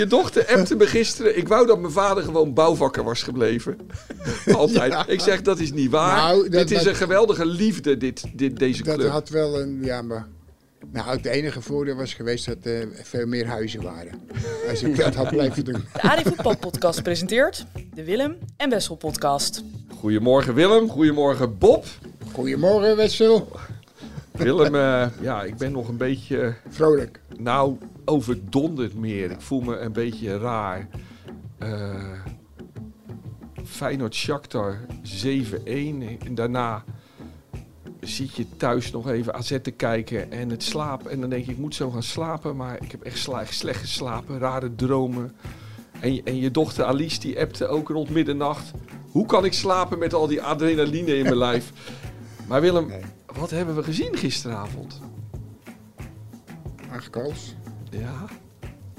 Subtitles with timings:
[0.00, 1.38] je dochter appte me gisteren.
[1.38, 3.76] Ik wou dat mijn vader gewoon bouwvakker was gebleven.
[4.54, 4.92] Altijd.
[4.92, 5.06] Ja.
[5.06, 6.16] Ik zeg, dat is niet waar.
[6.16, 9.10] Nou, dat- dit is dat- een geweldige liefde, dit, dit, deze Dat club.
[9.10, 10.26] had wel een, ja, maar...
[10.92, 14.12] Nou, het enige voordeel was geweest dat er veel meer huizen waren.
[14.70, 15.84] Als ik dat had blijven doen.
[15.92, 19.62] De AD Voetbal Podcast presenteert de Willem en Wessel Podcast.
[19.98, 21.84] Goedemorgen Willem, goedemorgen Bob.
[22.32, 23.48] Goedemorgen, Wessel.
[24.42, 27.20] Willem, eh, ja, ik ben nog een beetje, Vrolijk.
[27.38, 29.30] nou, overdonderd meer.
[29.30, 30.88] Ik voel me een beetje raar.
[31.58, 32.12] Eh
[33.64, 36.18] Feyenoord Shakhtar 7-1.
[36.26, 36.84] En daarna
[38.00, 41.10] zit je thuis nog even AZ te kijken en het slapen.
[41.10, 42.56] En dan denk je, ik moet zo gaan slapen.
[42.56, 45.32] Maar ik heb echt slecht geslapen, rare dromen.
[46.00, 48.70] En, je- en je dochter Alice die appte ook rond middernacht.
[49.10, 51.72] Hoe kan ik slapen met al die adrenaline in mijn lijf?
[52.48, 53.00] Maar Willem, Nee.
[53.34, 55.00] Wat hebben we gezien gisteravond?
[56.90, 57.54] Acht.
[57.90, 58.24] Ja,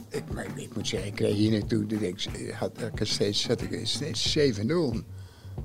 [0.10, 3.42] Ik, maar ik moet zeggen, ik kreeg hier naartoe, dat ik, had, ik er steeds,
[3.42, 4.72] zat ik steeds 7-0.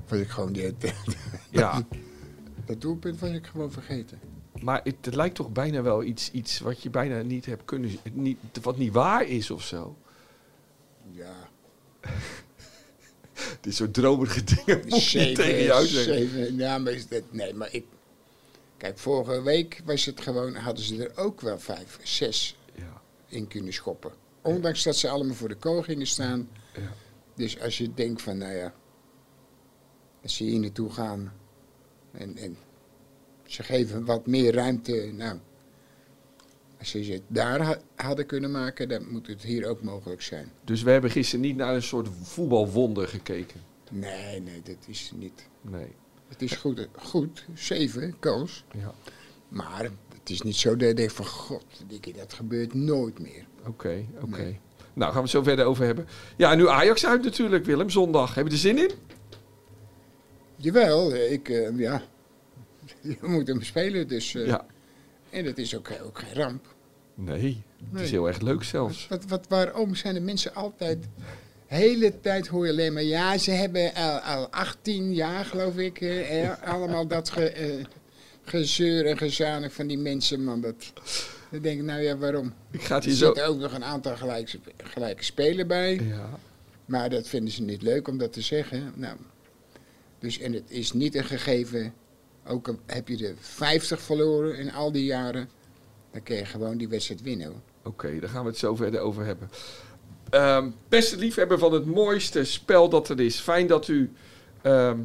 [0.07, 0.73] Was ik gewoon die,
[1.51, 1.83] ja.
[2.65, 4.19] dat doelpunt was ik gewoon vergeten.
[4.61, 7.91] maar het, het lijkt toch bijna wel iets, iets wat je bijna niet hebt kunnen...
[8.13, 9.97] Niet, wat niet waar is of zo.
[11.11, 11.33] Ja,
[13.61, 16.13] Dit soort dromerige dingen moet je niet tegen jou zeggen.
[16.13, 17.85] zeven, ja, maar is dat, nee, maar ik,
[18.77, 23.47] kijk, vorige week was het gewoon, hadden ze er ook wel vijf, zes Ja, in
[23.47, 24.11] kunnen schoppen.
[24.41, 26.49] Ondanks dat ze allemaal voor de kool gingen staan.
[26.75, 26.91] ja.
[27.35, 28.73] Dus als je denkt van, nou ja,
[30.23, 31.33] als ze hier naartoe gaan
[32.11, 32.57] en, en
[33.45, 35.39] ze geven wat meer ruimte, nou,
[36.79, 40.51] als ze het daar ha- hadden kunnen maken, dan moet het hier ook mogelijk zijn.
[40.63, 43.61] Dus we hebben gisteren niet naar een soort voetbalwonder gekeken.
[43.91, 45.47] Nee, nee, dat is niet.
[45.61, 45.95] Nee.
[46.27, 48.93] Het is goed, goed zeven goals, Ja.
[49.47, 49.83] maar
[50.19, 51.65] het is niet zo dat je denkt van, god,
[52.15, 53.45] dat gebeurt nooit meer.
[53.67, 54.41] Oké, oké.
[54.41, 54.59] Nee.
[54.93, 56.07] Nou, gaan we het zo verder over hebben.
[56.37, 58.35] Ja, en nu Ajax uit natuurlijk, Willem, zondag.
[58.35, 58.91] Heb je er zin in?
[60.55, 62.01] Jawel, ik, eh, ja,
[63.01, 64.65] je moet hem spelen, dus, eh, Ja.
[65.29, 66.75] en dat is ook, ook geen ramp.
[67.13, 69.07] Nee, het is heel erg leuk zelfs.
[69.07, 71.07] Wat, wat, waarom zijn de mensen altijd...
[71.67, 73.03] hele tijd hoor je alleen maar...
[73.03, 76.01] Ja, ze hebben al, al 18 jaar, geloof ik...
[76.01, 77.85] eh, allemaal dat ge, eh,
[78.43, 80.61] gezeur en gezanig van die mensen, man.
[80.61, 80.93] Dat,
[81.51, 82.53] dan denk ik, nou ja, waarom?
[82.71, 83.25] Ik ga het Er hier zo...
[83.25, 85.95] zitten ook nog een aantal gelijke, gelijke spelen bij.
[85.95, 86.29] Ja.
[86.85, 88.93] Maar dat vinden ze niet leuk om dat te zeggen.
[88.95, 89.17] Nou,
[90.19, 91.93] dus, en het is niet een gegeven...
[92.45, 95.49] Ook al heb je er 50 verloren in al die jaren...
[96.11, 97.53] dan kun je gewoon die wedstrijd winnen.
[97.83, 99.49] Oké, daar gaan we het zo verder over hebben.
[100.29, 103.39] Ehm, beste liefhebber van het mooiste spel dat er is.
[103.39, 104.11] Fijn dat u,
[104.61, 104.99] ehm,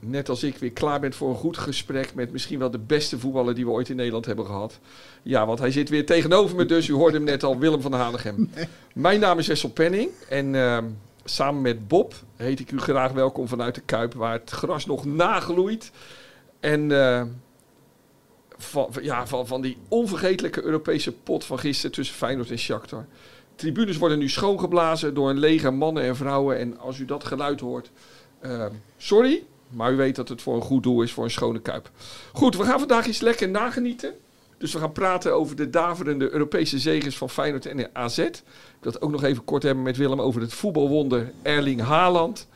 [0.00, 3.18] net als ik, weer klaar bent voor een goed gesprek met misschien wel de beste
[3.18, 4.78] voetballer die we ooit in Nederland hebben gehad.
[5.22, 7.92] Ja, want hij zit weer tegenover me, dus u hoorde hem net al, Willem van
[7.92, 8.50] Hanegem.
[8.94, 10.84] Mijn naam is Wessel Penning en ehm,
[11.24, 15.04] samen met Bob heet ik u graag welkom vanuit de Kuip, waar het gras nog
[15.04, 15.90] nagloeit.
[16.60, 16.90] En
[18.62, 23.06] van, ja, van, van die onvergetelijke Europese pot van gisteren tussen Feyenoord en Shakhtar.
[23.62, 26.58] Tribunes worden nu schoongeblazen door een leger mannen en vrouwen.
[26.58, 27.90] En als u dat geluid hoort,
[28.40, 31.60] eh, sorry, maar u weet dat het voor een goed doel is, voor een schone
[31.60, 31.90] kuip.
[32.32, 34.14] Goed, we gaan vandaag eens lekker nagenieten.
[34.58, 38.18] Dus we gaan praten over de daverende Europese zegens van Feyenoord en AZ.
[38.18, 38.42] Ik
[38.80, 42.48] wil het ook nog even kort hebben met Willem over het voetbalwonder Erling Haaland.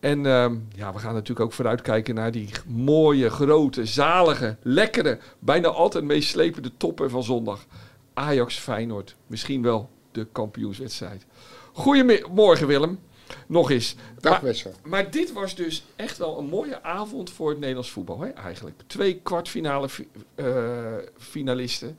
[0.00, 5.68] En ehm, ja, we gaan natuurlijk ook vooruitkijken naar die mooie, grote, zalige, lekkere, bijna
[5.68, 7.66] altijd meeslepende toppen van zondag.
[8.14, 11.24] Ajax-Feyenoord, misschien wel de kampioenswedstrijd.
[11.72, 12.98] Goedemorgen Willem,
[13.46, 13.94] nog eens.
[14.20, 14.54] Dag Maar-
[14.84, 18.80] maar dit was dus echt wel een mooie avond voor het Nederlands voetbal, hè, eigenlijk.
[18.86, 21.98] Twee kwartfinale fi- eh, finalisten.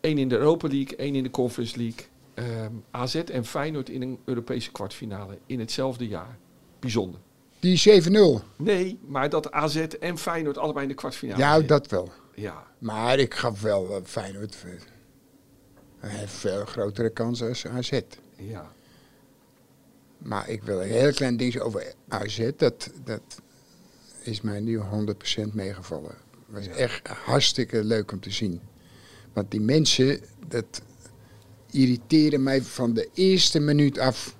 [0.00, 2.06] Eén in de Europa League, één in de Conference League.
[2.34, 6.38] Ehm, AZ en Feyenoord in een Europese kwartfinale in hetzelfde jaar.
[6.80, 7.20] Bijzonder.
[7.60, 8.42] Die 7-0.
[8.56, 12.12] Nee, maar dat AZ en Feyenoord allebei in de kwartfinale Ja, dat wel.
[12.34, 14.70] Ja, Maar ik gaf wel uh, Feyenoord eh,
[16.08, 18.00] hij heeft veel grotere kansen als AZ.
[18.36, 18.72] ja.
[20.18, 22.50] Maar ik wil een heel klein ding over AZ.
[22.56, 23.20] Dat, dat
[24.22, 24.82] is mij nu 100%
[25.52, 26.14] meegevallen.
[26.52, 28.60] Het was echt hartstikke leuk om te zien.
[29.32, 30.82] Want die mensen, dat
[31.70, 34.36] irriteren mij van de eerste minuut af.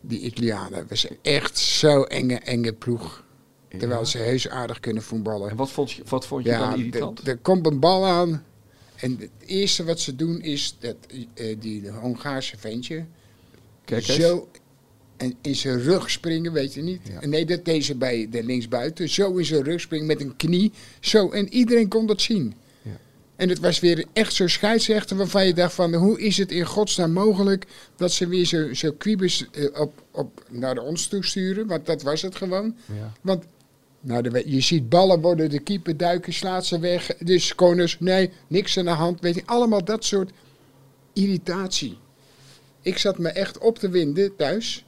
[0.00, 0.78] Die Italianen.
[0.78, 3.24] Het was echt zo'n enge, enge ploeg.
[3.68, 4.06] Terwijl Ja.
[4.06, 5.50] ze heus aardig kunnen voetballen.
[5.50, 7.28] En wat vond je, wat vond je dan irritant?
[7.28, 8.44] Er komt een bal aan.
[9.02, 10.96] En het eerste wat ze doen is dat
[11.34, 13.04] eh, die Hongaarse ventje
[13.84, 14.18] Kijk eens.
[14.18, 14.48] zo
[15.16, 17.00] en in zijn rug springen, weet je niet.
[17.20, 17.26] Ja.
[17.26, 19.08] Nee, dat deze bij de linksbuiten.
[19.08, 20.72] Zo in zijn rug springen met een knie.
[21.00, 22.54] Zo, en iedereen kon dat zien.
[22.82, 22.90] Ja.
[23.36, 25.94] En het was weer echt zo'n scheidsrechter waarvan je dacht van...
[25.94, 27.66] hoe is het in godsnaam mogelijk
[27.96, 31.66] dat ze weer zo, zo kwiebes eh, op, op naar ons toe sturen?
[31.66, 32.76] Want dat was het gewoon.
[32.86, 33.12] Ja.
[33.20, 33.44] Want
[34.02, 37.16] nou, de- je ziet ballen worden, de keeper duiken, slaat ze weg.
[37.16, 39.20] Dus corners, nee, niks aan de hand.
[39.20, 40.30] Weet je, allemaal dat soort
[41.12, 41.98] irritatie.
[42.82, 44.84] Ik zat me echt op te winden thuis.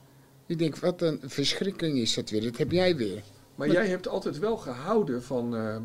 [0.47, 2.43] Ik denk, wat een verschrikking is dat weer.
[2.43, 3.23] Dat heb jij weer.
[3.55, 5.83] Maar jij hebt altijd wel gehouden van ehm,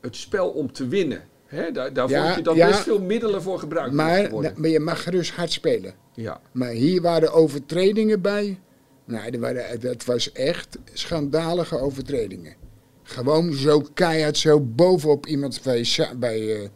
[0.00, 1.22] het spel om te winnen.
[1.46, 1.70] Hè?
[1.72, 2.66] Daar, daar Ja, vond je dan ja.
[2.66, 5.94] best veel middelen voor gebruikt Maar, maar je mag gerust hard spelen.
[6.14, 8.60] Ja, Maar hier waren overtredingen bij.
[9.10, 12.54] Nou, er waren, dat was echt schandalige overtredingen.
[13.02, 15.86] Gewoon zo keihard, zo bovenop iemand bij,
[16.18, 16.68] bij eh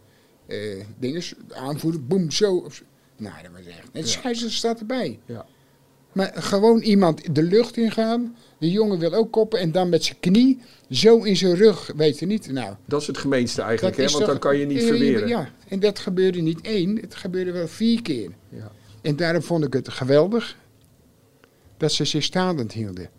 [0.46, 2.68] eh, dinges, aanvoeren, boem, zo.
[3.16, 3.88] Nou, dat was echt.
[3.92, 5.18] De scheidsrechter staat erbij.
[5.26, 5.46] ja.
[6.12, 8.36] Maar gewoon iemand de lucht ingaan.
[8.58, 10.60] De jongen wil ook koppen en dan met zijn knie
[10.90, 12.50] zo in zijn rug, weet je niet.
[12.52, 14.02] Nou, Dat is het gemeenste eigenlijk, hè?
[14.02, 15.28] want toch- dan kan je niet Ja, verweren.
[15.28, 18.30] Ja, en dat gebeurde niet één, het gebeurde wel vier keer.
[18.48, 18.70] Ja.
[19.02, 20.56] En daarom vond ik het geweldig
[21.76, 23.10] dat ze zich staand hielden.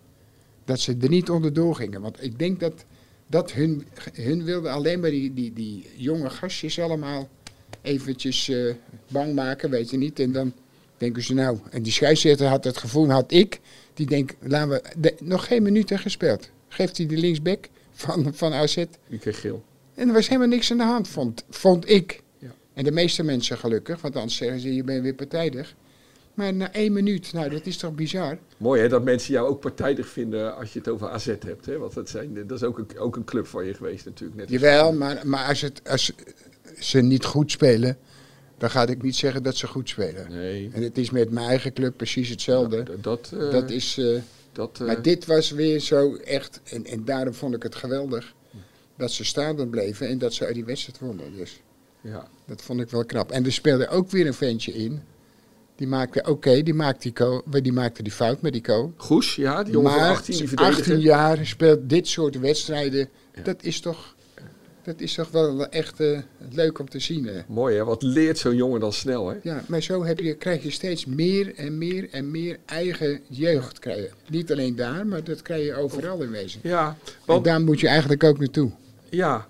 [0.66, 2.02] Dat ze er niet onderdoor gingen.
[2.02, 2.86] Want ik denk dat,
[3.28, 7.30] dat hun, hun wilden alleen maar die, die, die jonge gastjes allemaal
[7.82, 8.74] eventjes eh,
[9.08, 10.20] bang maken, weet je niet.
[10.20, 10.54] En dan
[10.98, 13.60] denken ze nou, en die scheidsrechter had het gevoel, had ik,
[13.94, 16.50] die denkt, laten we, de- nog geen minuten gespeeld.
[16.68, 18.76] Geeft hij de linksback van, van AZ.
[19.08, 19.64] Je kreeg geel.
[19.94, 22.22] En er was helemaal niks aan de hand, vond, vond ik.
[22.40, 22.54] Ja.
[22.74, 25.76] En de meeste mensen gelukkig, want anders zeggen ze, je bent weer partijdig.
[26.36, 28.38] Maar na één minuut, nou dat is toch bizar?
[28.58, 31.66] Mooi hè, dat mensen jou ook partijdig vinden als je het over AZ hebt.
[31.66, 31.78] Hè?
[31.78, 34.40] Want dat, zijn, dat is ook een, ook een club van je geweest natuurlijk.
[34.40, 36.12] Net Jawel, maar, maar als, het, als
[36.80, 37.98] ze niet goed spelen,
[38.58, 40.32] dan ga ik niet zeggen dat ze goed spelen.
[40.32, 40.70] Nee.
[40.74, 42.84] En het is met mijn eigen club precies hetzelfde.
[42.84, 44.22] Dat, dat, eh, dat is, eh,
[44.52, 48.34] dat, eh, maar dit was weer zo echt, en, en daarom vond ik het geweldig,
[48.98, 51.36] dat ze staande bleven en dat ze uit die wedstrijd wonnen.
[51.36, 51.62] Dus
[52.02, 52.28] ja.
[52.46, 53.32] dat vond ik wel knap.
[53.32, 55.02] En er speelde ook weer een ventje in.
[55.76, 57.12] Die maakte, oké, die, maakte
[57.46, 58.94] die, die maakte die fout met die co.
[58.98, 60.98] Goes, ja, die jongen van 18 die 18 verdediger.
[60.98, 63.10] jaar speelt dit soort wedstrijden.
[63.36, 63.42] Ja.
[63.42, 64.16] Dat, is toch,
[64.84, 66.20] dat is toch wel echt eh,
[66.52, 67.26] leuk om te zien.
[67.28, 67.42] hè.
[67.48, 69.36] Mooi hè, wat leert zo'n jongen dan snel hè?
[69.44, 73.80] Ja, maar zo heb je, krijg je steeds meer en meer en meer eigen jeugd
[73.80, 74.10] krijgen.
[74.30, 76.60] Niet alleen daar, maar dat krijg je overal in wezen.
[76.64, 78.72] Ja, En want, daar moet je eigenlijk ook naartoe.
[79.10, 79.48] ja,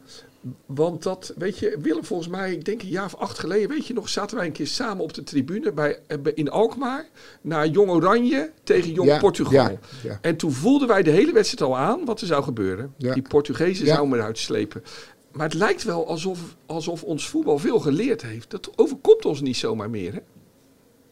[0.66, 3.88] want dat, weet je, Willem, volgens mij, ik denk een jaar of acht geleden, weet
[3.88, 7.06] je nog, zaten wij een keer samen op de tribune bij, eh, in Alkmaar
[7.42, 9.54] naar Jong Oranje tegen Jong Ja, Portugal.
[9.54, 10.20] ja, ja.
[10.22, 12.94] En toen voelden wij de hele wedstrijd al aan wat er zou gebeuren.
[12.98, 13.14] Ja.
[13.14, 14.84] Die Portugezen zouden we eruit slepen.
[15.32, 18.50] Maar het lijkt wel alsof, alsof ons voetbal veel geleerd heeft.
[18.50, 20.14] Dat overkomt ons niet zomaar meer.
[20.14, 20.20] Hè?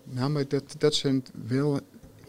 [0.04, 1.80] Nou, maar dat, dat zijn wel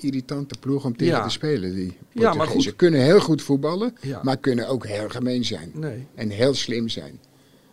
[0.05, 1.23] irritante ploegen om tegen Ja.
[1.25, 1.75] te spelen.
[1.75, 2.77] Die Ja, maar goed.
[2.77, 4.21] kunnen heel goed voetballen, Ja.
[4.23, 5.71] maar kunnen ook heel gemeen zijn.
[5.75, 6.07] Nee.
[6.15, 7.21] En heel slim zijn.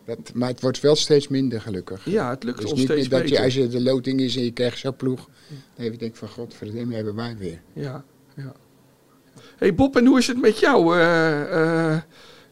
[0.06, 2.06] Dat, maar het wordt wel steeds minder gelukkig.
[2.06, 4.36] Ja, het lukt Dus ons niet steeds meer dat je, als je de loting is
[4.36, 7.62] en je krijgt zo'n ploeg, dan heb je denkt van godverdomme, hebben wij weer.
[7.74, 8.04] Ja,
[8.36, 8.54] ja.
[9.58, 10.98] hey Bob, en hoe is het met jou?
[11.00, 11.42] Eh,
[11.94, 12.02] eh,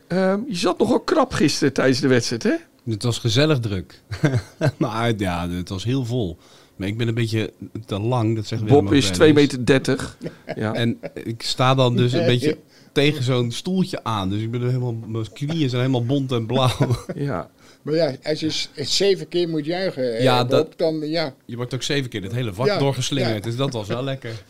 [0.08, 2.56] ehm, je zat nogal krap gisteren tijdens de wedstrijd, hè?
[2.92, 4.02] Het was gezellig druk.
[4.78, 6.38] maar ja, het was heel vol.
[6.80, 7.54] Maar ik ben een beetje
[7.86, 9.66] te lang, dat zeggen Bob is 2,30 meter.
[9.66, 10.18] 30.
[10.56, 10.74] Ja.
[10.74, 12.58] En ik sta dan dus een beetje
[12.92, 14.30] tegen zo'n stoeltje aan.
[14.30, 17.06] Dus ik ben er helemaal, mijn knieën zijn helemaal bont en blauw.
[17.16, 17.50] ja.
[17.82, 21.34] Maar ja, als je zeven keer moet juichen, eh, Ja, Bob, dat- dan ja.
[21.46, 23.36] Je wordt ook zeven keer het hele vak Ja, doorgeslingerd.
[23.36, 23.40] ja.
[23.50, 24.44] Dus dat was wel lekker.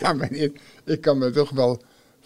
[0.00, 1.82] Ja, maar ik, ik kan me toch wel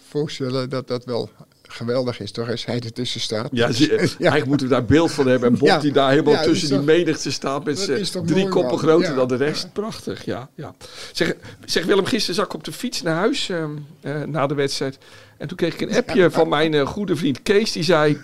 [0.07, 1.29] voorstellen dat dat wel
[1.71, 2.49] geweldig is, toch?
[2.49, 3.49] Als hij ertussen staat.
[3.61, 5.49] Ja, eigenlijk moeten we daar beeld van hebben.
[5.49, 5.79] En Bob Ja.
[5.79, 9.27] die daar helemaal Ja, tussen die toch- menigte staat met zijn drie koppen groter dan
[9.27, 9.73] de rest.
[9.73, 10.49] Prachtig, ja.
[10.55, 10.75] ja.
[11.11, 11.35] Zeg,
[11.65, 14.97] zeg Willem, gisteren zat ik op de fiets naar huis ehm, eh, na de wedstrijd.
[15.37, 17.71] En toen kreeg ik een appje van mijn eh, goede vriend Kees.
[17.71, 18.17] Die zei,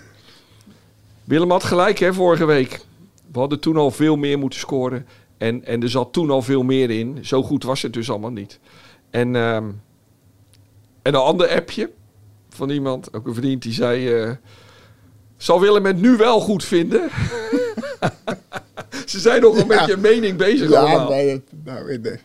[1.24, 2.80] Willem had gelijk hè, vorige week.
[3.32, 5.06] We hadden toen al veel meer moeten scoren.
[5.38, 7.18] En, en er zat toen al veel meer in.
[7.22, 8.58] Zo goed was het dus allemaal niet.
[9.10, 9.64] En, ehm,
[11.02, 11.90] en een ander appje
[12.58, 14.12] van iemand, ook een vriend, die zei...
[14.22, 14.32] eh,
[15.36, 17.10] zal Willem het nu wel goed vinden?
[19.06, 19.86] Ze zijn nogal met Ja.
[19.86, 21.08] je mening bezig Ja, allemaal.
[21.64, 22.18] nou, de-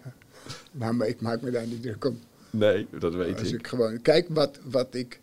[0.72, 2.20] nou, maar ik maak me daar niet druk om.
[2.50, 3.60] Nee, dat weet Als ik.
[3.60, 5.20] ik gewoon, kijk wat, wat ik,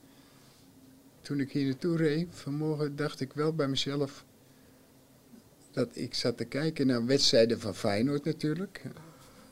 [1.20, 4.24] toen ik hier naartoe reed vanmorgen, dacht ik wel bij mezelf,
[5.72, 8.82] dat ik zat te kijken naar wedstrijden van Feyenoord natuurlijk,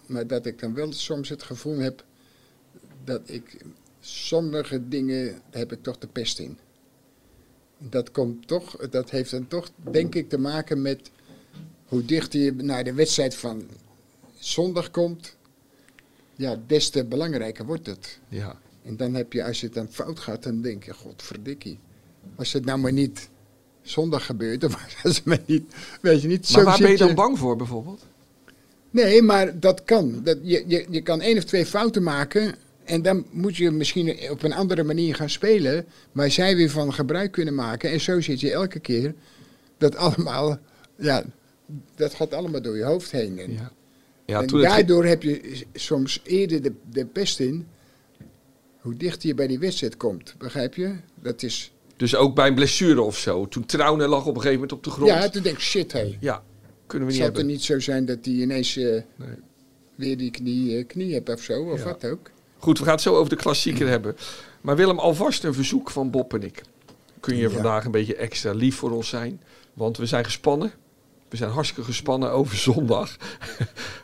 [0.06, 2.04] maar dat ik dan wel soms het gevoel heb
[3.04, 3.56] dat ik
[4.08, 6.58] sommige dingen, heb ik toch de pest in.
[7.78, 11.10] Dat komt toch, dat heeft dan toch denk ik te maken met
[11.86, 13.62] hoe dichter je naar de wedstrijd van
[14.38, 15.36] zondag komt,
[16.36, 18.18] ja, des te belangrijker wordt het.
[18.28, 18.60] Ja.
[18.82, 21.78] En dan heb je, als je het dan fout gaat, dan denk je, godverdikkie.
[22.36, 23.28] Was het nou maar niet
[23.82, 24.70] zondag gebeurt, dan
[25.02, 26.50] was het niet, weet je niet.
[26.50, 28.06] Maar zo waar ben je dan bang voor bijvoorbeeld?
[28.90, 30.22] Nee, maar dat kan.
[30.22, 32.54] Dat, je, je, je kan één of twee fouten maken
[32.88, 36.92] en dan moet je misschien op een andere manier gaan spelen, waar zij weer van
[36.94, 37.90] gebruik kunnen maken.
[37.90, 39.14] En zo zit je elke keer
[39.78, 40.58] dat allemaal,
[40.98, 41.24] ja,
[41.94, 43.38] dat gaat allemaal door je hoofd heen.
[43.38, 43.72] En, Ja,
[44.26, 47.66] ja en het- daardoor heb je soms eerder de, de pest in,
[48.80, 50.34] hoe dichter je bij die wedstrijd komt.
[50.38, 50.94] Begrijp je?
[51.22, 53.48] Dat is, Dus ook bij een blessure of zo.
[53.48, 55.08] Toen Trouwen lag op een gegeven moment op de grond.
[55.10, 56.16] ja, toen denk ik, shit hé.
[56.20, 56.42] Ja,
[56.86, 58.84] kunnen we niet Zal het er niet zo zijn dat hij ineens eh,
[59.16, 59.28] Nee.
[59.94, 61.84] weer die knie, eh, knie hebt of zo, of Ja.
[61.84, 62.30] wat ook.
[62.58, 64.16] Goed, we gaan het zo over de klassieker hebben.
[64.60, 66.62] Maar Willem, alvast een verzoek van Bob en ik.
[67.20, 67.50] Kun je Ja.
[67.50, 69.42] vandaag een beetje extra lief voor ons zijn?
[69.74, 70.72] Want we zijn gespannen.
[71.28, 73.16] We zijn hartstikke gespannen over zondag.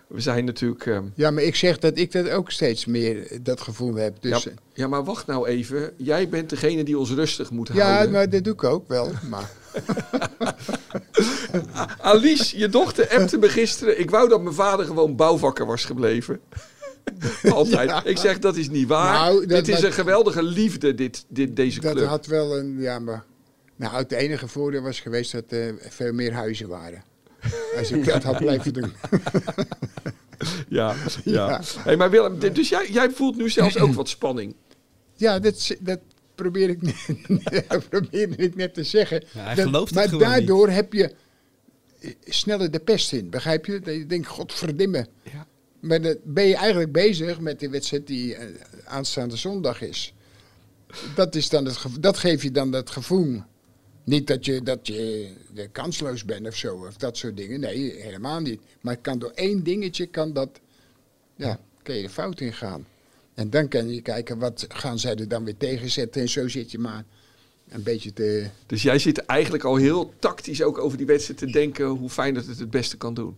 [0.07, 0.87] we zijn natuurlijk...
[0.87, 4.17] ehm, Ja, maar ik zeg dat ik dat ook steeds meer eh, dat gevoel heb.
[4.21, 5.93] Dus, ja, ja, ja, maar wacht nou even.
[5.97, 8.13] Jij bent degene die ons rustig moet ja houden.
[8.13, 9.11] maar dat doe ik ook wel.
[9.31, 9.51] Maar
[12.01, 14.01] Alice, je dochter appte me gisteren.
[14.01, 16.41] Ik wou dat mijn vader gewoon bouwvakker was gebleven.
[17.51, 17.89] Altijd.
[17.89, 18.05] Ja.
[18.05, 19.13] Ik zeg, dat is niet waar.
[19.13, 22.07] Nou, dat- dit is dat- een geweldige liefde, dit, dit, deze dat club.
[22.07, 23.25] had wel een, ja, maar...
[23.77, 27.03] Nou, het enige voordeel was geweest dat er veel meer huizen waren.
[27.79, 28.93] Als ik dat had blijven doen.
[30.69, 30.95] Ja,
[31.25, 31.49] ja.
[31.49, 31.61] Ja.
[31.79, 34.55] Hey, maar Willem, dus jij, jij voelt nu zelfs ook wat spanning.
[35.17, 35.99] Ja, dat, dat
[36.35, 39.23] probeer ik, net- probeerde ik net te zeggen.
[39.33, 41.15] Ja, hij Dat- gelooft het maar gewoon daardoor heb je
[42.01, 43.81] eh, sneller de pest in, begrijp je?
[43.81, 45.07] Dat je denkt, godverdimme.
[45.23, 45.47] Ja.
[45.85, 48.47] Maar dan ben je eigenlijk bezig met die wedstrijd die eh,
[48.85, 50.15] aanstaande zondag is.
[51.15, 51.69] Dat, is dan
[52.01, 53.43] dat geeft je dan dat gevoel.
[54.05, 57.61] Niet dat je, dat je eh, kansloos bent of zo, of dat soort dingen.
[57.61, 58.61] Nee, helemaal niet.
[58.81, 60.49] Maar kan door één dingetje, kan dat,
[61.37, 62.87] ja, kan je de fout in gaan.
[63.35, 66.23] En dan kan je kijken, wat gaan zij er dan weer tegenzetten.
[66.23, 67.05] En zo zit je maar
[67.69, 68.47] een beetje te...
[68.67, 72.35] Dus jij zit eigenlijk al heel tactisch ook over die wedstrijd te denken hoe fijn
[72.35, 73.37] dat het het beste kan doen.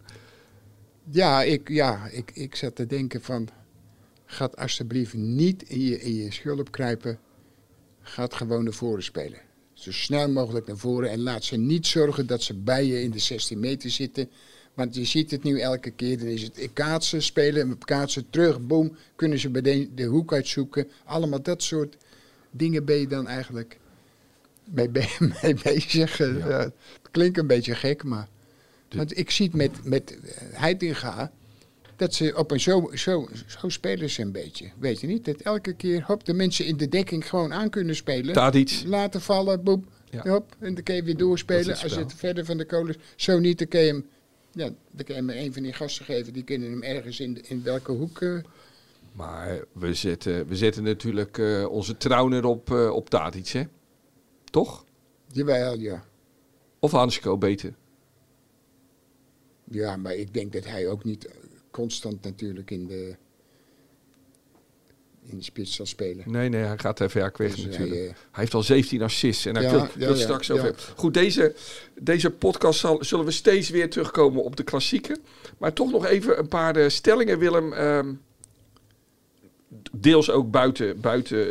[1.10, 3.48] Ja, ik, ja ik, ik zat te denken van...
[4.28, 7.18] Gaat alsjeblieft niet in je, in je schulp kruipen.
[8.00, 9.38] Gaat gewoon naar voren spelen.
[9.72, 11.10] Zo snel mogelijk naar voren.
[11.10, 14.30] En laat ze niet zorgen dat ze bij je in de 16 meter zitten.
[14.75, 16.18] Want je ziet het nu elke keer.
[16.18, 18.96] Dan is het kaatsen, spelen, kaatsen, terug, boom.
[19.16, 20.88] Kunnen ze bij de, de hoek uitzoeken.
[21.04, 21.96] Allemaal dat soort
[22.50, 23.78] dingen ben je dan eigenlijk
[24.64, 26.20] mee, be- mee bezig.
[26.20, 26.58] Eh, Ja.
[26.58, 26.72] het
[27.10, 28.28] klinkt een beetje gek, maar...
[28.88, 31.33] Want ik zie het met, met eh, Heitinga,
[31.97, 34.71] dat ze op een zo, zo, zo spelen ze een beetje.
[34.78, 35.25] Weet je niet?
[35.25, 38.35] Dat elke keer hop, de mensen in de dekking gewoon aan kunnen spelen.
[38.35, 38.83] Tadic.
[38.87, 40.23] Laten vallen, boep, Ja.
[40.31, 41.69] hop, en dan kun je weer doorspelen.
[41.73, 42.05] het Als spel.
[42.05, 44.07] het verder van de kolens, zo niet, dan kun je hem,
[44.52, 46.33] ja, dan kun je hem een van die gasten geven.
[46.33, 48.21] Die kunnen hem ergens in, in welke hoek...
[48.21, 48.35] eh,
[49.12, 53.62] Maar we zetten, we zetten natuurlijk eh, onze trouwner op, eh op Tadic, hè?
[54.50, 54.85] Toch?
[55.33, 56.05] jawel, ja.
[56.78, 57.75] Of Hansko beter?
[59.70, 61.28] Ja, maar ik denk dat hij ook niet
[61.70, 63.16] constant natuurlijk in de,
[65.26, 66.30] in de spits zal spelen.
[66.30, 68.00] Nee, nee, hij gaat even weg Dus hij, natuurlijk.
[68.00, 70.50] eh, hij heeft al 17 assists en daar Ja, wil, wil ja, het ja, straks
[70.50, 70.82] over hebben.
[70.96, 71.54] Goed, deze,
[72.00, 75.18] deze podcast zal, zullen we steeds weer terugkomen op de klassieken.
[75.58, 77.73] Maar toch nog even een paar eh, stellingen, Willem.
[77.73, 78.12] ehm,
[79.92, 81.46] deels ook buiten, buiten eh,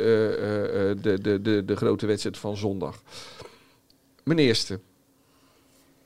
[1.01, 3.01] de, de, de, de grote wedstrijd van zondag.
[4.23, 4.79] Mijn eerste.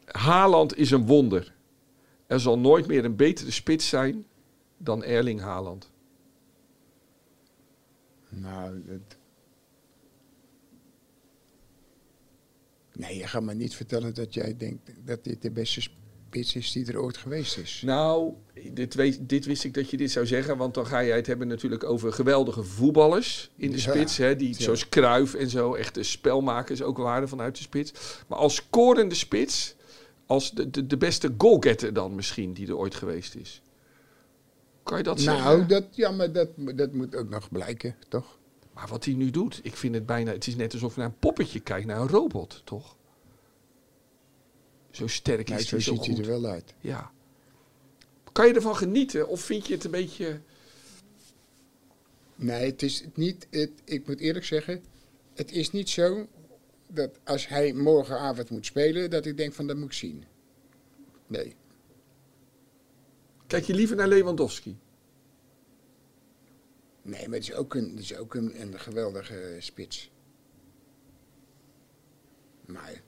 [0.05, 1.53] Haaland is een wonder.
[2.29, 4.25] Er zal nooit meer een betere spits zijn
[4.77, 5.89] dan Erling Haaland.
[8.29, 9.17] Nou, dat...
[12.93, 16.71] Nee, je gaat me niet vertellen dat jij denkt dat dit de beste spits is
[16.71, 17.81] die er ooit geweest is.
[17.85, 18.33] Nou,
[18.73, 21.27] dit, weet, dit wist ik dat je dit zou zeggen, want dan ga jij het
[21.27, 24.63] hebben natuurlijk over geweldige voetballers in de Ja, spits, hè, die ja.
[24.63, 27.93] zoals Kruif en zo, echte spelmakers ook waren vanuit de spits.
[28.27, 29.75] Maar als scorende spits,
[30.29, 33.61] als de, de, de beste goalgetter dan misschien die er ooit geweest is.
[34.83, 35.67] Kan je dat nou, zeggen?
[35.67, 38.37] dat, ja, maar dat, dat moet ook nog blijken, toch?
[38.73, 41.09] Maar wat hij nu doet, ik vind het bijna, het is net alsof je naar
[41.09, 42.95] een poppetje kijkt, naar een robot, toch?
[44.91, 46.25] Zo sterk Nou, is zo hij, zo ziet hij goed.
[46.25, 46.73] er wel uit.
[46.79, 47.11] Ja.
[48.31, 50.39] Kan je ervan genieten of vind je het een beetje...
[52.35, 54.83] Nee, het is niet, het, ik moet eerlijk zeggen,
[55.33, 56.27] het is niet zo
[56.91, 60.23] dat als hij morgenavond moet spelen, dat ik denk van dat moet ik zien.
[61.27, 61.55] Nee.
[63.47, 64.77] Kijk je liever naar Lewandowski?
[67.01, 70.11] Nee, maar het is ook een, het is ook een, een geweldige spits.
[72.65, 73.01] Maar,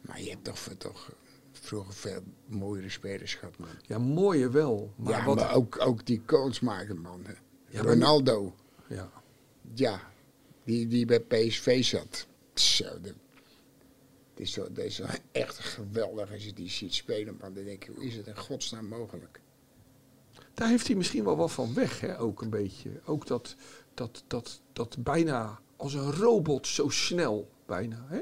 [0.00, 1.12] maar je hebt toch, toch
[1.52, 3.68] vroeger veel mooiere spelers gehad, man.
[3.86, 4.92] Ja, mooie wel.
[4.96, 5.36] Maar ja, wat...
[5.36, 7.24] maar ook, ook die goals maken, man.
[7.68, 8.54] Ja, maar- Ronaldo,
[8.88, 9.10] Ja.
[9.74, 10.12] ja,
[10.64, 12.26] die, die bij PSV zat.
[12.60, 13.14] Zo, de-
[14.30, 15.00] Het is, zo, is
[15.32, 17.36] echt geweldig als je die ziet spelen.
[17.40, 19.40] Maar dan denk je, hoe is het in godsnaam mogelijk?
[20.54, 22.20] Daar heeft hij misschien wel wat van weg, hè?
[22.20, 22.90] ook een beetje.
[23.04, 23.54] Ook dat,
[23.94, 28.04] dat, dat, dat bijna als een robot zo snel, bijna.
[28.08, 28.20] Hè?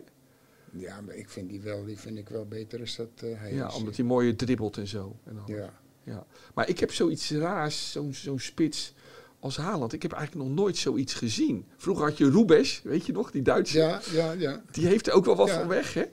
[0.72, 3.54] Ja, maar ik vind die wel, die vind ik wel beter als dat eh, hij
[3.54, 3.74] Ja, is.
[3.74, 5.16] omdat hij mooier dribbelt en zo.
[5.24, 5.42] En.
[5.46, 5.72] Ja.
[6.02, 6.26] Ja.
[6.54, 8.92] Maar ik heb zoiets raars, zo'n zo'n spits
[9.40, 9.92] als Haaland.
[9.92, 11.64] Ik heb eigenlijk nog nooit zoiets gezien.
[11.76, 13.78] Vroeger had je Rubes, weet je nog, die Duitse.
[13.78, 14.62] Ja, ja, ja.
[14.70, 15.58] Die heeft er ook wel wat Ja.
[15.58, 16.04] van weg, hè?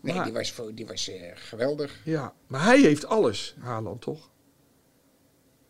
[0.00, 2.00] Nee, Maar- die was, die was eh, geweldig.
[2.04, 4.30] Ja, maar hij heeft alles, Haaland, toch?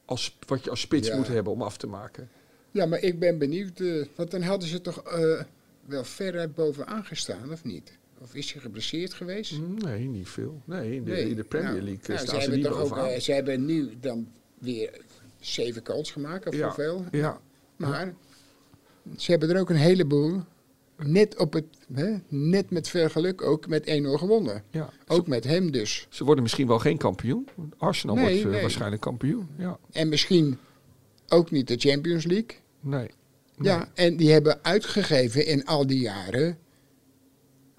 [0.04, 1.16] Als, wat je als spits Ja.
[1.16, 2.28] moet hebben om af te maken.
[2.70, 5.42] Ja, maar ik ben benieuwd, eh, want dan hadden ze toch eh,
[5.86, 7.98] wel veruit bovenaan gestaan, of niet?
[8.20, 9.58] Of is hij geblesseerd geweest?
[9.60, 10.62] Nee, niet veel.
[10.64, 11.28] Nee, in de, Nee.
[11.30, 13.06] in de Premier Nou, League nou, staan ze ze niet toch ook, bovenaan.
[13.08, 15.00] eh, Ze hebben nu dan weer
[15.40, 16.64] zeven goals gemaakt, of Ja.
[16.64, 17.04] hoeveel?
[17.12, 17.40] Ja,
[17.76, 18.14] Maar
[19.16, 20.42] ze hebben er ook een heleboel,
[20.96, 21.64] net, op het,
[21.94, 24.62] hè, net met veel geluk, ook met 1-0 gewonnen.
[24.70, 24.90] ja.
[25.06, 26.06] Ook met hem dus.
[26.10, 27.48] Ze worden misschien wel geen kampioen.
[27.76, 28.60] Arsenal Nee, wordt eh, nee.
[28.60, 29.48] waarschijnlijk kampioen.
[29.56, 30.58] Ja, En misschien
[31.28, 32.56] ook niet de Champions League.
[32.80, 33.10] nee.
[33.60, 36.58] Ja, en die hebben uitgegeven in al die jaren,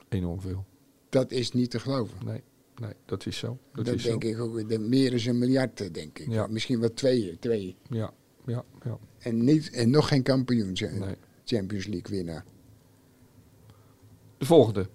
[0.09, 0.65] Enorm veel.
[1.09, 2.17] dat is niet te geloven.
[2.25, 2.41] Nee,
[2.79, 3.57] nee, dat is zo.
[3.73, 4.29] Dat, Dat, is denk zo.
[4.29, 6.27] ik ook, de, meer dan een miljard, denk ik.
[6.29, 6.47] Ja.
[6.47, 7.75] Misschien wel twee, twee.
[7.89, 8.13] Ja,
[8.45, 8.97] ja, ja.
[9.19, 10.99] En, niet, en nog geen kampioen zijn.
[10.99, 11.15] Nee.
[11.45, 12.43] Champions League winnaar.
[14.37, 14.89] De volgende.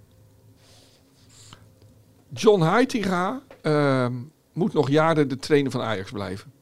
[2.32, 4.14] John Heitinga ehm,
[4.52, 6.52] moet nog jaren de trainer van Ajax blijven.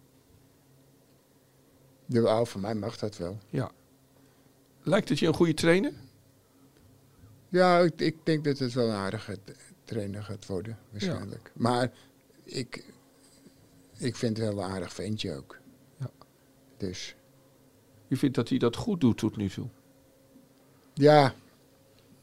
[2.07, 3.39] De oude van mij mag dat wel.
[3.49, 3.71] Ja.
[4.83, 5.93] Lijkt het je een goede trainer?
[7.49, 9.39] Ja, ik, ik denk dat het wel een aardige
[9.93, 11.53] trainer gaat worden, waarschijnlijk.
[11.55, 11.93] Maar
[12.45, 12.85] ik,
[13.99, 15.59] ik vind het wel een aardig ventje ook.
[15.99, 16.11] Ja.
[16.77, 17.15] Dus
[18.09, 19.69] Je vindt dat hij dat goed doet tot nu toe?
[20.95, 21.35] ja,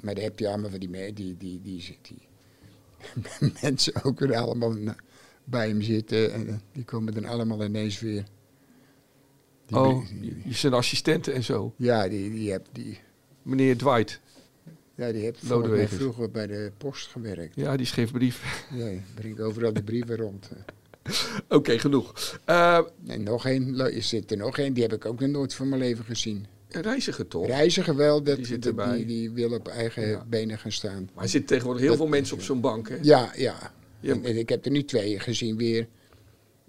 [0.01, 2.27] maar dan heb je allemaal van die, me- die, die, die, die,
[3.61, 4.75] mensen ook weer allemaal
[5.43, 6.33] bij hem zitten.
[6.33, 8.23] En die komen dan allemaal ineens weer.
[9.65, 11.73] Die oh, die- je zijn assistenten en zo.
[11.77, 12.99] ja, die, die heb die.
[13.41, 14.19] Meneer Dwight.
[14.99, 15.39] Ja, die heeft
[15.87, 17.55] vroeger bij de post gewerkt.
[17.55, 18.41] Ja, die schreef brief.
[18.71, 20.49] Die brengt overal de brieven rond.
[21.49, 22.39] Oké, genoeg.
[22.45, 25.53] Eh, En nog één, er zit er nog één, die heb ik ook nog nooit
[25.53, 26.45] van mijn leven gezien.
[26.69, 27.45] reiziger toch?
[27.47, 28.97] Reiziger wel, dat, Die zit erbij.
[28.97, 30.25] die, die wil op eigen Ja.
[30.29, 31.09] benen gaan staan.
[31.13, 32.97] Maar er zitten tegenwoordig heel Dat- veel mensen op zo'n bank, hè?
[33.01, 33.73] Ja, ja.
[33.99, 34.13] Ja.
[34.13, 35.87] En, en ik heb er nu twee gezien weer.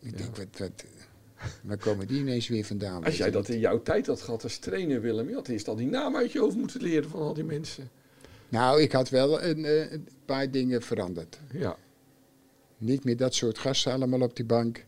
[0.01, 0.85] Ik denk, wat, wat,
[1.63, 3.05] waar komen die ineens weer vandaan?
[3.05, 5.69] Als jij je dat in jouw tijd had gehad als trainer, Willem, je had eerst
[5.69, 7.91] al die naam uit je hoofd moeten leren van al die mensen.
[8.51, 11.39] Nou, ik had wel een, eh, een paar dingen veranderd.
[11.53, 11.77] Ja,
[12.79, 14.85] Niet meer dat soort gasten allemaal op die bank.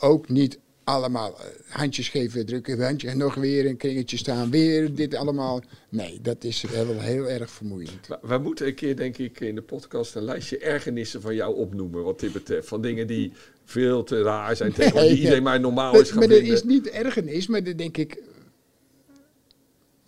[0.00, 4.94] Ook niet allemaal eh, handjes geven, drukken, handje en nog weer een kringetje staan, weer
[4.94, 5.62] dit allemaal.
[5.88, 8.08] Nee, dat is wel heel erg vermoeiend.
[8.08, 11.56] maar wij moeten een keer, denk ik, in de podcast een lijstje ergernissen van jou
[11.56, 12.68] opnoemen, wat dit betreft.
[12.68, 13.32] Van dingen die
[13.64, 16.54] veel te raar zijn tegen Nee, iedereen maar normaal Maar, is gaan maar dat vinden.
[16.56, 18.18] is niet ergernis, maar dan denk ik,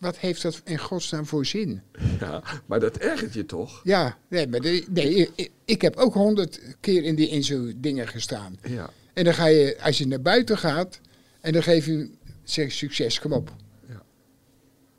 [0.05, 1.83] wat heeft dat in godsnaam voor zin?
[2.21, 3.81] Ja, maar dat ergert je toch?
[3.85, 7.75] Ja, nee, maar de- nee, ik, ik heb ook honderd keer in, die, in zo'n
[7.77, 8.59] dingen gestaan.
[8.69, 11.01] Ja, En dan ga je, als je naar buiten gaat,
[11.41, 12.11] en dan geef je,
[12.43, 13.53] zeg succes, kom op.
[13.89, 14.03] Ja.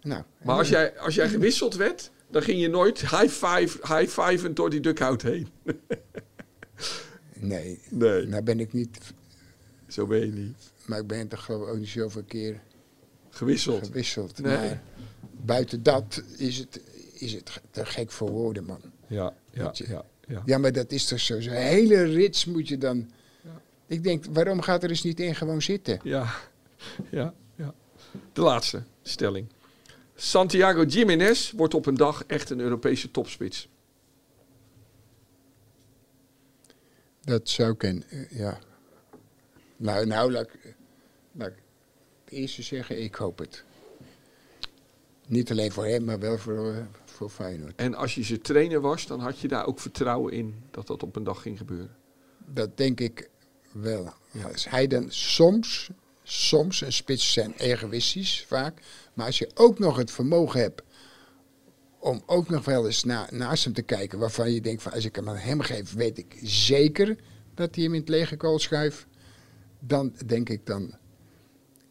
[0.01, 4.21] Nou, maar als jij, als jij gewisseld werd, dan ging je nooit high five, high
[4.21, 5.47] five door die duckhout heen.
[7.33, 8.99] Nee, Nee, nou ben ik niet,
[9.87, 10.57] zo ben je niet.
[10.85, 12.59] maar ik ben toch gewoon ook niet zoveel keer
[13.36, 13.86] Gewisseld.
[13.86, 14.41] gewisseld.
[14.41, 14.58] Nee.
[14.58, 14.82] Maar
[15.45, 16.82] buiten dat is het,
[17.13, 18.82] is het te gek voor woorden, man.
[19.08, 20.41] Ja, ja, ja, ja.
[20.45, 21.41] Ja, maar dat is toch zo.
[21.41, 23.12] Zo'n hele rits moet je dan...
[23.43, 23.62] Ja.
[23.86, 26.00] Ik denk, waarom gaat er eens niet in gewoon zitten?
[26.04, 26.36] Ja,
[27.12, 27.74] ja, ja.
[28.34, 29.48] De laatste stelling.
[30.15, 33.69] Santiago Jiménez wordt op een dag echt een Europese topspits.
[37.21, 38.60] Dat zou ik, eh, ja.
[39.78, 40.76] Nou, nou, laat ik,
[41.32, 41.63] laat ik het
[42.29, 43.63] eerste zeggen, ik hoop het.
[45.27, 47.73] Niet alleen voor hem, maar wel voor, eh, voor Feyenoord.
[47.75, 51.03] En als je zijn trainer was, dan had je daar ook vertrouwen in dat dat
[51.03, 51.95] op een dag ging gebeuren.
[52.45, 53.29] Dat denk ik
[53.71, 54.13] wel.
[54.31, 54.47] Ja.
[54.47, 55.89] Als hij dan soms,
[56.23, 58.81] soms, een spits zijn egoïstisch vaak,
[59.13, 60.81] maar als je ook nog het vermogen hebt
[61.99, 65.05] om ook nog wel eens na, naast hem te kijken, waarvan je denkt van als
[65.05, 67.15] ik hem aan hem geef, weet ik zeker
[67.53, 69.05] dat hij hem in het lege kool schuift,
[69.79, 70.97] dan denk ik dan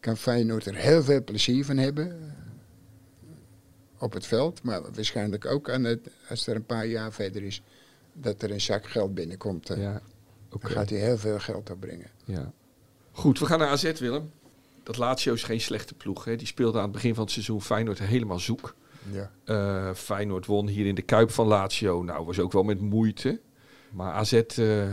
[0.04, 3.32] kan Feyenoord er heel veel plezier van hebben eh,
[3.98, 7.62] op het veld, maar waarschijnlijk ook aan het, als er een paar jaar verder is,
[8.12, 9.70] dat er een zak geld binnenkomt.
[9.70, 9.82] eh.
[9.82, 10.02] Ja.
[10.48, 12.10] Dan gaat hij heel veel geld opbrengen.
[12.24, 12.52] Ja.
[13.12, 14.30] Goed, we gaan naar AZ, Willem.
[14.82, 16.24] Dat Lazio is geen slechte ploeg.
[16.24, 16.36] Hè.
[16.36, 18.74] Die speelde aan het begin van het seizoen Feyenoord helemaal zoek.
[19.10, 19.30] Ja.
[19.44, 22.02] Eh, Feyenoord won hier in de Kuip van Lazio.
[22.02, 23.40] Nou, was ook wel met moeite.
[23.90, 24.88] Maar AZ eh,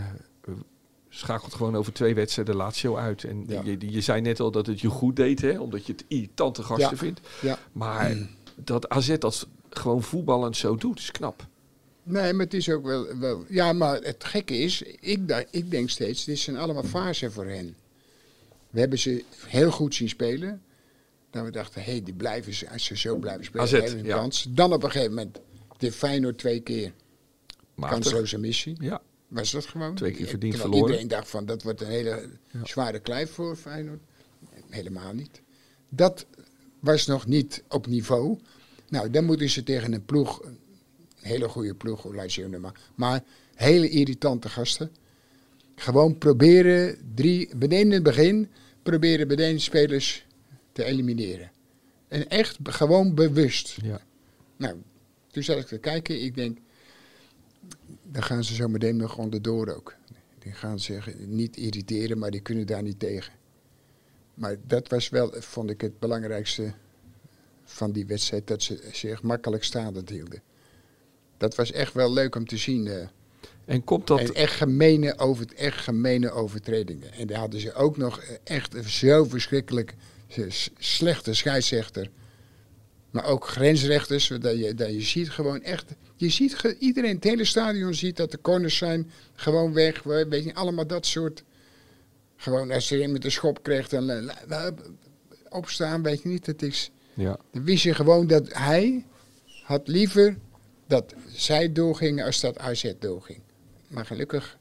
[1.13, 3.23] schakelt gewoon over twee wedstrijden Lazio uit.
[3.23, 3.61] En Ja.
[3.63, 5.59] je, je zei net al dat het je goed deed, hè?
[5.59, 6.95] Omdat je het irritante gasten Ja.
[6.97, 7.19] vindt.
[7.41, 7.59] Ja.
[7.71, 8.17] Maar
[8.55, 11.47] dat AZ dat gewoon voetballend zo doet, is knap.
[12.03, 13.45] Nee, maar het is ook wel, wel...
[13.49, 17.75] Ja, maar het gekke is, ik, ik denk steeds, dit zijn allemaal fasen voor hen.
[18.69, 20.61] We hebben ze heel goed zien spelen.
[21.29, 23.99] Dat we dachten, hé, hey, die blijven, ze- als ze zo blijven spelen, AZ, hebben
[23.99, 24.47] een kans.
[24.49, 25.39] Dan op een gegeven moment,
[25.77, 26.91] de Feyenoord twee keer,
[27.79, 28.75] kansloze missie.
[28.79, 29.95] Ja, Was dat gewoon?
[29.95, 30.85] Twee keer verdiend verloren.
[30.85, 32.65] Iedereen dacht van, dat wordt een hele Ja.
[32.65, 34.01] zware kluif voor Feyenoord.
[34.69, 35.41] Helemaal niet.
[35.89, 36.25] Dat
[36.79, 38.39] was nog niet op niveau.
[38.89, 40.57] Nou, dan moeten ze tegen een ploeg, een
[41.21, 43.23] hele goede ploeg, Lazio maar, maar
[43.55, 44.91] hele irritante gasten.
[45.75, 48.49] Gewoon proberen, drie, beneden in het begin,
[48.83, 50.25] proberen beneden spelers
[50.71, 51.51] te elimineren.
[52.07, 53.77] En echt gewoon bewust.
[53.83, 54.01] ja.
[54.57, 54.75] Nou,
[55.31, 56.57] toen zat ik te kijken, ik denk,
[58.11, 59.95] dan gaan ze zo meteen nog onderdoor ook.
[60.39, 63.33] Die gaan zich niet irriteren, maar die kunnen daar niet tegen.
[64.33, 66.73] Maar dat was wel, vond ik, het belangrijkste
[67.63, 70.41] van die wedstrijd, dat ze zich makkelijk staande hielden.
[71.37, 72.87] Dat was echt wel leuk om te zien.
[72.87, 73.07] eh.
[73.65, 74.19] En komt dat...
[74.19, 77.13] En echt gemene, over, echt gemene overtredingen.
[77.13, 79.95] En daar hadden ze ook nog eh, echt zo verschrikkelijk
[80.27, 80.45] eh,
[80.77, 82.09] slechte scheidsrechter.
[83.11, 84.27] Maar ook grensrechters.
[84.27, 85.95] Dat je, dat je ziet gewoon echt.
[86.21, 89.11] Je ziet iedereen, het hele stadion ziet dat de corners zijn.
[89.33, 90.03] Gewoon weg.
[90.03, 91.43] we- Weet je, allemaal dat soort.
[92.35, 94.67] Gewoon als er een met een schop kreeg, dan eh,
[95.49, 96.03] opstaan.
[96.03, 96.45] Weet je niet.
[96.45, 96.91] Het is.
[97.13, 97.37] ja.
[97.51, 99.05] Dan wist je gewoon dat hij
[99.63, 100.37] had liever
[100.87, 103.39] dat zij doorgingen als dat AZ doorging.
[103.87, 104.57] Maar gelukkig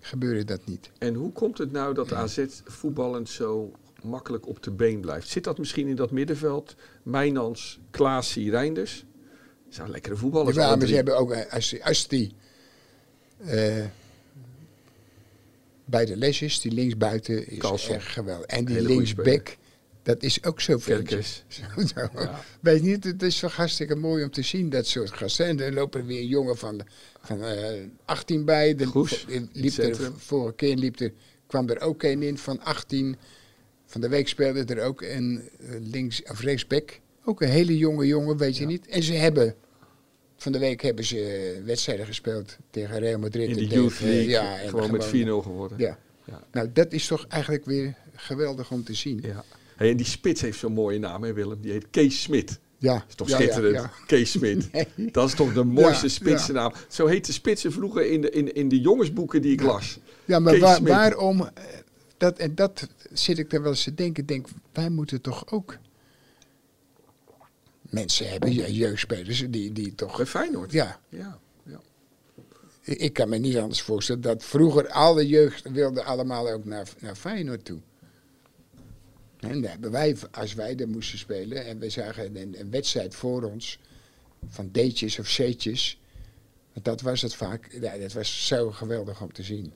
[0.00, 0.90] gebeurde dat niet.
[0.98, 5.28] En hoe komt het nou dat AZ voetballend zo makkelijk op de been blijft?
[5.28, 6.74] Zit dat misschien in dat middenveld?
[7.02, 9.04] Mijnans, Klaasie, Reinders?
[9.74, 10.56] Zijn lekkere voetballers.
[10.56, 12.34] Ja, maar ze hebben ook, eh, als, die- als die
[13.46, 13.84] eh,
[15.84, 18.46] bij de les is, die linksbuiten is echt geweldig.
[18.46, 19.56] En die linksback,
[20.02, 20.78] dat is ook zo.
[20.78, 21.42] Kerkers.
[21.48, 22.08] Zo, zo.
[22.14, 22.40] Ja.
[22.60, 25.46] Weet je niet, het is toch hartstikke mooi om te zien, dat soort gasten.
[25.46, 26.80] En er lopen er weer een jongen van,
[27.20, 28.74] van eh 18 bij.
[28.74, 31.12] De, Goes, eh, liep er, vorige keer liep er,
[31.46, 33.16] kwam er ook een in van 18.
[33.86, 37.00] Van de week speelde er ook een eh, links, of rechtsback.
[37.24, 38.68] Ook een hele jonge jongen, weet je Ja.
[38.68, 38.86] niet.
[38.86, 39.54] En ze hebben,
[40.44, 41.18] van de week hebben ze
[41.56, 43.48] eh, wedstrijden gespeeld tegen Real Madrid.
[43.48, 44.28] In de Youth League.
[44.28, 45.08] Ja, en gewoon met 4-0
[45.42, 45.78] geworden.
[45.78, 45.98] Ja.
[46.24, 46.42] Ja.
[46.52, 49.20] Nou, dat is toch eigenlijk weer geweldig om te zien.
[49.22, 49.44] Ja.
[49.76, 51.60] Hey, en die spits heeft zo'n mooie naam, hè Willem?
[51.60, 52.58] Die heet Kees Smit.
[52.78, 53.74] Ja, Dat is toch ja, schitterend?
[53.74, 53.90] ja.
[54.06, 54.68] Kees Smit.
[54.72, 55.10] Nee.
[55.10, 56.72] Dat is toch de mooiste spitsennaam.
[56.88, 59.98] Zo heette spitsen vroeger in de, in, in de jongensboeken die ik las.
[60.24, 61.64] Ja, maar waar- waarom, eh,
[62.16, 65.52] dat, en dat zit ik er wel eens te denken, ik denk, wij moeten toch
[65.52, 65.76] ook
[67.94, 70.72] mensen hebben, je- jeugdspelers, die, die toch, Bij Feyenoord.
[70.72, 71.38] ja, Ja.
[71.64, 71.80] ja.
[72.82, 77.14] ik kan me niet anders voorstellen dat vroeger alle jeugd wilde allemaal ook naar, naar
[77.14, 77.80] Feyenoord toe.
[79.40, 83.14] En daar hebben wij, als wij er moesten spelen en we zagen een, een wedstrijd
[83.14, 83.78] voor ons
[84.48, 86.00] van D'tjes of C'tjes,
[86.72, 89.72] want dat was het vaak, ja, dat was zo geweldig om te zien.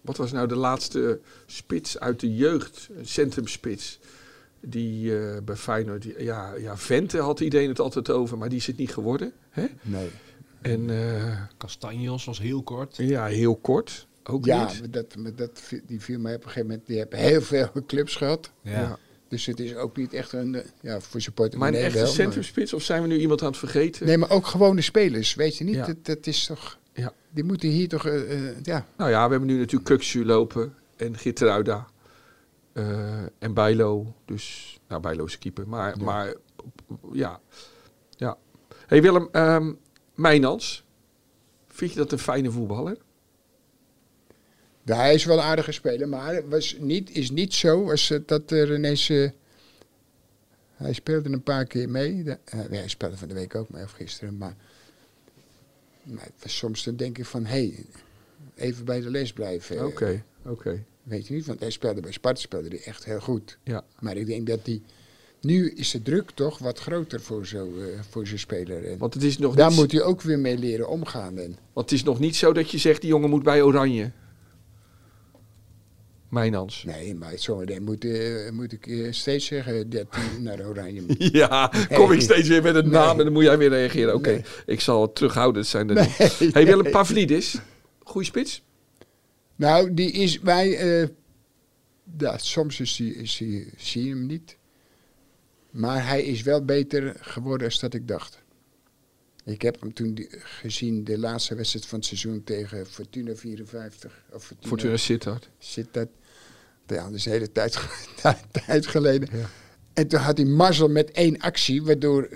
[0.00, 2.88] Wat was nou de laatste spits uit de jeugd?
[3.02, 3.98] Centrumspits.
[4.64, 6.02] Die eh, bij Feyenoord...
[6.02, 9.32] die- ja, ja, Vente had iedereen het altijd over, maar die is het niet geworden.
[9.50, 9.64] Hè?
[9.82, 10.08] Nee.
[10.62, 12.96] En eh, Castanjos was heel kort.
[12.96, 14.06] ja, heel kort.
[14.24, 14.92] Ook Ja, niet.
[14.92, 16.86] dat, dat, die viel mij op een gegeven moment.
[16.86, 18.50] Die hebben heel veel clubs gehad.
[18.62, 18.98] Ja.
[19.28, 20.54] Dus het is ook niet echt een.
[20.54, 21.58] eh, Ja, voor supporter.
[21.58, 22.72] Maar een echte wel, centrumspits?
[22.72, 24.06] Of zijn we nu iemand aan het vergeten?
[24.06, 25.34] Nee, maar ook gewone spelers.
[25.34, 25.74] Weet je niet?
[25.74, 25.86] Ja.
[25.86, 26.78] Dat, dat is toch.
[26.94, 27.12] Ja.
[27.30, 28.04] Die moeten hier toch.
[28.62, 28.86] ja.
[28.96, 30.74] Nou ja, we hebben nu natuurlijk Kuksu lopen.
[30.96, 31.86] En Gitteruida.
[32.72, 34.14] Eh en Bijlo.
[34.24, 35.68] Dus, nou Bijlo is keeper.
[35.68, 36.04] Maar Ja.
[36.04, 36.34] maar
[37.12, 37.40] ja.
[38.10, 38.38] ja.
[38.86, 39.72] hey Willem, ehm
[40.14, 40.84] Mijnans.
[41.66, 42.96] Vind je dat een fijne voetballer?
[44.84, 48.10] Ja, hij is wel een aardige speler, maar het was niet, is niet zo als
[48.10, 49.08] eh, dat er ineens.
[49.08, 49.30] eh,
[50.72, 52.22] hij speelde een paar keer mee.
[52.22, 54.38] De- hij speelde van de week ook mee, of gisteren.
[54.38, 54.56] Maar,
[56.02, 57.84] maar was soms dan denk ik van, hé, hey,
[58.54, 59.86] even bij de les blijven.
[59.86, 60.84] Oké, oké.
[61.02, 63.58] Weet je niet, want hij speelde bij Sparta speelde hij echt heel goed.
[63.64, 63.84] Ja.
[64.00, 64.82] Maar ik denk dat die.
[65.40, 68.84] Nu is de druk toch wat groter voor zo'n eh, voor zo'n speler.
[68.84, 71.38] En Want het is nog daar niet, moet hij ook weer mee leren omgaan.
[71.38, 74.10] En, want het is nog niet zo dat je zegt die jongen moet bij Oranje.
[76.28, 76.84] Mijnans.
[76.84, 81.28] nee, maar zometeen moet, eh, moet ik eh, steeds zeggen dat hij naar Oranje moet.
[81.42, 83.18] Ja, kom ik steeds weer met een naam Nee.
[83.18, 84.14] en dan moet jij weer reageren.
[84.14, 84.44] Oké, Nee.
[84.66, 85.86] ik zal terughoudend zijn.
[85.86, 86.50] Dan Nee.
[86.52, 86.90] Hey Willem.
[86.90, 87.58] Pavlidis.
[87.98, 88.62] Goeie spits?
[89.56, 90.76] Nou, die is bij.
[91.02, 91.08] eh,
[92.18, 94.56] ja, soms is die, is die, zie je hem niet.
[95.70, 98.40] Maar hij is wel beter geworden dan dat ik dacht.
[99.44, 104.24] Ik heb hem toen die- gezien, de laatste wedstrijd van het seizoen tegen Fortuna 54.
[104.32, 105.48] Of Fortuna, Fortuna Sittard.
[105.92, 106.08] dat.
[106.86, 107.78] Ja, dat is de hele tijd,
[108.66, 109.38] tijd geleden.
[109.38, 109.50] Ja.
[109.92, 112.28] En toen had hij mazzel met één actie, waardoor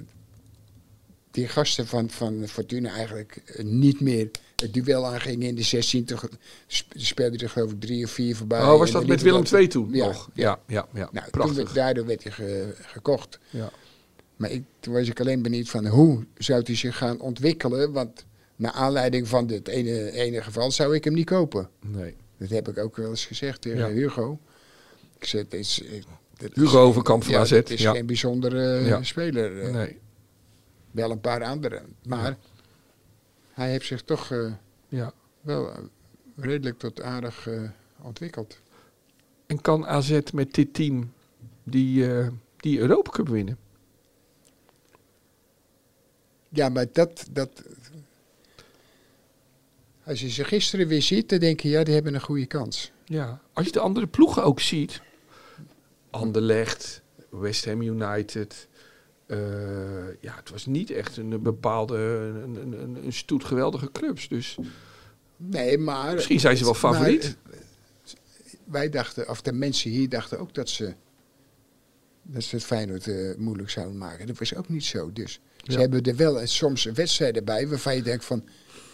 [1.30, 6.04] die gasten van, van Fortuna eigenlijk eh, niet meer het duel aangingen in de 16.
[6.04, 6.28] Toen ge-
[6.66, 8.60] sp- speelde er geloof ik drie of vier voorbij.
[8.62, 10.30] Oh, was dat met Willem II toen Ja, nog?
[10.34, 11.08] Ja, ja, ja.
[11.12, 11.72] Nou, toen Prachtig.
[11.72, 13.38] daardoor werd hij ge- gekocht.
[13.50, 13.70] Ja.
[14.36, 17.92] Maar ik, toen was ik alleen benieuwd van hoe zou hij zich gaan ontwikkelen.
[17.92, 18.24] Want
[18.56, 21.68] naar aanleiding van dit ene, ene geval zou ik hem niet kopen.
[21.86, 22.14] Nee.
[22.38, 23.88] Dat heb ik ook wel eens gezegd tegen Ja.
[23.88, 24.38] Hugo.
[25.18, 26.04] Ik zei, het is, eh, is-
[26.54, 27.92] Hugo Overkamp van ja, AZ, Het is ja.
[27.92, 29.60] geen bijzondere eh, speler.
[29.62, 29.98] eh, Nee.
[30.90, 31.82] Wel een paar anderen.
[32.06, 32.36] Maar
[33.56, 34.52] hij heeft zich toch eh,
[34.88, 35.12] Ja.
[35.40, 35.78] wel eh,
[36.36, 37.62] redelijk tot aardig eh,
[38.02, 38.60] ontwikkeld.
[39.46, 41.12] En kan AZ met dit team
[41.64, 43.58] die, eh die Europa Cup winnen?
[46.48, 47.62] Ja, maar dat, dat.
[50.04, 52.92] Als je ze gisteren weer ziet, dan denk je, ja, die hebben een goede kans.
[53.04, 53.40] Ja.
[53.52, 55.00] Als je de andere ploegen ook ziet.
[56.10, 58.68] Anderlecht, West Ham United.
[59.26, 59.38] Eh,
[60.20, 61.96] ja, het was niet echt een bepaalde,
[62.44, 64.28] een, een, een, stoet geweldige clubs.
[64.28, 64.58] Dus
[65.36, 66.14] Nee, maar.
[66.14, 67.36] misschien zijn ze wel favoriet.
[67.44, 67.54] maar,
[68.64, 70.94] wij dachten, of de mensen hier dachten ook dat ze.
[72.22, 74.26] Dat ze het Feyenoord eh, moeilijk zouden maken.
[74.26, 75.12] Dat was ook niet zo.
[75.12, 78.44] Dus ze hebben er wel soms wedstrijden bij waarvan je denkt van.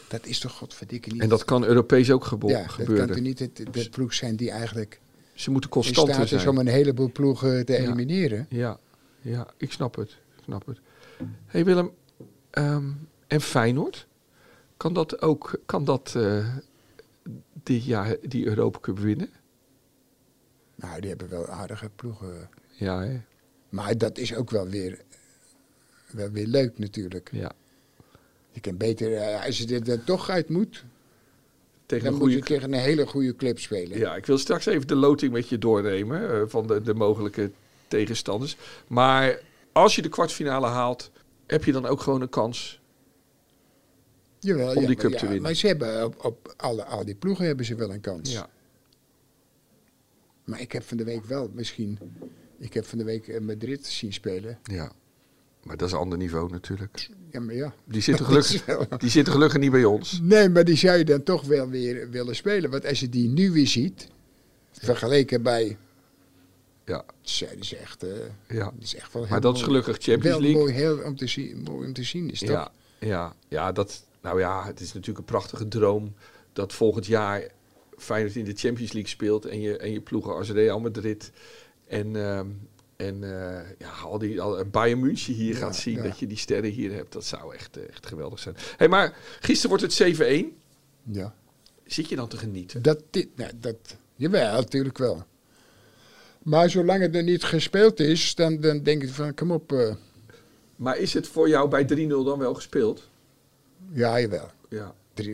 [0.09, 1.21] Dat is toch godverdikke niet.
[1.23, 3.07] En dat kan Europees ook gebo- ja, dat gebeuren.
[3.07, 5.01] kan toch niet de, de ploeg zijn die eigenlijk
[5.35, 6.49] Ze moeten in constanter staat is zijn.
[6.49, 7.79] om een heleboel ploegen te Ja.
[7.79, 8.47] elimineren.
[8.49, 8.79] Ja,
[9.21, 10.16] ja, ik snap het.
[10.42, 10.81] Snap het.
[11.46, 11.90] hey Willem,
[12.50, 12.90] ehm,
[13.26, 14.07] en Feyenoord?
[14.76, 16.57] Kan dat ook, kan dat eh,
[17.62, 19.31] dit jaar die Europa Cup winnen?
[20.74, 22.48] Nou, die hebben wel aardige ploegen.
[22.68, 23.20] Ja, hè?
[23.68, 25.00] Maar dat is ook wel weer,
[26.11, 27.31] wel weer leuk natuurlijk.
[27.33, 27.52] ja.
[28.50, 30.85] Je kan beter, eh, als je er dan toch uit moet,
[31.87, 33.98] Tegen dan een moet je tegen een hele goede club spelen.
[33.98, 37.50] Ja, ik wil straks even de loting met je doornemen eh, van de, de mogelijke
[37.88, 38.57] tegenstanders.
[38.87, 39.38] Maar
[39.72, 41.11] als je de kwartfinale haalt,
[41.46, 42.80] heb je dan ook gewoon een kans.
[44.38, 45.42] Jawel, om die maar cup te winnen.
[45.42, 48.32] Maar ze hebben op, op alle, al die ploegen hebben ze wel een kans.
[48.32, 48.48] Ja,
[50.44, 51.98] Maar ik heb van de week wel misschien,
[52.58, 54.58] ik heb van de week eh, Madrid zien spelen.
[54.64, 54.92] ja.
[55.62, 57.08] Maar dat is een ander niveau natuurlijk.
[57.30, 57.74] Ja, maar ja.
[57.85, 60.20] Die zitten gelukkig, wel- die zitten gelukkig niet bij ons.
[60.22, 62.70] Nee, maar die zou je dan toch wel weer willen spelen.
[62.70, 64.08] Want als je die nu weer ziet,
[64.70, 65.76] vergeleken bij,
[66.85, 68.11] Ja, ja, die is echt, eh,
[68.49, 68.73] ja.
[68.79, 69.73] is echt wel heel Maar dat is mooi.
[69.73, 70.61] gelukkig Champions League.
[70.61, 72.49] mooi, heel om te zien, mooi om te zien is toch?
[72.49, 76.14] Ja, ja, ja, dat, nou ja, het is natuurlijk een prachtige droom
[76.53, 77.42] dat volgend jaar
[77.97, 81.33] Feyenoord in de Champions League speelt en je, en je ploegen als Real Madrid
[81.87, 82.47] en, ehm,
[82.97, 86.03] en eh, ja, al die al, Bayern München hier Ja, gaat zien, ja.
[86.03, 88.57] dat je die sterren hier hebt, dat zou echt, eh, echt geweldig zijn.
[88.77, 90.57] Hey, maar gisteren wordt het 7-1.
[91.03, 91.35] Ja.
[91.85, 92.83] Zit je dan te genieten?
[92.83, 93.77] Dat, dit, nou, dat,
[94.16, 95.25] jawel, natuurlijk wel.
[96.42, 99.72] Maar zolang het er niet gespeeld is, dan, dan denk ik van, kom op.
[99.72, 99.94] eh,
[100.76, 103.09] Maar is het voor jou bij 3-0 dan wel gespeeld?
[103.92, 104.48] ja, jawel.
[104.68, 104.94] Ja.
[105.14, 105.24] 3-0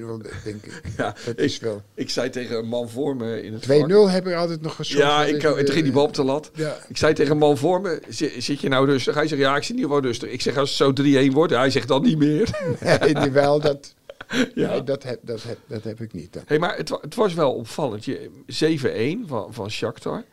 [0.44, 0.82] denk ik.
[0.96, 1.80] ja Dat ik, is wel.
[1.80, 4.74] 2-0 ik zei tegen een man voor me in het vak- heb ik altijd nog
[4.76, 5.06] gezorgd.
[5.06, 6.50] Ja, ik, en toen ging die bal op de lat.
[6.54, 9.14] Ja, Ik zei tegen een man voor me, "Zi- zit je nou rustig?
[9.14, 10.30] Hij zegt, ja, ik zit niet wel rustig.
[10.30, 12.58] Ik zeg, als het zo 3-1 wordt, hij zegt dan niet meer.
[13.12, 13.94] nee, wel, dat,
[14.54, 14.70] ja.
[14.70, 16.32] nee, dat, heb, dat, heb, dat heb ik niet.
[16.32, 16.42] Dan.
[16.46, 18.04] hey, maar het, het was wel opvallend.
[18.04, 18.30] Je-
[19.24, 20.24] 7-1 van, van Shakhtar.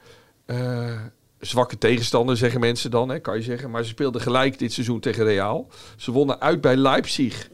[0.45, 1.01] Eh,
[1.39, 3.71] zwakke tegenstander, zeggen mensen dan, hè, kan je zeggen.
[3.71, 5.67] Maar ze speelden gelijk dit seizoen tegen Real.
[5.97, 7.49] Ze wonnen uit bij Leipzig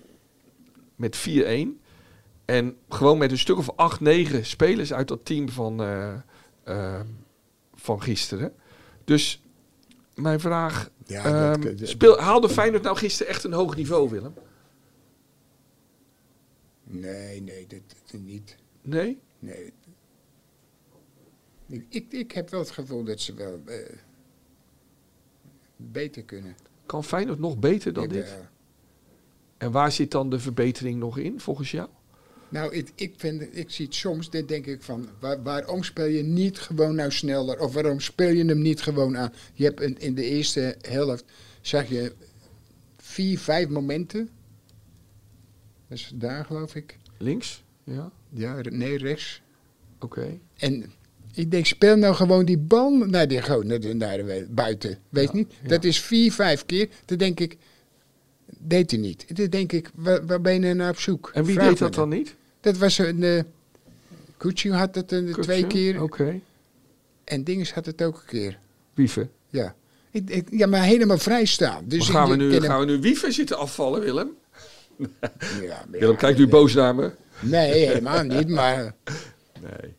[0.96, 1.82] met 4-1.
[2.46, 6.14] En gewoon met een stuk of 8-9 spelers uit dat team van, eh,
[6.64, 7.00] eh,
[7.76, 8.54] van gisteren.
[9.04, 9.42] Dus
[10.16, 14.10] mijn vraag, Ja, Ehm, dat- dat- speel, haalde Feyenoord nou gisteren echt een hoog niveau,
[14.10, 14.34] Willem?
[16.84, 17.80] nee, nee, dat,
[18.12, 18.58] dat niet.
[18.82, 19.20] Nee?
[19.40, 19.74] Nee.
[21.72, 23.78] Ik, ik, ik heb wel het gevoel dat ze wel eh,
[25.78, 26.56] beter kunnen.
[26.86, 28.36] Kan Feyenoord nog beter dan dit?
[29.58, 31.90] En waar zit dan de verbetering nog in, volgens jou?
[32.50, 36.06] Nou, ik, ik, vind, ik zie het soms, dan denk ik van, waar, waarom speel
[36.06, 37.60] je niet gewoon nou sneller?
[37.60, 39.34] Of waarom speel je hem niet gewoon aan?
[39.54, 41.24] Je hebt in, in de eerste helft,
[41.62, 42.14] zag je
[42.98, 44.30] vier, vijf momenten.
[45.88, 46.98] Dat is daar, geloof ik.
[47.18, 47.64] Links?
[47.84, 49.42] Ja, Ja, nee, rechts.
[50.00, 50.40] oké.
[50.58, 50.92] En
[51.34, 54.98] ik denk, speel nou gewoon die bal naar gewoon naar de, naar de buiten.
[55.10, 55.54] Weet Ja, niet?
[55.62, 55.68] ja.
[55.68, 56.90] Dat is vier, vijf keer.
[57.06, 57.58] Dan denk ik,
[58.58, 59.36] deed hij niet.
[59.38, 61.32] Dan denk ik, waar, waar ben je naar op zoek?
[61.34, 62.36] En wie Vraag deed dat dan niet?
[62.62, 63.22] Dat was een.
[63.22, 65.68] Uh, had het een, twee Kutsu?
[65.92, 66.02] keer.
[66.02, 66.40] Oké.
[67.24, 68.60] En Dinges had het ook een keer.
[68.94, 69.30] Wieven?
[69.50, 69.76] Ja.
[70.12, 71.84] Ik, ik- ja, maar helemaal vrij staan.
[71.88, 74.30] Dus Maar gaan, we nu, gaan we nu wiever zitten afvallen, Willem?
[75.62, 77.12] Ja, Willem, ja, kijk nu boos naar me.
[77.40, 78.48] Nee, helemaal niet.
[78.48, 78.94] Maar
[79.62, 79.94] Nee.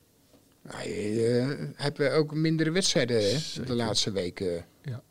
[0.74, 3.66] Hij eh, heeft ook mindere wedstrijden Zeker.
[3.66, 4.64] de laatste weken.
[4.82, 5.02] Ja.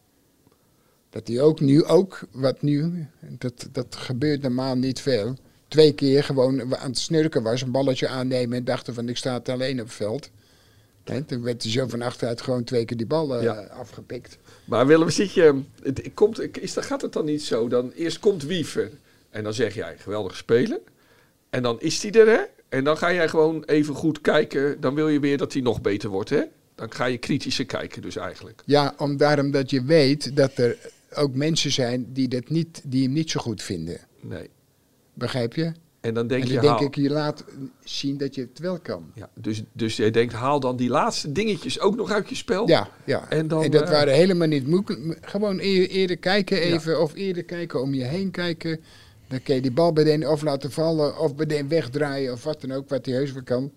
[1.09, 5.35] Dat hij ook nu, ook wat nu, dat, dat gebeurt normaal niet veel.
[5.67, 9.33] Twee keer gewoon aan het snurken was, een balletje aannemen en dachten van ik sta
[9.33, 10.29] het alleen op het veld.
[11.03, 13.53] Hè, toen werd hij zo van achteruit gewoon twee keer die bal eh, Ja.
[13.63, 14.37] afgepikt.
[14.65, 17.67] Maar Willem, zit je, het, komt, is, dan gaat het dan niet zo?
[17.67, 18.91] Dan eerst komt Wiever
[19.29, 20.79] en dan zeg jij geweldig spelen.
[21.49, 22.41] En dan is hij er, hè?
[22.71, 24.81] En dan ga jij gewoon even goed kijken.
[24.81, 26.41] Dan wil je weer dat hij nog beter wordt, hè?
[26.75, 28.61] Dan ga je kritischer kijken, dus eigenlijk.
[28.65, 30.77] Ja, om, daarom dat je weet dat er
[31.13, 33.97] ook mensen zijn die, dat niet, die hem niet zo goed vinden.
[34.21, 34.49] Nee.
[35.13, 35.71] Begrijp je?
[36.01, 37.43] En dan denk en je, dan denk haal, ik, je laat
[37.83, 39.11] zien dat je het wel kan.
[39.13, 42.67] ja, dus, dus jij denkt, haal dan die laatste dingetjes ook nog uit je spel.
[42.67, 43.29] Ja, ja.
[43.29, 45.17] En dan, dat eh, waren helemaal niet moeilijk.
[45.21, 48.79] Gewoon eer- eerder kijken even, of eerder kijken om je heen kijken.
[49.31, 52.43] Dan kun je die bal bij de of laten vallen, of bij de wegdraaien, of
[52.43, 53.71] wat dan ook, wat hij heus wel kan.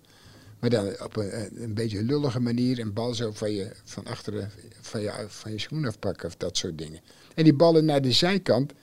[0.59, 4.51] Maar dan op een, een beetje lullige manier een bal zo van je, van achteren
[4.81, 6.99] van je, van je schoen afpakken, of dat soort dingen.
[7.35, 8.73] En die ballen naar de zijkant,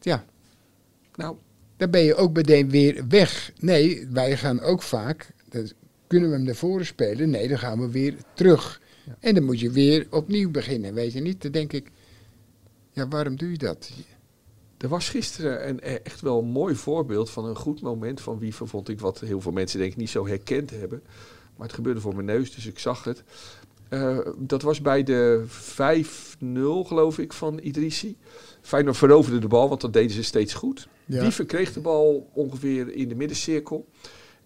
[0.00, 0.24] ja,
[1.14, 1.36] Nou,
[1.76, 3.52] dan ben je ook meteen weer weg.
[3.58, 5.70] Nee, wij gaan ook vaak, dan
[6.06, 7.30] kunnen we hem naar voren spelen.
[7.30, 8.80] Nee, dan gaan we weer terug.
[9.04, 9.16] Ja.
[9.20, 11.42] En dan moet je weer opnieuw beginnen, weet je niet?
[11.42, 11.90] Dan denk ik,
[12.92, 13.90] ja, waarom doe je dat?
[14.86, 18.38] Er was gisteren een, eh, echt wel een mooi voorbeeld van een goed moment van
[18.38, 21.02] Wiever, vond ik, wat heel veel mensen denk ik niet zo herkend hebben.
[21.56, 23.22] Maar het gebeurde voor mijn neus, dus ik zag het.
[23.88, 28.16] Eh, dat was bij de 5-0, geloof ik, van Idrissi.
[28.62, 30.88] Feyenoord veroverde de bal, want dat deden ze steeds goed.
[31.04, 31.20] Ja.
[31.20, 33.86] Wiever kreeg de bal ongeveer in de middencirkel.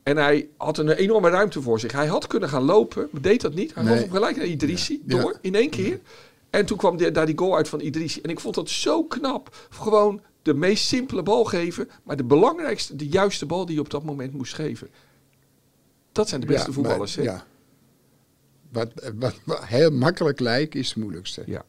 [0.02, 1.92] En hij had een enorme ruimte voor zich.
[1.92, 3.74] Hij had kunnen gaan lopen, maar deed dat niet.
[3.74, 3.94] Hij Nee.
[3.98, 5.20] hem gelijk naar Idrissi, Ja.
[5.20, 6.00] door, in één keer.
[6.50, 8.20] En toen kwam de- daar die goal uit van Idrissi.
[8.20, 9.56] En ik vond dat zo knap.
[9.70, 13.90] Gewoon de meest simpele bal geven, maar de belangrijkste, de juiste bal die je op
[13.90, 14.88] dat moment moest geven.
[16.12, 17.24] Dat zijn de beste Ja, voetballers, maar-?
[17.24, 17.44] Ja.
[18.72, 21.42] Wat, wat, wat heel makkelijk lijkt, is het moeilijkste.
[21.46, 21.64] Ja.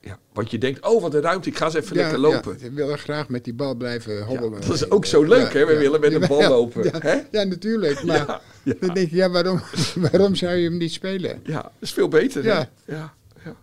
[0.00, 0.18] ja.
[0.32, 2.56] Want je denkt, oh wat een ruimte, ik ga eens even Ja, lekker lopen.
[2.58, 4.60] Ja, we willen graag met die bal blijven Ja, hobbelen.
[4.60, 5.66] dat is ook zo leuk, hè?
[5.66, 6.84] We willen met een bal lopen.
[6.84, 7.20] Ja, hè?
[7.30, 8.02] ja, natuurlijk.
[8.02, 9.60] Maar dan denk je, ja, waarom,
[10.10, 11.40] waarom zou je hem niet spelen?
[11.44, 12.44] Ja, dat is veel beter.
[12.44, 12.70] Ja.
[12.84, 13.14] ja,
[13.44, 13.56] ja.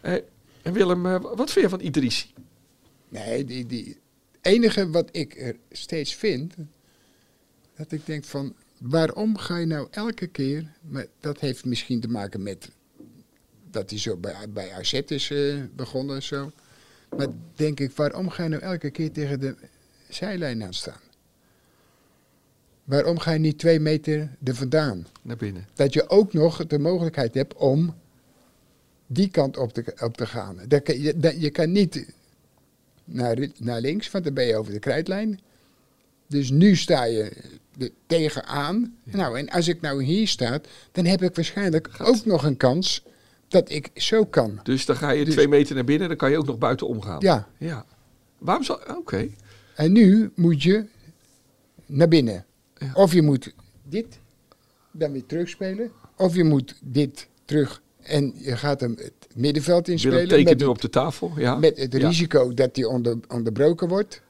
[0.00, 0.24] Hey,
[0.62, 2.34] en Willem, eh, wat vind je van Idrissi?
[3.24, 3.98] Nee, die, die
[4.40, 6.54] enige wat ik er steeds vind,
[7.76, 12.08] dat ik denk van, waarom ga je nou elke keer, maar dat heeft misschien te
[12.08, 12.70] maken met
[13.70, 16.52] dat hij zo bij, bij AZ is eh, begonnen en zo.
[17.16, 19.54] Maar denk ik, waarom ga je nou elke keer tegen de
[20.08, 21.00] zijlijn aan staan?
[22.84, 25.06] Waarom ga je niet twee meter er vandaan?
[25.22, 25.68] Naar binnen.
[25.74, 27.94] dat je ook nog de mogelijkheid hebt om
[29.06, 30.60] die kant op te, op te gaan.
[30.68, 32.14] Dat je, dat, je kan niet
[33.06, 35.40] naar, naar links, want dan ben je over de krijtlijn.
[36.28, 37.32] Dus nu sta je
[37.78, 38.96] er tegenaan.
[39.04, 40.60] Nou, en als ik nou hier sta,
[40.92, 43.02] dan heb ik waarschijnlijk ook nog een kans
[43.48, 44.60] dat ik zo kan.
[44.62, 46.86] Dus dan ga je Dus- twee meter naar binnen, dan kan je ook nog buiten
[46.88, 47.20] omgaan.
[47.20, 47.84] Ja, ja.
[48.38, 48.80] Waarom zou...
[48.96, 49.28] Oké.
[49.74, 50.84] en nu moet je
[51.86, 52.44] naar binnen.
[52.78, 52.90] Ja.
[52.94, 54.18] Of je moet dit
[54.90, 60.02] dan weer terugspelen, of je moet dit terug en je gaat hem het middenveld Willem
[60.02, 60.28] inspelen.
[60.28, 61.32] tekent met nu op de tafel.
[61.36, 61.54] Ja.
[61.56, 62.08] Met het Ja.
[62.08, 64.20] risico dat die onder, onderbroken wordt.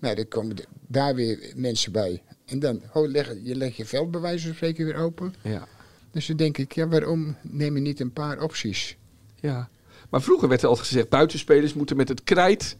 [0.00, 0.56] Nou, dan komen
[0.86, 2.22] daar weer mensen bij.
[2.46, 5.34] En dan oh, leg, je legt je veld bij wijze van spreken weer open.
[5.42, 5.68] Ja.
[6.10, 8.96] Dus dan denk ik, ja, waarom neem je niet een paar opties?
[9.40, 9.68] ja.
[10.10, 12.76] Maar vroeger werd er altijd gezegd, buitenspelers moeten met het krijt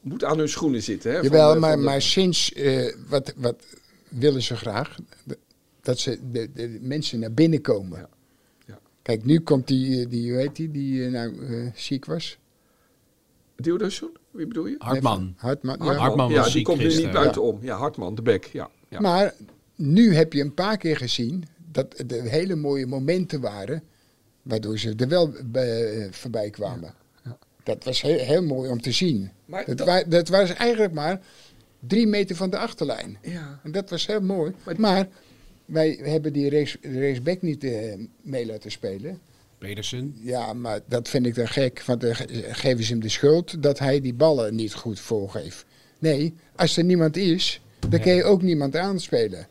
[0.00, 1.12] moet aan hun schoenen zitten.
[1.12, 3.64] Hè, Jawel, de- maar, de- maar sinds, eh, wat, wat
[4.08, 4.96] willen ze graag?
[5.82, 7.98] Dat ze de, de mensen naar binnen komen.
[7.98, 8.08] Ja.
[9.08, 12.38] Kijk, nu komt die, eh, die hoe heet die, die eh, nou eh, ziek was.
[13.56, 14.10] Diodorson?
[14.30, 14.74] Wie bedoel je?
[14.78, 15.34] Hartman.
[15.36, 15.76] Hartman.
[15.78, 15.84] ja.
[15.84, 17.58] Hartman, Hartman ja, was die ziek komt nu niet buitenom.
[17.62, 18.44] Ja, Hartman, de bek.
[18.44, 19.00] Ja, ja.
[19.00, 19.34] Maar
[19.76, 23.82] nu heb je een paar keer gezien dat er hele mooie momenten waren.
[24.42, 26.94] Waardoor ze er wel bij, voorbij kwamen.
[27.24, 27.38] Ja.
[27.62, 29.30] Dat was heel, heel mooi om te zien.
[29.44, 31.20] Maar Dat, dat- wa- dat was eigenlijk maar
[31.80, 33.18] drie meter van de achterlijn.
[33.22, 33.60] ja.
[33.62, 34.52] En dat was heel mooi.
[34.64, 35.08] Maar- Maar,
[35.68, 39.18] wij hebben die race, raceback niet eh, mee laten spelen.
[39.58, 40.14] Pedersen.
[40.22, 41.82] Ja, maar dat vind ik dan gek.
[41.86, 45.64] Want dan ge- geven ze hem de schuld dat hij die ballen niet goed voorgeeft.
[45.98, 49.46] Nee, als er niemand is, dan kan je ook niemand aanspelen.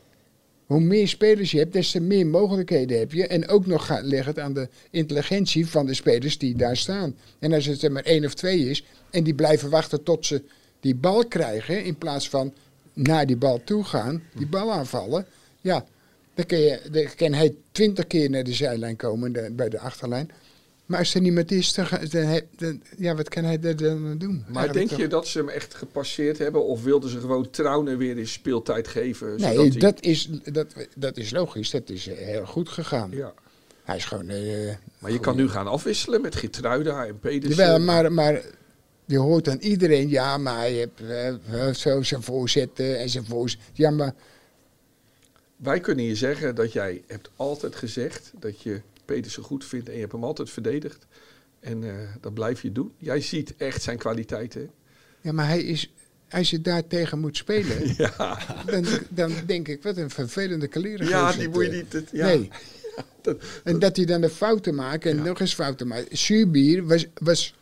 [0.66, 3.26] Hoe meer spelers je hebt, des te meer mogelijkheden heb je.
[3.26, 7.16] En ook nog ligt het aan de intelligentie van de spelers die daar staan.
[7.38, 10.42] En als het er maar één of twee is, en die blijven wachten tot ze
[10.80, 12.54] die bal krijgen, in plaats van
[12.92, 15.26] naar die bal toe gaan, die bal aanvallen.
[15.60, 15.84] Ja,
[16.38, 19.78] dan kan, je, dan kan hij twintig keer naar de zijlijn komen de- bij de
[19.78, 20.30] achterlijn.
[20.86, 24.44] Maar als er niemand is, dan, ja, wat kan hij dan doen?
[24.48, 24.98] Maar denk toch?
[24.98, 26.64] je dat ze hem echt gepasseerd hebben?
[26.64, 29.40] Of wilden ze gewoon Trouwen weer eens speeltijd geven?
[29.40, 30.66] zodat Nee, hij- dat is, dat,
[30.96, 31.70] dat is logisch.
[31.70, 33.10] Dat is eh, heel goed gegaan.
[33.10, 33.32] Ja.
[33.84, 34.28] Hij is gewoon...
[34.28, 37.64] eh, Maar je kan nu gaan afwisselen met Gitruida en Pedersen.
[37.64, 38.42] Jawel, maar, maar
[39.04, 40.08] je hoort aan iedereen...
[40.08, 41.00] Ja, maar hij heeft
[41.50, 43.60] eh, zo zijn voorzetten en zijn voorzet.
[43.72, 44.14] Ja, maar
[45.58, 49.94] Wij kunnen je zeggen dat jij hebt altijd gezegd dat je Pedersen goed vindt en
[49.94, 51.06] je hebt hem altijd verdedigd.
[51.60, 52.92] En eh, dat blijf je doen.
[52.98, 54.70] Jij ziet echt zijn kwaliteiten.
[55.20, 55.92] Ja, maar hij is,
[56.30, 61.08] als je daar tegen moet spelen, Ja, dan, dan denk ik, wat een vervelende kleren.
[61.08, 61.92] ja die moet je niet...
[61.92, 62.26] het- ja.
[62.26, 62.48] Nee.
[63.22, 66.18] Dat- En dat hij dan de fouten maakt en nog eens fouten maakt.
[66.18, 67.54] Zuurbier was, was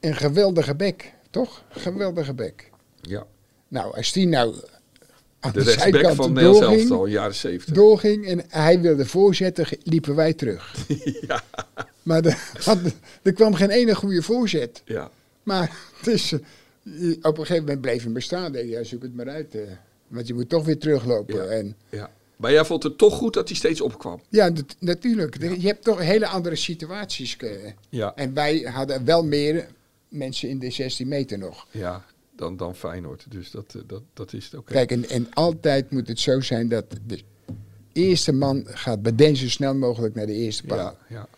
[0.00, 1.64] een geweldige bek, toch?
[1.68, 2.70] Geweldige bek.
[3.00, 3.26] ja.
[3.68, 4.56] Nou, als die nou
[5.46, 7.74] aan De de, rechtsback van Nederlands elftal, jaren 70.
[7.74, 10.74] doorging en hij wilde voorzetten, liepen wij terug.
[11.28, 11.42] Ja,
[12.02, 12.78] Maar er, had,
[13.22, 14.82] er kwam geen ene goede voorzet.
[14.84, 15.10] ja.
[15.42, 16.40] Maar het is, eh,
[17.22, 18.52] op een gegeven moment bleef hij bestaan.
[18.52, 19.54] Denk je, ja, zoek het maar uit.
[19.54, 19.60] eh,
[20.08, 21.34] want je moet toch weer teruglopen.
[21.36, 21.42] Ja.
[21.44, 22.10] En, ja.
[22.36, 24.20] Maar jij vond het toch goed dat hij steeds opkwam.
[24.28, 25.40] ja, nat- natuurlijk.
[25.60, 27.36] Je hebt toch hele andere situaties.
[27.36, 27.50] eh.
[27.88, 29.66] Ja, En wij hadden wel meer
[30.08, 31.66] mensen in de 16 meter nog.
[31.70, 32.04] ja
[32.36, 33.26] dan, dan Feyenoord.
[33.28, 34.66] Dus dat, eh, dat, dat is het ook.
[34.66, 37.20] Kijk, en, en altijd moet het zo zijn dat de
[37.92, 40.78] eerste man gaat bij den zo snel mogelijk naar de eerste paal.
[40.78, 41.28] Ja, ja,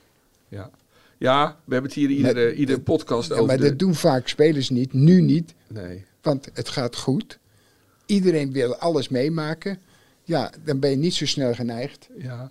[0.48, 0.70] ja.
[1.18, 3.46] Ja, we hebben het hier iedere, Maar- iedere podcast Ja, over.
[3.46, 7.38] maar de- dat doen vaak spelers niet, nu niet, Nee, want het gaat goed.
[8.06, 9.78] Iedereen wil alles meemaken.
[10.24, 12.50] Ja, dan ben je niet zo snel geneigd ja.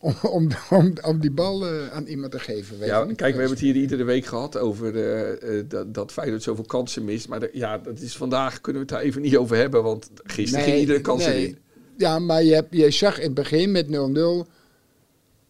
[0.00, 2.78] Om, om, om, om die bal eh, aan iemand te geven.
[2.78, 6.42] Weet ja kijk, we hebben het hier iedere week gehad over eh, dat, dat Feyenoord
[6.42, 7.28] zoveel kansen mist.
[7.28, 9.82] Maar de- ja, dat is vandaag kunnen we het daar even niet over hebben.
[9.82, 11.36] Want gisteren Nee, ging iedere kans nee.
[11.36, 11.58] erin.
[11.96, 13.90] Ja, maar je, hebt, je zag in het begin met 0-0,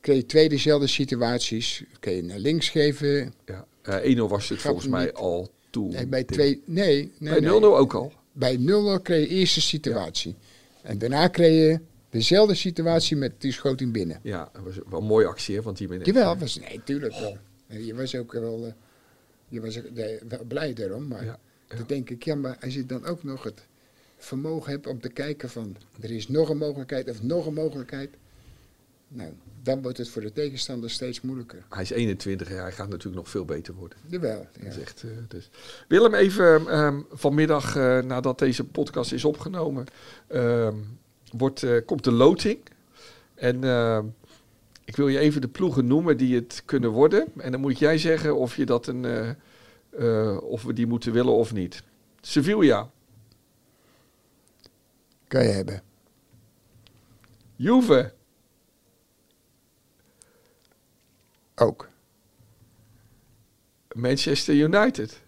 [0.00, 1.84] kreeg je twee dezelfde situaties.
[2.00, 3.32] Kun je naar links geven.
[3.46, 3.66] Ja.
[3.82, 5.14] Eh 1-0 was het volgens mij niet.
[5.14, 5.90] al toen.
[5.90, 6.36] Nee, bij Tim.
[6.36, 7.62] twee, nee, nee, Bij 0-0 nee.
[7.62, 8.12] ook al.
[8.32, 10.34] Bij 0-0 kreeg je eerste situatie.
[10.82, 11.80] En daarna kreeg je
[12.10, 14.20] dezelfde situatie met die schoot in binnen.
[14.22, 16.06] Ja, dat was wel een mooie actie hè, van die meneer.
[16.06, 17.38] Jawel, was, nee, tuurlijk wel.
[17.66, 18.72] Je was ook wel, eh,
[19.48, 21.08] je was ook, nee, wel blij daarom.
[21.08, 21.38] Maar Ja,
[21.68, 21.76] ja.
[21.76, 23.66] dan denk ik, ja, maar als je dan ook nog het
[24.18, 25.76] vermogen hebt om te kijken van...
[26.00, 28.10] er is nog een mogelijkheid of nog een mogelijkheid...
[29.12, 29.32] Nou,
[29.62, 31.64] dan wordt het voor de tegenstander steeds moeilijker.
[31.68, 33.98] Hij is 21 en hij gaat natuurlijk nog veel beter worden.
[34.06, 34.64] Jawel, ja.
[34.64, 35.50] Dat is echt, eh, dus.
[35.88, 39.84] Willem, even ehm, vanmiddag, eh, nadat deze podcast is opgenomen,
[40.26, 40.74] ehm,
[41.30, 42.58] wordt, eh, komt de loting.
[43.34, 44.06] En ehm,
[44.84, 47.26] ik wil je even de ploegen noemen die het kunnen worden.
[47.36, 49.30] En dan moet jij zeggen of, je dat een, eh,
[49.90, 51.82] eh, of we die moeten willen of niet.
[52.20, 52.90] Sevilla,
[55.28, 55.82] Kan je hebben.
[57.56, 58.12] Juve,
[61.54, 61.88] Ook.
[63.92, 65.20] Manchester United,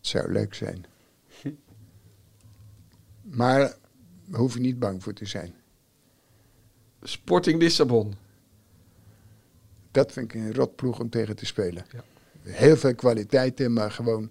[0.00, 0.86] Zou leuk zijn.
[3.34, 3.58] Maar
[4.24, 5.54] daar hoef je niet bang voor te zijn.
[7.02, 8.14] Sporting Lissabon,
[9.90, 11.84] Dat vind ik een rotploeg om tegen te spelen.
[11.92, 12.04] Ja.
[12.42, 14.30] Heel veel kwaliteiten, maar gewoon...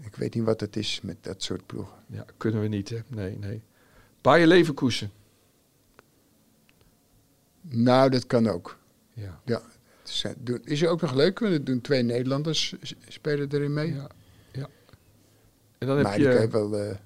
[0.00, 1.94] Ik weet niet wat het is met dat soort ploegen.
[2.06, 2.98] ja, kunnen we niet hè?
[3.08, 3.62] Nee, nee.
[4.20, 5.10] Bayer Leverkusen,
[7.60, 8.78] Nou, dat kan ook.
[9.12, 9.40] ja.
[9.44, 9.62] Ja.
[10.04, 12.74] Is, eh, is ook nog leuk, want er doen twee Nederlanders
[13.08, 13.94] spelen erin mee.
[13.94, 14.06] Ja,
[14.52, 14.68] ja.
[15.78, 16.78] En dan heb maar die kan je je wel...
[16.78, 16.96] eh,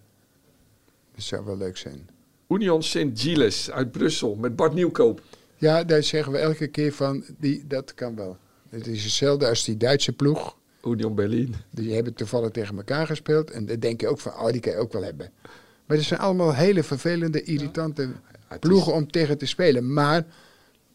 [1.16, 2.08] dat zou wel leuk zijn.
[2.48, 5.22] Union Sint-Gilles uit Brussel met Bart Nieuwkoop.
[5.56, 8.36] Ja, daar zeggen we elke keer van, die, dat kan wel.
[8.68, 10.56] Het is hetzelfde als die Duitse ploeg.
[10.84, 11.54] Union Berlin.
[11.70, 13.50] Die hebben toevallig tegen elkaar gespeeld.
[13.50, 15.30] En dan denk je ook van, oh, die kan je ook wel hebben.
[15.86, 18.08] Maar het zijn allemaal hele vervelende, irritante
[18.60, 19.92] ploegen om tegen te spelen.
[19.92, 20.26] Maar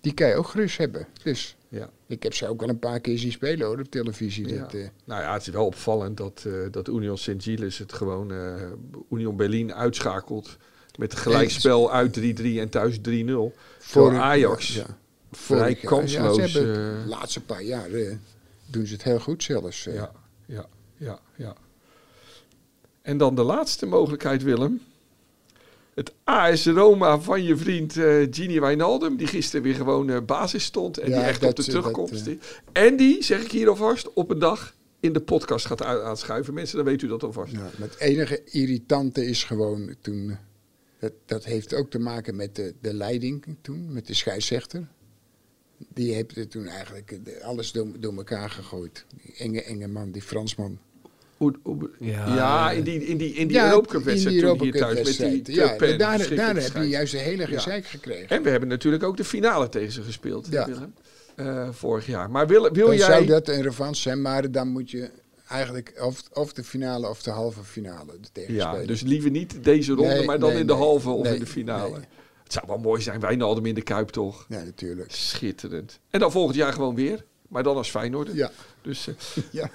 [0.02, 1.08] die kan je ook gerust hebben.
[1.24, 1.90] Dus Ja.
[2.08, 4.48] ik heb ze ook wel een paar keer zien spelen hoor, op televisie.
[4.48, 4.70] Ja.
[4.72, 8.56] Eh, Nou ja, het is wel opvallend dat, eh, dat Union Sint-Gilles het gewoon eh,
[9.12, 10.58] Union Berlin uitschakelt.
[10.98, 13.54] Met gelijkspel uit 3-3 en thuis 3-0.
[13.80, 14.98] Voor Ajax ja,
[15.32, 16.38] vrij kansloos.
[16.38, 17.90] Ja, ze hebben het de laatste paar jaar
[18.66, 19.84] doen ze het heel goed zelfs.
[19.84, 20.12] ja,
[20.46, 20.66] ja,
[20.98, 21.56] ja, ja.
[23.02, 24.82] En dan de laatste mogelijkheid, Willem.
[25.94, 30.64] Het AS Roma van je vriend eh Gini Wijnaldum, die gisteren weer gewoon eh, basis
[30.64, 32.38] stond en Ja, die echt op de eh, terugkomst is.
[32.72, 36.54] En die, zeg ik hier alvast, op een dag in de podcast gaat aanschuiven.
[36.54, 37.52] Mensen, dan weet u dat alvast.
[37.54, 40.38] Ja, het enige irritante is gewoon toen.
[41.00, 44.88] Dat, dat heeft ook te maken met de, de leiding toen, met de scheidsrechter.
[45.94, 49.06] Die heeft er toen eigenlijk alles door, door elkaar gegooid.
[49.24, 50.80] Die enge, enge man, die Fransman.
[51.42, 54.26] Hoe- hoe- ja, Ja, in die, in die, in die Ja, Europa Cup in die
[54.26, 55.56] toen Europa hier thuis met die.
[55.56, 55.98] Ja, daar,
[56.36, 57.48] daar heb je juist een hele Ja.
[57.58, 58.30] gezeik gekregen.
[58.30, 60.48] En we hebben natuurlijk ook de finale tegen ze gespeeld.
[60.48, 60.94] Willem.
[61.36, 62.30] Eh, vorig jaar.
[62.32, 63.06] Maar wil, wil Dan jij...
[63.08, 65.10] zou dat een revanche zijn, maar dan moet je
[65.48, 69.94] eigenlijk of, of de finale of de halve finale tegen Ja, dus liever niet deze
[69.94, 70.82] ronde, Nee, maar dan nee, in de nee.
[70.82, 71.92] halve of Nee, in de finale.
[71.98, 72.08] nee.
[72.44, 74.46] Het zou wel mooi zijn, Wijnaldum in de Kuip toch?
[74.50, 75.12] Ja, natuurlijk.
[75.12, 76.00] Schitterend.
[76.10, 78.30] En dan volgend jaar gewoon weer, maar dan als Feyenoord.
[78.34, 78.52] Ja.
[78.82, 79.14] Dus eh,
[79.62, 79.70] ja.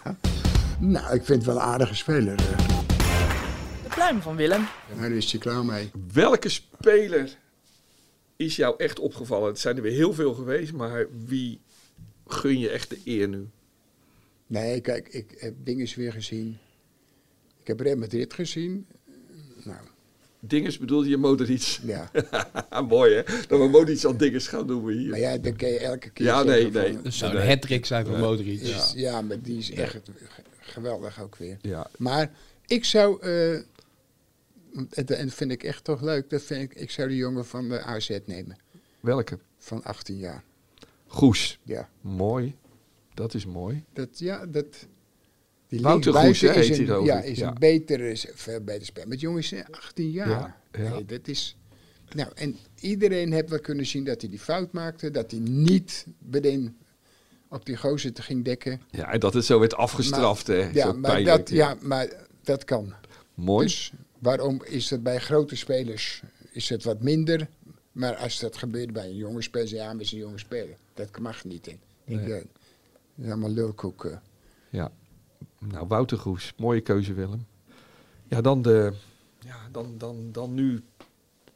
[0.81, 2.39] Nou, ik vind het wel een aardige speler.
[2.39, 2.69] eh.
[3.83, 4.67] De pluim van Willem.
[5.01, 5.91] Daar is hij klaar mee.
[6.13, 7.37] welke speler
[8.37, 9.49] is jou echt opgevallen?
[9.49, 11.61] Het zijn er weer heel veel geweest, maar wie
[12.27, 13.49] gun je echt de eer nu?
[14.47, 16.59] Nee, kijk, ik heb dinges weer gezien.
[17.61, 18.87] Ik heb Real Madrid gezien.
[19.65, 19.79] Nou,
[20.41, 21.79] Dinges bedoelde je Modric.
[21.83, 22.11] ja.
[22.89, 25.11] Mooi hè, dat we Modric al Dinges gaan noemen hier.
[25.11, 26.93] Maar ja, dan kun je elke keer Ja, nee, nee.
[26.93, 27.43] van, Dat zou Nee.
[27.43, 28.61] een hat zijn van Modric.
[28.61, 29.21] is- ja.
[29.23, 30.01] maar die is echt
[30.77, 31.57] geweldig ook weer.
[31.61, 32.31] Ja, Maar
[32.67, 37.09] ik zou, eh, en dat vind ik echt toch leuk, dat vind ik, ik zou
[37.09, 38.57] de jongen van de AZ nemen.
[39.01, 39.39] welke?
[39.59, 40.45] Van 18 jaar.
[41.07, 41.59] Goes.
[41.63, 42.57] Ja, Mooi.
[43.15, 43.85] Dat is mooi.
[43.93, 44.67] dat, ja, dat...
[45.69, 47.49] Die Wouter Goes, hè, is een, Ja, is Ja.
[47.49, 49.09] een betere, veel beter speler.
[49.09, 50.29] Maar die jongen is eh, 18 jaar.
[50.29, 50.91] Ja, ja.
[50.91, 51.57] Nee, dat is...
[52.15, 55.11] Nou, en iedereen heeft wel kunnen zien dat hij die fout maakte.
[55.11, 56.77] Dat hij niet meteen
[57.49, 58.81] op die gozer te ging dekken.
[58.91, 60.71] Ja, en dat het zo werd afgestraft, hè.
[60.73, 61.37] Ja, maar pijnlijk.
[61.37, 62.09] dat, ja, maar
[62.43, 62.93] dat kan.
[63.35, 63.67] Mooi.
[63.67, 67.49] Dus waarom is dat bij grote spelers is het wat minder?
[67.93, 70.77] Maar als dat gebeurt bij een jonge speler, ja, maar is een jonge speler.
[70.95, 71.79] Dat mag niet in.
[72.05, 72.19] Nee.
[72.19, 72.45] eh, dat
[73.25, 74.11] is allemaal lulkoek.
[74.71, 74.91] Ja.
[75.59, 76.53] Nou, Wouter Goes.
[76.57, 77.47] Mooie keuze, Willem.
[78.29, 78.93] Ja, dan de...
[79.41, 80.83] Ja, dan, dan, dan nu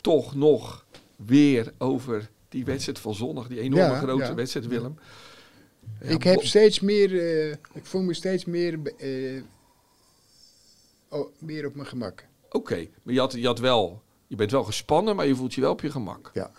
[0.00, 0.84] toch nog
[1.16, 3.48] weer over die wedstrijd van zondag.
[3.48, 4.34] Die enorme Ja, grote ja.
[4.34, 4.94] wedstrijd, Willem.
[4.98, 5.04] Ja,
[6.00, 9.42] ik heb steeds meer, eh, ik voel me steeds meer, eh,
[11.08, 12.24] oh, meer op mijn gemak.
[12.50, 14.02] Oké, maar je had, je had wel...
[14.26, 16.30] Je bent wel gespannen, maar je voelt je wel op je gemak.
[16.34, 16.50] Ja.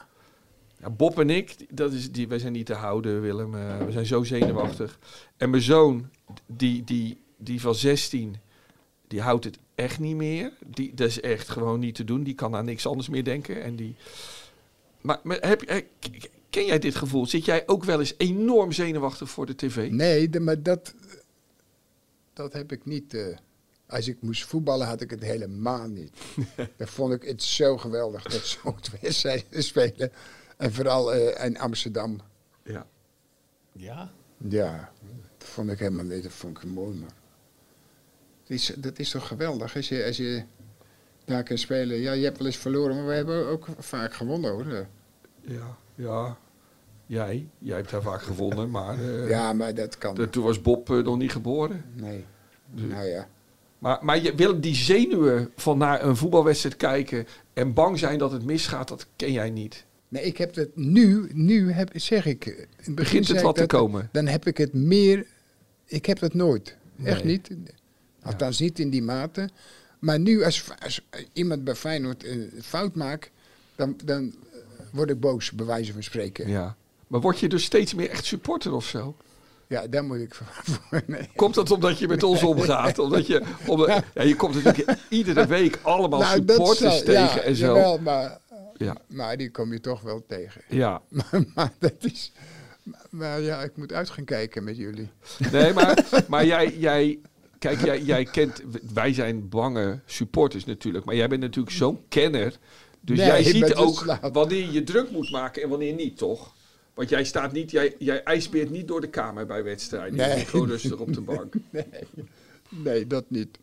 [0.80, 3.56] Ja, Bob en ik, dat is, die, wij zijn niet te houden, Willem.
[3.56, 5.00] Eh, we zijn zo zenuwachtig.
[5.38, 6.10] En mijn zoon,
[6.46, 8.36] die, die, die van 16,
[9.08, 10.52] die houdt het echt niet meer.
[10.66, 12.24] Die, dat is echt gewoon niet te doen.
[12.24, 13.64] Die kan aan niks anders meer denken.
[13.64, 13.96] En die...
[15.02, 15.60] Maar, maar heb,
[16.00, 17.26] k- ken jij dit gevoel?
[17.26, 19.90] Zit jij ook wel eens enorm zenuwachtig voor de tv?
[19.92, 20.94] Nee, de- maar dat,
[22.34, 23.14] dat heb ik niet.
[23.14, 23.38] eh.
[23.88, 26.12] als ik moest voetballen had ik het helemaal niet.
[26.78, 30.12] Dan vond ik het zo geweldig dat zo'n wedstrijden spelen.
[30.58, 32.22] En vooral eh, in Amsterdam.
[32.64, 32.88] Ja.
[33.72, 34.12] Ja?
[34.48, 34.92] Ja,
[35.38, 36.24] dat vond ik helemaal niet.
[36.24, 37.10] Dat vond ik mooi, man.
[38.44, 40.44] Dat is, dat is toch geweldig als je, als je
[41.26, 41.98] daar kan spelen.
[41.98, 44.88] Ja, je hebt wel eens verloren, maar we hebben ook vaak gewonnen hoor.
[45.42, 46.38] Ja, ja.
[47.06, 50.16] Jij, jij hebt daar vaak gewonnen, maar eh, Ja, maar dat kan.
[50.16, 51.84] de- toen was Bob eh, nog niet geboren.
[51.94, 52.26] Nee.
[52.74, 53.28] Dus- Nou ja.
[53.80, 58.32] Maar, maar je, Willem, die zenuwen van naar een voetbalwedstrijd kijken en bang zijn dat
[58.32, 59.86] het misgaat, dat ken jij niet.
[60.08, 62.46] Nee, ik heb het nu, nu heb, zeg ik.
[62.46, 64.10] eh, In het begin Begint het wat te komen?
[64.12, 65.26] Dan heb ik het meer.
[65.86, 66.76] Ik heb dat nooit.
[67.04, 67.50] Echt niet.
[68.22, 69.50] Althans niet in die mate.
[70.00, 73.32] Maar nu, als, als iemand bij Feyenoord een fout maakt,
[73.76, 74.34] dan, dan
[74.92, 76.48] word ik boos, bij wijze van spreken.
[76.48, 76.76] Ja, Ja.
[77.08, 79.16] Maar word je dus steeds meer echt supporter of zo?
[79.90, 81.02] daar moet ik voor.
[81.08, 81.30] Nee.
[81.36, 83.00] Komt dat omdat je met ons omgaat?
[83.00, 87.56] Omdat je, omdat, ja, je komt natuurlijk iedere week allemaal Nou, supporters tegen ja, en
[87.56, 87.66] zo.
[87.66, 88.40] Jawel, maar,
[88.78, 88.96] Ja.
[89.08, 90.62] maar die kom je toch wel tegen.
[90.68, 92.32] Ja, Maar, maar dat is.
[93.10, 95.10] Maar ja, ik moet uit gaan kijken met jullie.
[95.52, 97.20] nee, maar, maar jij, jij,
[97.60, 98.62] kijk, jij, jij kent,
[98.94, 102.58] wij zijn bange supporters natuurlijk, maar jij bent natuurlijk zo'n kenner.
[103.02, 106.54] Dus Nee, jij ziet ook wanneer je druk moet maken en wanneer niet, toch?
[106.94, 110.18] Want jij staat niet, jij, jij ijsbeert niet door de kamer bij wedstrijden.
[110.18, 110.46] Nee.
[110.46, 111.54] gewoon rustig op de bank.
[111.70, 111.86] Nee,
[112.70, 113.60] nee, dat niet.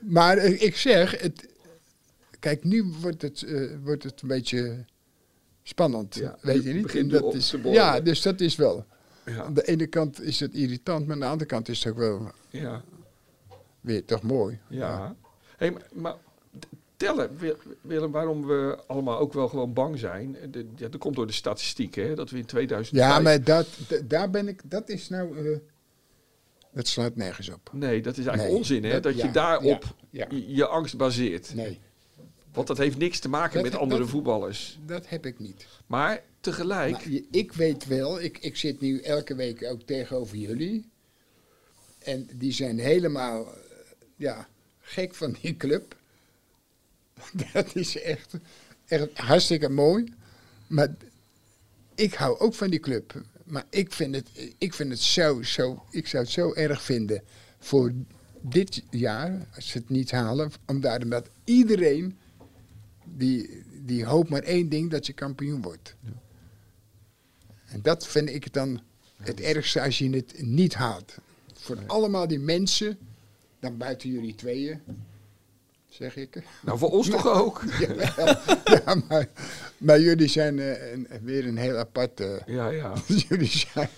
[0.00, 1.48] Maar eh, ik zeg, het,
[2.38, 4.84] kijk, nu wordt het, eh, wordt het een beetje
[5.62, 6.94] spannend, Ja, weet je niet?
[6.94, 8.84] En dat op is, ja, dus dat is wel.
[9.26, 11.92] Ja, Aan de ene kant is het irritant, maar aan de andere kant is het
[11.92, 12.82] ook wel ja.
[13.80, 14.58] weer toch mooi.
[14.68, 15.16] Ja.
[15.56, 16.14] Hey, maar, maar
[17.00, 20.36] tellen, Wil- Willem, waarom we allemaal ook wel gewoon bang zijn.
[20.50, 23.04] De, ja, dat komt door de statistieken, hè, dat we in 2005...
[23.04, 23.66] Ja, maar dat,
[24.04, 25.58] daar ben ik, dat is nou, eh,
[26.72, 27.70] dat slaat nergens op.
[27.72, 28.90] Nee, dat is eigenlijk Nee, onzin, hè?
[28.90, 30.26] Dat, dat- je daarop ja.
[30.30, 31.54] Je, je angst baseert.
[31.54, 31.78] Nee,
[32.52, 34.78] Want dat heeft niks te maken Dat- met andere dat- voetballers.
[34.86, 35.66] dat heb ik niet.
[35.86, 36.92] Maar tegelijk...
[36.92, 40.88] Maar ik weet wel, ik, ik zit nu elke week ook tegenover jullie.
[41.98, 43.52] En die zijn helemaal eh,
[44.16, 44.48] ja,
[44.80, 45.98] gek van die club.
[47.52, 48.34] Dat is echt,
[48.86, 50.12] echt hartstikke mooi.
[50.66, 50.88] Maar
[51.94, 53.22] ik hou ook van die club.
[53.44, 57.22] Maar ik vind het, ik vind het zo, zo, ik zou het zo erg vinden
[57.58, 57.92] voor
[58.40, 62.18] dit jaar, als ze het niet halen, omdat, omdat iedereen
[63.04, 65.94] die, die hoopt maar één ding, dat je kampioen wordt.
[67.66, 68.80] En dat vind ik dan
[69.16, 71.14] het ergste als je het niet haalt.
[71.54, 72.98] Voor allemaal die mensen,
[73.58, 74.80] dan buiten jullie tweeën,
[75.90, 76.42] zeg ik.
[76.62, 77.62] Nou, voor ons toch ook?
[77.80, 78.36] Jawel.
[78.64, 79.26] ja, maar,
[79.78, 82.20] maar jullie zijn eh, een- weer een heel apart.
[82.20, 82.92] eh, Ja, ja.
[83.28, 83.88] jullie zijn.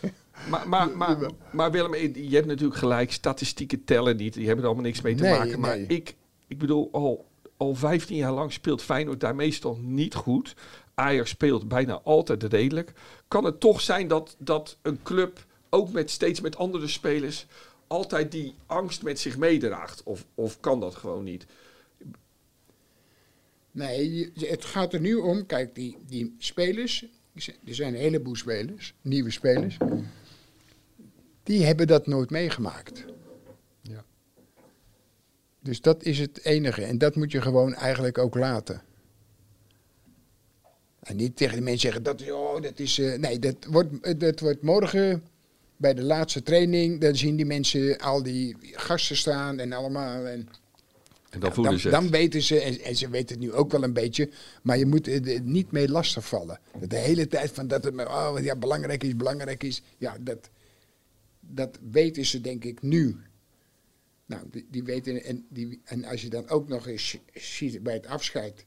[0.48, 1.16] Maar, maar, maar,
[1.52, 4.34] maar Willem, je hebt natuurlijk gelijk, statistieken tellen niet.
[4.34, 5.60] Die hebben er allemaal niks mee te Nee, maken.
[5.60, 5.86] Maar nee.
[5.86, 6.14] ik,
[6.46, 7.26] ik bedoel, al,
[7.56, 10.54] al 15 jaar lang speelt Feyenoord daar meestal niet goed.
[10.94, 12.92] Ajax speelt bijna altijd redelijk.
[13.28, 17.46] Kan het toch zijn dat, dat een club, ook met steeds met andere spelers,
[17.86, 20.02] altijd die angst met zich meedraagt?
[20.04, 21.46] Of, of kan dat gewoon niet?
[23.72, 25.46] Nee, het gaat er nu om.
[25.46, 27.06] Kijk, die, die spelers.
[27.64, 29.76] Er zijn een heleboel spelers, nieuwe spelers.
[31.42, 33.04] Die hebben dat nooit meegemaakt.
[33.80, 34.04] Ja.
[35.60, 36.84] Dus dat is het enige.
[36.84, 38.82] En dat moet je gewoon eigenlijk ook laten.
[41.00, 42.98] En niet tegen de mensen zeggen, dat, is- oh, dat is...
[42.98, 45.22] eh, nee, dat wordt, eh, dat wordt morgen
[45.76, 47.00] bij de laatste training.
[47.00, 50.26] Dan zien die mensen al die gasten staan en allemaal.
[50.26, 50.48] En
[51.32, 53.82] En dan voelen ze dan weten ze, en, en ze weten het nu ook wel
[53.82, 54.30] een beetje,
[54.62, 56.60] maar je moet er niet mee lastigvallen.
[56.80, 59.82] Dat De hele tijd van dat het oh, ja, belangrijk is, belangrijk is.
[59.98, 60.50] Ja, dat,
[61.40, 63.16] dat weten ze denk ik nu.
[64.26, 67.94] Nou, die, die weten, en, die, en als je dan ook nog eens ziet bij
[67.94, 68.64] het afscheid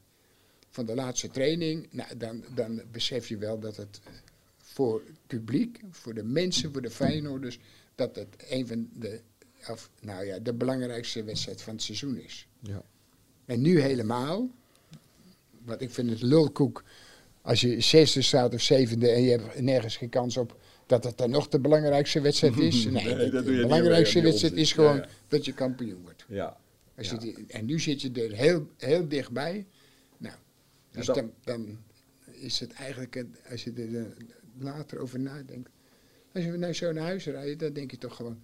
[0.69, 3.99] van de laatste training, nou, dan, dan besef je wel dat het
[4.57, 7.59] voor het publiek, voor de mensen, voor de Feyenoorders,
[7.95, 9.21] dat het een van de,
[9.71, 12.47] of, nou ja, de belangrijkste wedstrijd van het seizoen is.
[12.59, 12.83] Ja.
[13.45, 14.49] En nu helemaal,
[15.63, 16.83] want ik vind het lulkoek,
[17.41, 21.17] als je zesde staat of zevende en je hebt nergens geen kans op dat het
[21.17, 22.85] dan nog de belangrijkste wedstrijd is.
[22.85, 25.07] Nee, Nee, de, dat belangrijkste wedstrijd is gewoon Ja, ja.
[25.27, 26.25] dat je kampioen wordt.
[26.27, 26.57] Ja.
[26.97, 27.17] Als Ja.
[27.21, 29.65] je en nu zit je er heel, heel dichtbij.
[30.17, 30.35] Nou,
[30.91, 31.05] dus
[31.43, 31.77] dan-
[32.31, 34.05] is het eigenlijk, als je er eh,
[34.59, 35.69] later over nadenkt.
[36.33, 38.41] Als je nou zo naar huis rijdt, dan denk je toch gewoon,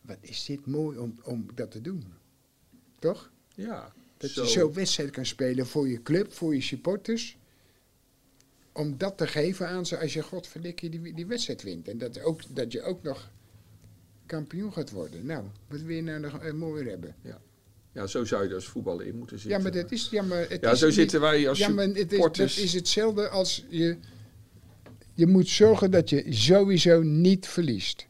[0.00, 2.04] wat is dit mooi om, om dat te doen.
[2.98, 3.30] Toch?
[3.54, 3.92] Ja.
[4.16, 7.36] Dat je zo wedstrijd kan spelen voor je club, voor je supporters.
[8.72, 11.88] Om dat te geven aan ze als je godverdikkie die, die wedstrijd wint.
[11.88, 13.30] En dat, ook, dat je ook nog
[14.26, 15.26] kampioen gaat worden.
[15.26, 17.14] Nou, wat wil je nou nog eh, mooier hebben?
[17.92, 19.56] Ja, zo zou je er als voetballer in moeten zitten.
[19.58, 20.08] Ja, maar dat is...
[20.10, 22.38] Ja, maar het Ja, is zo niet- zitten wij als Ja, maar het is, dat
[22.38, 23.96] is hetzelfde als je...
[25.14, 28.06] Je moet zorgen dat je sowieso niet verliest.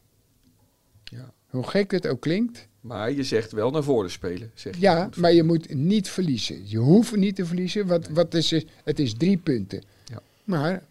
[1.03, 1.33] Ja.
[1.51, 2.67] Hoe gek het ook klinkt.
[2.81, 4.51] Maar je zegt wel naar voren spelen.
[4.53, 4.81] Zeg je.
[4.81, 6.69] Ja, maar je moet niet verliezen.
[6.69, 7.87] Je hoeft niet te verliezen.
[7.87, 8.65] Wat, wat is het?
[8.83, 9.83] Het is drie punten.
[10.05, 10.21] Ja.
[10.43, 10.83] Maar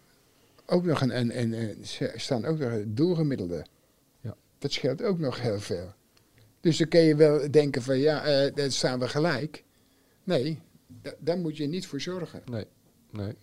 [0.65, 1.53] ook nog een, een-
[1.99, 3.65] er staan ook nog een doelgemiddelde.
[4.21, 4.35] Ja.
[4.59, 5.93] Dat scheelt ook nog heel veel.
[6.59, 9.63] Dus dan kun je wel denken van ja, eh dan staan we gelijk.
[10.23, 10.59] Nee,
[11.01, 12.41] da- daar moet je niet voor zorgen.
[12.51, 12.65] Nee,
[13.11, 13.33] nee.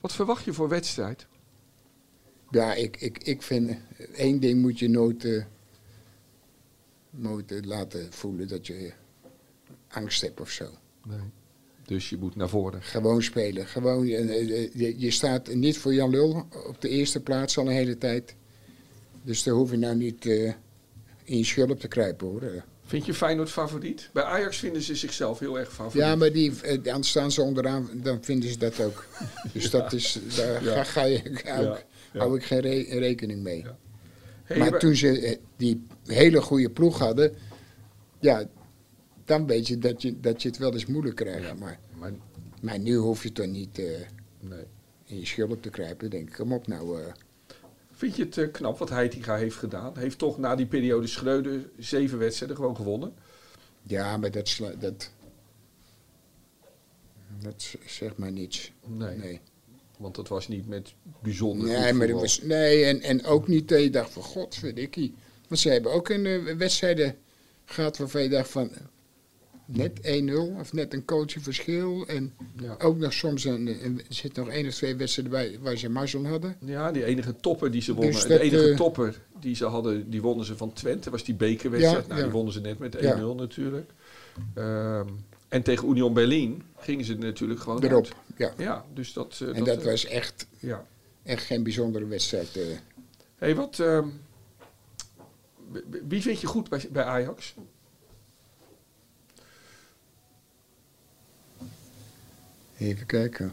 [0.00, 1.26] Wat verwacht je voor wedstrijd?
[2.50, 3.76] Ja, ik, ik, ik vind, eh,
[4.14, 5.44] één ding moet je nooit, eh,
[7.10, 8.92] nooit eh, laten voelen dat je
[9.88, 10.64] angst hebt of zo.
[11.06, 11.18] Nee.
[11.86, 12.82] Dus je moet naar voren.
[12.82, 13.66] Gewoon spelen.
[13.66, 17.66] Gewoon, eh, eh, je, je staat niet voor Jan Lul op de eerste plaats al
[17.66, 18.34] een hele tijd.
[19.22, 20.44] Dus daar hoef je nou niet eh,
[21.24, 22.42] in je schulp te kruipen hoor.
[22.42, 24.10] Eh, Vind je Feyenoord favoriet?
[24.12, 26.02] Bij Ajax vinden ze zichzelf heel erg favoriet.
[26.06, 29.06] Ja, maar die, eh, dan staan ze onderaan, dan vinden ze dat ook.
[29.52, 30.74] Dus dat is, daar Ja.
[30.74, 32.18] ga, ga je, hou, Ja, ik- ja.
[32.20, 33.64] hou ik geen re- rekening mee.
[34.50, 37.34] Hey, maar toen ze eh, die hele goede ploeg hadden,
[38.20, 38.44] ja,
[39.24, 41.46] dan weet je dat je, dat je het wel eens moeilijk krijgt.
[41.46, 41.54] Ja.
[41.54, 42.12] Maar, maar,
[42.62, 43.84] maar nu hoef je toch niet eh,
[44.40, 44.64] nee.
[45.04, 46.10] in je schulp te kruipen.
[46.10, 47.02] Denk ik, kom op nou.
[47.02, 47.12] eh.
[47.92, 49.98] Vind je het knap wat Heitinga heeft gedaan?
[49.98, 53.12] Heeft toch na die periode Schreuder zeven wedstrijden gewoon gewonnen?
[53.82, 55.10] ja, maar dat, sla- dat,
[57.42, 58.72] dat z- zegt maar niets.
[58.86, 59.16] Nee.
[59.16, 59.40] Nee,
[60.00, 63.68] Want dat was niet met bijzonder nee, maar dat was, nee en, en ook niet
[63.68, 65.14] dat je dacht van godverdikkie.
[65.48, 67.16] Want ze hebben ook een eh, wedstrijden
[67.64, 68.70] gehad waarvan je dacht van...
[69.72, 72.06] Net 1-0 of net een coachje verschil.
[72.06, 72.76] En Ja.
[72.78, 75.88] ook nog soms een, een- er zit nog één of twee wedstrijden bij waar ze
[75.88, 76.56] mazzel hadden.
[76.64, 78.12] Ja, die enige topper die ze wonnen.
[78.12, 81.10] Dus de dat, enige eh, topper die ze hadden, die wonnen ze van Twente.
[81.10, 82.02] Was die bekerwedstrijd.
[82.02, 82.24] Ja, nou, ja.
[82.24, 83.16] die wonnen ze net met 1-0 Ja.
[83.36, 83.90] natuurlijk.
[84.54, 85.06] Ehm,
[85.48, 88.14] en tegen Union Berlin gingen ze natuurlijk gewoon Erop, uit.
[88.40, 88.52] Ja.
[88.56, 89.38] Ja, dus dat...
[89.42, 90.86] eh, En dat eh, was echt, Ja.
[91.22, 92.56] echt geen bijzondere wedstrijd.
[92.56, 92.62] eh.
[93.36, 93.78] hey, wat...
[93.78, 94.08] ehm,
[96.08, 97.54] wie vind je goed bij, bij Ajax?
[102.78, 103.52] Even kijken.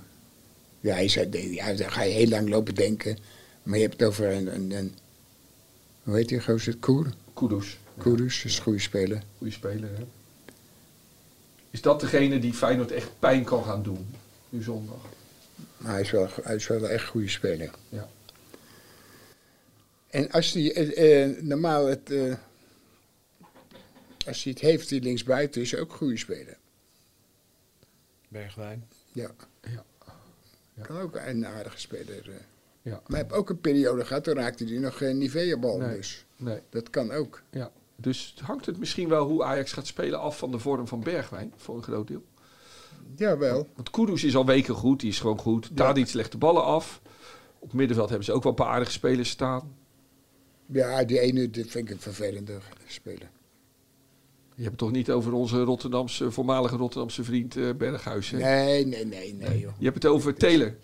[0.80, 3.18] Ja, je zei, ja, daar ga je heel lang lopen denken.
[3.64, 4.96] Maar je hebt het over een, een, een
[6.04, 6.78] Hoe heet die gozer?
[6.78, 7.14] Koer?
[7.34, 7.78] Kudus.
[7.98, 9.24] Koerus is een goede speler.
[9.38, 10.06] Goede speler, hè?
[11.70, 14.08] Is dat degene die Feyenoord echt pijn kan gaan doen?
[14.50, 15.02] Nu zondag.
[15.78, 17.72] Maar hij is wel, hij is wel een echt goede speler.
[17.90, 18.10] Ja.
[20.08, 22.36] En als hij eh, eh, normaal het, eh,
[24.28, 26.58] als hij het heeft, die linksbuiten is ook een goede speler.
[28.28, 28.88] Bergwijn.
[29.12, 29.32] Ja.
[29.62, 29.84] Ja.
[30.74, 30.84] Ja.
[30.84, 32.30] Kan ook een aardige speler.
[32.30, 32.36] eh.
[32.82, 32.92] Ja.
[32.92, 35.78] Maar hij heeft ook een periode gehad, toen raakte hij nog geen Nivea-bal.
[35.78, 35.96] Nee.
[35.98, 36.60] Dus Nee.
[36.70, 37.42] dat kan ook.
[37.52, 37.72] Ja.
[37.96, 41.54] Dus hangt het misschien wel hoe Ajax gaat spelen af van de vorm van Bergwijn,
[41.58, 42.24] voor een groot deel.
[43.16, 43.68] Jawel.
[43.76, 45.76] Want Kudus is al weken goed, die is gewoon goed.
[45.76, 47.02] Tadic legt de ballen af.
[47.60, 49.76] Op middenveld hebben ze ook wel een paar aardige spelers staan.
[50.66, 53.30] Ja, die ene die vind ik een vervelende speler.
[54.56, 58.30] Je hebt het toch niet over onze Rotterdamse, voormalige Rotterdamse vriend eh, Berghuis.
[58.30, 58.38] hè?
[58.38, 59.60] Nee, nee, nee, nee.
[59.60, 59.74] Joh.
[59.78, 60.76] Je hebt het over Taylor,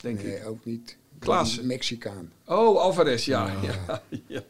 [0.00, 0.26] denk ik.
[0.26, 0.96] Nee, ook niet.
[1.18, 2.32] Een Mexicaan.
[2.46, 3.52] Oh, Alvarez, ja.
[3.62, 4.42] Ja, ja,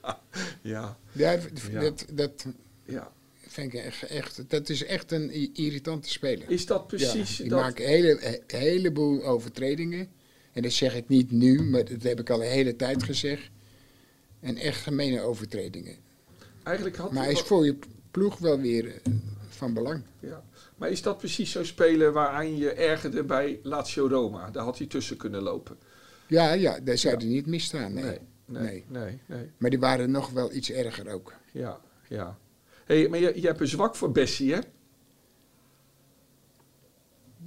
[0.62, 1.38] ja, Ja,
[1.70, 1.80] Ja.
[1.80, 2.46] Dat, dat
[2.84, 3.12] ja.
[3.52, 6.50] Vind ik echt, echt, dat is echt een irritante speler.
[6.50, 7.60] Is dat precies ja, die dat?
[7.60, 10.08] maken een hele, een heleboel overtredingen.
[10.52, 13.50] En dat zeg ik niet nu, maar dat heb ik al een hele tijd gezegd.
[14.40, 15.96] En echt gemene overtredingen.
[16.62, 17.76] Eigenlijk had Maar hij is voor je
[18.10, 19.12] ploeg wel weer eh,
[19.48, 20.02] van belang.
[20.20, 20.44] ja.
[20.76, 24.50] Maar is dat precies zo'n speler waaraan je ergerde bij Lazio Roma?
[24.50, 25.76] Daar had hij tussen kunnen lopen.
[26.26, 27.20] Ja, ja, daar zou Ja.
[27.20, 27.92] hij niet misstaan.
[27.92, 28.02] Nee.
[28.04, 28.84] Nee, nee, Nee.
[28.88, 29.50] nee, nee.
[29.56, 31.32] Maar die waren nog wel iets erger ook.
[31.52, 32.38] Ja, ja.
[32.84, 34.58] Hey, maar je, je hebt een zwak voor Bessie, hè?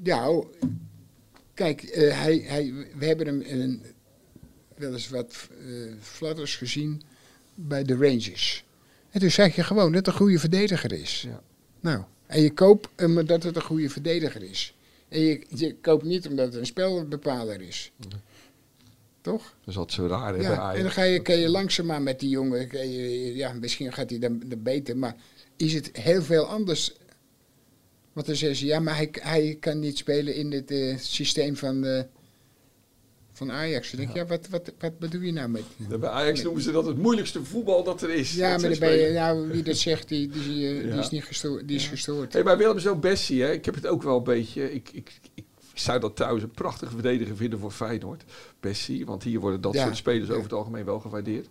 [0.04, 0.54] Ja, oh,
[1.54, 3.84] kijk, eh, hij, hij, we hebben hem een,
[4.76, 7.02] wel eens wat eh fladders gezien
[7.56, 8.66] bij de Rangers.
[9.12, 11.22] En toen zeg je gewoon dat het een goede verdediger is.
[11.28, 11.42] Ja.
[11.80, 14.76] Nou, en je koopt hem omdat het een goede verdediger is.
[15.10, 17.92] En je, je koopt niet omdat het een spelbepaler is.
[19.26, 19.44] Toch?
[19.60, 22.20] Dat is altijd zo raar, bij Ja, en dan ga je, kan je langzaamaan met
[22.20, 25.16] die jongen, je, ja, misschien gaat hij dan, dan beter, maar
[25.56, 26.94] is het heel veel anders.
[28.14, 31.56] Want dan zeggen ze, ja, maar hij, hij kan niet spelen in het eh, systeem
[31.58, 32.04] van, eh,
[33.32, 33.92] van Ajax.
[33.92, 35.64] Dan denk ik, ja, wat, wat, wat bedoel je nou met...
[36.00, 38.34] Bij Ajax noemen ze dat het moeilijkste voetbal dat er is.
[38.34, 41.00] Ja, maar ze dan je, nou, wie dat zegt, die, die, die Ja.
[41.00, 41.68] is niet gestoord.
[41.68, 42.34] Die is gestoord.
[42.34, 43.52] Hey, maar Willem is ook Bessie, hè?
[43.52, 44.74] Ik heb het ook wel een beetje...
[44.74, 45.46] Ik, ik, ik
[45.80, 48.24] zou dat trouwens een prachtige verdediger vinden voor Feyenoord.
[48.60, 49.84] Bessie, want hier worden dat Ja.
[49.84, 51.48] soort spelers over het algemeen wel gewaardeerd.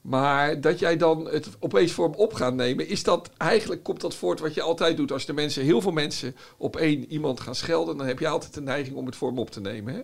[0.00, 4.00] Maar dat jij dan het opeens voor hem op gaat nemen, is dat eigenlijk komt
[4.00, 5.12] dat voort wat je altijd doet.
[5.12, 8.54] Als de mensen, heel veel mensen op één iemand gaan schelden, dan heb je altijd
[8.54, 9.94] de neiging om het voor hem op te nemen.
[9.94, 10.00] Hè?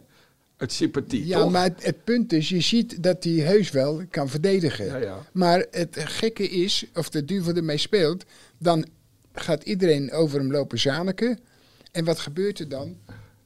[0.57, 1.51] Uit sympathie, Ja, toch?
[1.51, 4.87] maar het, het punt is, je ziet dat hij heus wel kan verdedigen.
[4.87, 5.19] Ja, ja.
[5.33, 8.25] Maar het gekke is, of de duivel ermee speelt,
[8.59, 8.87] dan
[9.33, 11.39] gaat iedereen over hem lopen zaniken.
[11.93, 12.97] En wat gebeurt er dan?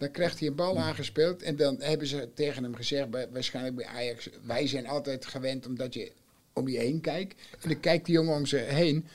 [0.02, 3.76] Dan krijgt hij een bal aangespeeld en dan hebben ze tegen hem gezegd, bij, waarschijnlijk
[3.76, 6.12] bij Ajax, wij zijn altijd gewend omdat je
[6.52, 7.34] om je heen kijkt.
[7.60, 9.06] En dan kijkt die jongen om zich heen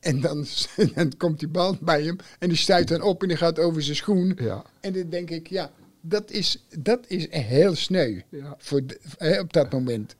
[0.00, 0.46] en dan,
[0.94, 3.82] dan komt die bal bij hem en die stuit dan op en die gaat over
[3.82, 4.38] zijn schoen.
[4.40, 8.54] Ja, En dan denk ik, ja, dat is, dat is heel sneu ja.
[8.58, 10.16] voor de- op dat moment.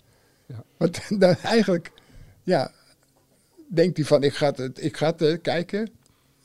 [0.46, 0.64] Ja.
[0.76, 1.90] Want dan eigenlijk,
[2.42, 2.72] ja,
[3.68, 5.90] denkt hij van ik ga het, ik ga het eh, kijken.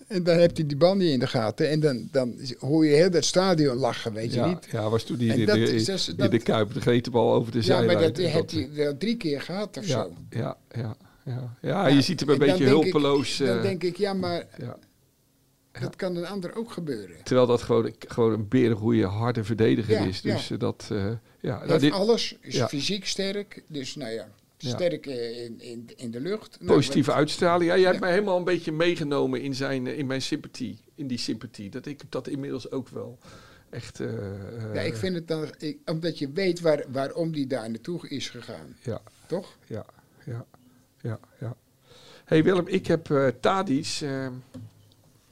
[0.08, 1.70] En dan heeft hij die bal niet in de gaten.
[1.70, 4.68] En dan, dan hoor je heel dat stadion lachen, weet je ja, niet.
[4.72, 5.84] ja, was toen die dat de,
[6.16, 6.80] dat dat- Kuip de
[7.34, 7.98] over de Ja, zijlijn.
[7.98, 8.18] maar dat
[8.52, 10.14] hij wel drie keer gehad of ja, zo.
[10.30, 10.96] ja, ja,
[11.26, 11.88] ja, ja.
[11.88, 13.38] je ziet hem een beetje denk ik- hulpeloos.
[13.38, 14.78] dan eh, denk ik, ja, maar ja.
[15.80, 17.16] dat kan een ander ook gebeuren.
[17.24, 20.22] Terwijl dat gewoon, gewoon een berengoeie, harde verdediger Ja, is.
[20.22, 20.54] Dus ja.
[20.56, 21.06] eh, dat, eh,
[21.40, 21.58] ja.
[21.58, 22.68] Hij Nou, dit, alles, is ja.
[22.68, 23.64] fysiek sterk.
[23.68, 24.28] Dus nou ja, Ja.
[24.70, 26.58] Sterk eh, in, in, in de lucht.
[26.60, 27.72] Nou, positieve uitstraling.
[27.72, 30.78] Ja, jij hebt mij helemaal een beetje meegenomen in, zijn, eh, in mijn sympathie.
[30.96, 31.70] In die sympathie.
[31.70, 33.18] Dat ik dat inmiddels ook wel
[33.70, 34.00] echt...
[34.00, 38.10] eh, Ja, ik vind het dan, ik, omdat je weet waar, waarom die daar naartoe
[38.10, 38.76] is gegaan.
[38.84, 39.58] Ja, Toch?
[39.68, 39.86] ja,
[40.26, 40.46] ja,
[41.02, 41.56] ja, ja.
[42.26, 44.28] hey Willem, ik heb Tadic eh,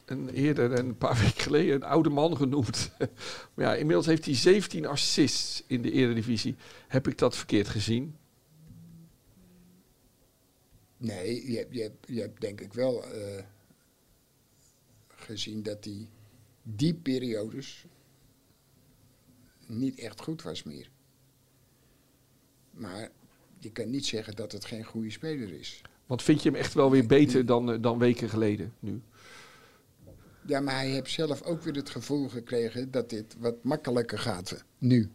[0.05, 2.91] een, eerder, een paar weken geleden, een oude man genoemd.
[3.53, 6.55] maar ja, inmiddels heeft hij 17 assists in de Eredivisie.
[6.87, 8.15] Heb ik dat verkeerd gezien?
[11.01, 13.43] Nee, je, hebt- je, hebt- je hebt denk ik wel eh,
[15.07, 16.09] gezien dat die,
[16.63, 17.85] die periodes
[19.67, 20.89] niet echt goed was meer.
[22.71, 23.09] Maar
[23.59, 25.81] je kan niet zeggen dat het geen goede speler is.
[26.05, 29.01] Want vind je hem echt wel weer beter dan, eh, dan weken geleden nu?
[30.45, 34.63] Ja, maar hij heeft zelf ook weer het gevoel gekregen dat dit wat makkelijker gaat
[34.77, 35.09] nu.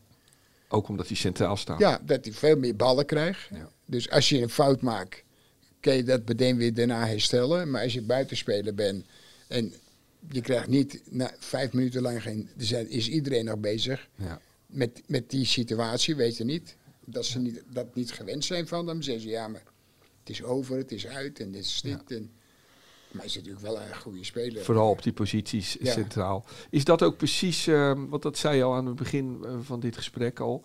[0.68, 1.78] Ook omdat hij centraal staat.
[1.78, 3.49] Ja, dat hij veel meer ballen krijgt.
[3.49, 3.68] Ja.
[3.84, 5.24] Dus als je een fout maakt,
[5.80, 7.70] kan je dat meteen weer daarna herstellen.
[7.70, 9.04] Maar als je buitenspeler bent
[9.48, 9.72] en
[10.30, 12.48] je krijgt niet na vijf minuten lang geen.
[12.56, 14.40] Zijn, is iedereen nog bezig Ja.
[14.66, 16.76] met, met die situatie, weet je niet.
[17.04, 19.02] Dat ze niet, dat niet gewend zijn van hem.
[19.02, 19.62] Zeggen ze ja, maar
[20.20, 22.10] het is over, het is uit en dit is dit.
[22.10, 22.30] En,
[23.10, 24.64] maar hij is natuurlijk wel een goede speler.
[24.64, 25.92] Vooral op die posities Ja.
[25.92, 26.44] centraal.
[26.70, 29.80] Is dat ook precies, ehm, want dat zei je al aan het begin eh, van
[29.80, 30.64] dit gesprek al,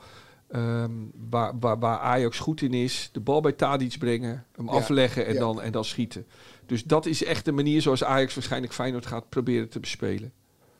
[0.51, 0.91] ehm,
[1.29, 5.25] waar, waar, waar Ajax goed in is, de bal bij Tadic brengen, hem Ja, afleggen
[5.25, 5.39] en, ja.
[5.39, 6.25] dan, en dan schieten.
[6.65, 10.31] Dus dat is echt de manier zoals Ajax waarschijnlijk Feyenoord gaat proberen te bespelen.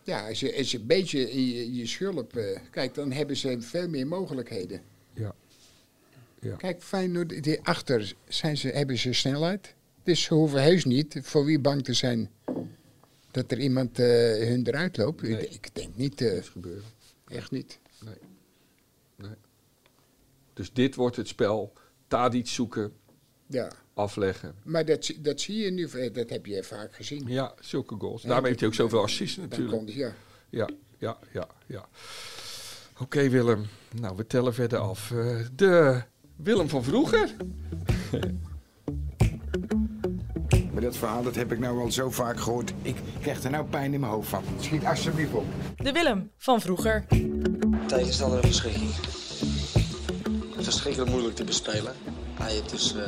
[0.03, 1.19] Ja, als je, als je een beetje
[1.53, 4.82] je, je schulp eh, kijkt, dan hebben ze veel meer mogelijkheden.
[5.13, 5.36] Ja.
[6.39, 6.55] Ja.
[6.55, 9.74] Kijk, Feyenoord, die achter zijn ze, hebben ze snelheid.
[10.03, 12.30] Dus ze hoeven heus niet voor wie bang te zijn
[13.32, 14.05] dat er iemand eh,
[14.47, 15.22] hun eruit loopt.
[15.22, 15.47] Nee.
[15.47, 16.84] Ik, denk niet, eh, gebeuren.
[17.28, 17.80] echt niet.
[20.54, 21.74] Dus dit wordt het spel.
[22.08, 22.91] Tadic zoeken,
[23.47, 24.56] Ja, afleggen.
[24.64, 27.24] maar dat, zie- dat zie je nu, eh, dat heb je vaak gezien.
[27.28, 28.22] Ja, zulke goals.
[28.22, 29.78] Daarmee heeft hij ook zoveel assists Dan natuurlijk.
[29.78, 30.14] kon, ja.
[30.49, 31.86] Ja, ja, ja, ja.
[32.99, 33.66] Oké Willem,
[33.99, 35.12] nou we tellen verder af.
[35.12, 36.02] Eh, de
[36.36, 37.36] Willem van vroeger.
[40.74, 42.74] Maar dat verhaal dat heb ik nou al zo vaak gehoord.
[42.82, 44.43] Ik krijg er nou pijn in mijn hoofd van.
[44.60, 45.45] Schiet alsjeblieft op.
[45.78, 47.06] De Willem van vroeger.
[47.88, 48.89] Tegenstander een verschrikking.
[50.64, 51.95] Verschrikkelijk moeilijk te bespelen.
[52.34, 52.95] Hij heeft dus.
[52.95, 53.03] eh,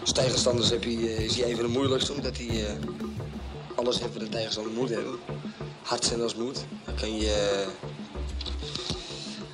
[0.00, 2.74] als tegenstanders heb je, eh, is hij een van de moeilijkste, omdat hij eh,
[3.74, 5.18] alles heeft wat de tegenstander moet hebben.
[5.82, 6.64] Hard zijn als moet.
[6.84, 7.66] Hij kan je.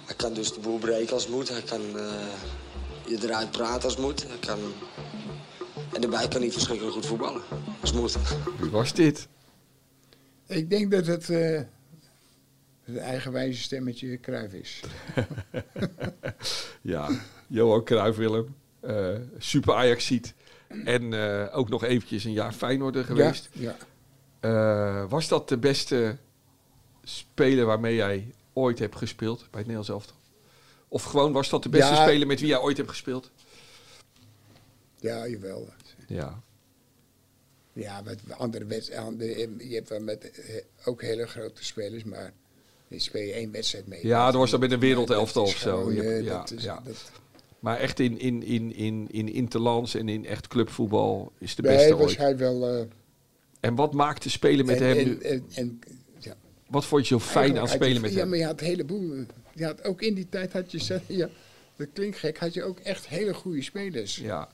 [0.05, 1.49] hij kan dus de boel breken als moet.
[1.49, 2.05] Hij kan eh,
[3.07, 4.27] je eruit praten als moet.
[4.29, 4.59] Hij kan.
[5.93, 7.43] En daarbij kan hij verschrikkelijk goed voetballen.
[7.81, 8.17] Als moet.
[8.59, 9.29] Wie was dit?
[10.47, 11.61] Ik denk dat het eh
[12.93, 14.81] het eigenwijze stemmetje Kruif is.
[16.83, 17.09] Ja,
[17.47, 18.55] Johan Cruijff Willem.
[18.81, 20.35] Eh, super Ajax ziet.
[20.85, 23.49] En eh, ook nog eventjes een jaar Feyenoorder geweest.
[23.53, 23.77] Ja,
[24.41, 26.17] Eh, was dat de beste
[27.03, 30.17] speler waarmee jij ooit hebt gespeeld bij het Nederlands elftal?
[30.89, 32.03] Of gewoon was dat de beste Ja.
[32.03, 33.31] speler met wie jij ooit hebt gespeeld?
[35.01, 35.69] ja, jawel.
[36.07, 36.43] Ja.
[37.73, 39.19] Ja, met andere wedstrijden.
[39.69, 40.31] Je hebt wel met
[40.85, 42.33] ook hele grote spelers, maar
[42.99, 44.07] speel je één wedstrijd mee.
[44.07, 45.89] Ja, dan was dat met een wereldelftal Dat of zo.
[45.89, 46.81] eh, ja, dat ja.
[46.85, 47.11] dat-
[47.59, 51.97] Maar echt in, in, in, in, in interlands en in echt clubvoetbal is de beste
[51.97, 52.69] was hij wel.
[52.69, 52.85] eh,
[53.61, 55.19] En wat maakte spelen met hem en, nu?
[55.19, 55.79] en, en-
[56.19, 56.35] ja,
[56.69, 58.29] Wat vond je zo fijn aan spelen met Ja, hem?
[58.29, 59.15] maar je had een heleboel.
[59.55, 61.29] Je had, ook in die tijd had je, ja,
[61.77, 64.17] dat klinkt gek, had je ook echt hele goede spelers.
[64.17, 64.49] Ja,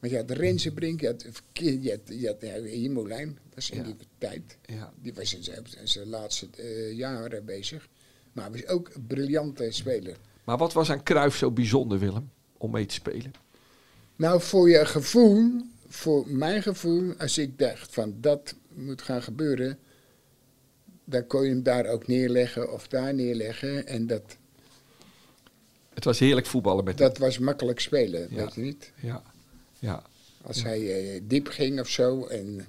[0.00, 3.78] Maar je had Rensenbrink, je had, Verkeer- je had, je had ja, Himolijn, was in
[3.78, 3.82] Ja.
[3.84, 4.56] die tijd.
[4.64, 4.92] ja.
[5.02, 7.88] Die was in zijn, in zijn laatste eh, jaren bezig.
[8.32, 10.16] Maar hij was ook een briljante speler.
[10.44, 13.32] Maar wat was aan Cruijff zo bijzonder, Willem, om mee te spelen?
[14.16, 15.50] Nou, voor je gevoel,
[15.88, 19.78] voor mijn gevoel, als ik dacht van dat moet gaan gebeuren,
[21.04, 23.86] dan kon je hem daar ook neerleggen of daar neerleggen.
[23.86, 24.36] En dat,
[25.94, 27.08] Het was heerlijk voetballen met hem.
[27.08, 28.36] dat was makkelijk spelen, Ja.
[28.36, 28.92] weet je niet?
[29.00, 29.22] Ja,
[29.80, 30.02] ja,
[30.42, 32.66] Als hij eh, diep ging of zo, en,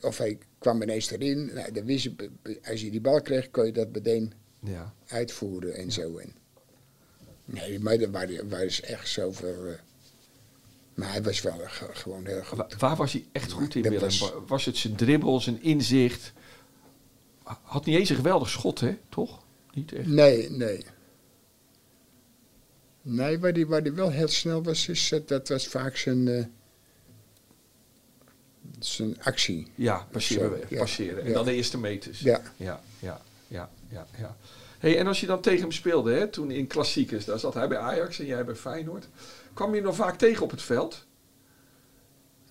[0.00, 2.30] of hij kwam ineens erin, nou, dan wist je,
[2.64, 4.94] als je die bal kreeg, kon je dat meteen ja.
[5.06, 6.16] uitvoeren en zo.
[6.18, 6.32] En,
[7.44, 9.66] nee, maar waren, waren dus echt zoveel.
[9.66, 9.74] eh,
[10.94, 12.58] maar hij was wel ge- gewoon heel goed.
[12.58, 14.08] Wa- waar was hij echt goed in, Dat Willem?
[14.08, 14.32] was- Was...
[14.46, 16.32] was het zijn dribbel, zijn inzicht?
[17.62, 18.96] Had niet eens een geweldig schot, hè?
[19.08, 19.44] Toch?
[19.74, 20.06] Niet echt.
[20.06, 20.84] Nee, nee.
[23.02, 26.28] Nee, waar die, waar die wel heel snel was, is, eh, dat was vaak zijn,
[26.28, 26.44] eh,
[28.78, 29.66] zijn actie.
[29.74, 30.58] Ja, passeren.
[30.60, 30.78] Zo, ja.
[30.78, 31.22] passeren.
[31.22, 31.34] En Ja.
[31.34, 32.20] dan de eerste meters.
[32.20, 32.42] Ja.
[32.56, 34.06] ja, ja, ja, ja.
[34.18, 34.36] ja.
[34.78, 37.68] Hey, en als je dan tegen hem speelde, hè, toen in klassiekers, daar zat hij
[37.68, 39.08] bij Ajax en jij bij Feyenoord.
[39.54, 41.06] Kwam je hem nog vaak tegen op het veld?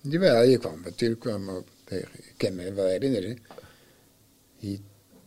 [0.00, 2.10] Jawel, je kwam natuurlijk kwam ook tegen.
[2.14, 3.38] Ik kan me wel herinneren.
[4.56, 4.78] Hier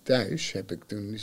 [0.04, 1.20] thuis heb ik toen.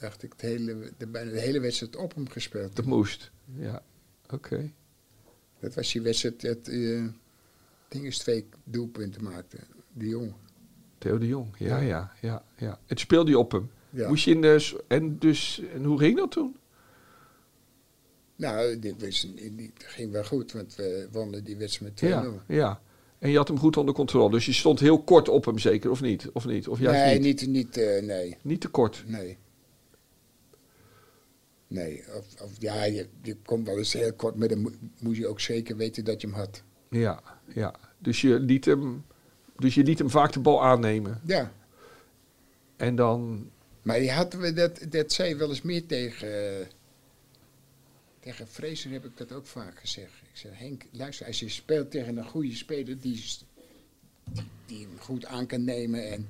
[0.00, 2.76] Dacht ik de hele, de, bijna de hele wedstrijd op hem gespeeld.
[2.76, 3.30] Dat moest.
[3.56, 3.82] Ja,
[4.30, 4.70] oké.
[5.60, 7.04] Dat was die wedstrijd dat uh,
[7.88, 9.58] Dinges twee doelpunten maakte.
[9.92, 10.34] Die jongen.
[10.98, 11.86] Theo de Jong, ja, Ja.
[11.86, 12.44] ja, ja.
[12.56, 12.78] ja.
[12.86, 13.70] Het speelde je op hem.
[13.90, 14.08] Ja.
[14.08, 14.82] Moest je in de...
[14.88, 16.56] En, dus, en hoe ging dat toen?
[18.36, 19.28] Nou, dit was,
[19.74, 22.14] ging wel goed, want we wonnen die wedstrijd met 2-0.
[22.14, 22.80] Ja, ja.
[23.18, 24.30] En je had hem goed onder controle.
[24.30, 26.30] Dus je stond heel kort op hem zeker, of niet?
[26.32, 26.68] Of niet?
[26.68, 27.40] Of juist nee, niet?
[27.40, 29.04] niet, niet eh, nee, Niet te kort.
[29.06, 29.38] nee.
[31.70, 35.26] Nee, of, of ja, je, je komt wel eens heel kort, maar dan moet, je
[35.26, 36.62] ook zeker weten dat je hem had.
[36.88, 37.22] Ja,
[37.54, 37.74] ja.
[37.98, 39.04] Dus je liet hem,
[39.56, 41.20] dus je liet hem vaak de bal aannemen.
[41.24, 41.52] Ja,
[42.76, 43.50] En dan...
[43.82, 46.66] maar je had, dat, dat zei je wel eens meer tegen,
[48.20, 50.12] tegen Fraser heb ik dat ook vaak gezegd.
[50.32, 53.22] Ik zeg, Henk, luister, als je speelt tegen een goede speler die,
[54.32, 56.10] die, die hem goed aan kan nemen.
[56.10, 56.28] En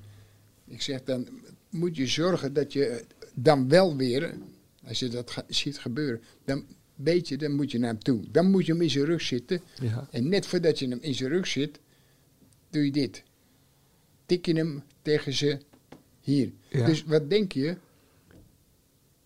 [0.67, 1.29] ik zeg, dan
[1.71, 4.35] moet je zorgen dat je dan wel weer,
[4.85, 6.65] als je dat ga- ziet gebeuren, dan
[6.95, 8.25] beetje, dan moet je naar hem toe.
[8.31, 9.61] Dan moet je hem in zijn rug zitten.
[9.81, 10.09] Ja.
[10.11, 11.79] En net voordat je hem in zijn rug zit,
[12.71, 13.23] doe je dit.
[14.27, 15.59] Tik je hem tegen ze
[16.21, 16.53] hier.
[16.69, 16.87] Ja.
[16.87, 17.77] Dus wat denk je?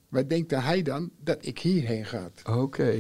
[0.08, 1.10] Wat denkt hij dan?
[1.20, 2.30] Dat ik hierheen ga.
[2.46, 2.94] Oké.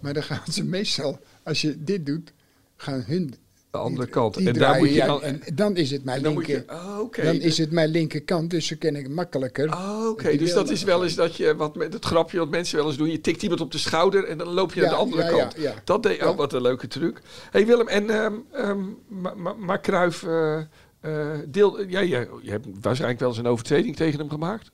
[0.00, 2.32] Maar dan gaan ze meestal, als je dit doet,
[2.76, 3.34] gaan hun...
[3.70, 4.34] De andere kant.
[4.34, 5.22] die En daar moet je ja, dan...
[5.22, 6.48] en dan is het mijn linker...
[6.48, 6.64] je...
[6.72, 7.12] Oh.
[7.24, 9.72] Dan is het mijn linkerkant, dus dan ken ik makkelijker.
[9.72, 12.76] Oh, Oké, dus dat is wel eens dat je, wat met het grapje wat mensen
[12.78, 14.96] wel eens doen, je tikt iemand op de schouder en dan loop je naar Ja,
[14.96, 15.56] de andere ja, kant.
[15.84, 16.28] Dat deed, Ja.
[16.30, 17.20] oh, wat een leuke truc.
[17.50, 20.58] hey Willem, en, ehm ehm maar, maar, maar Cruijff, eh,
[21.00, 24.70] eh, deel, ja, je, je hebt waarschijnlijk wel eens een overtreding tegen hem gemaakt.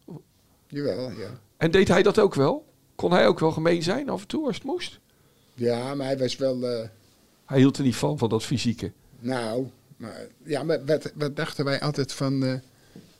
[0.68, 1.40] Jawel, ja.
[1.56, 2.64] En deed hij dat ook wel?
[2.94, 5.00] Kon hij ook wel gemeen zijn af en toe als het moest?
[5.54, 6.62] Ja, maar hij was wel...
[6.68, 6.88] eh,
[7.44, 8.92] Hij hield er niet van, van dat fysieke.
[9.18, 9.66] nou,
[9.96, 12.54] maar, ja, maar wat, wat dachten wij altijd van eh,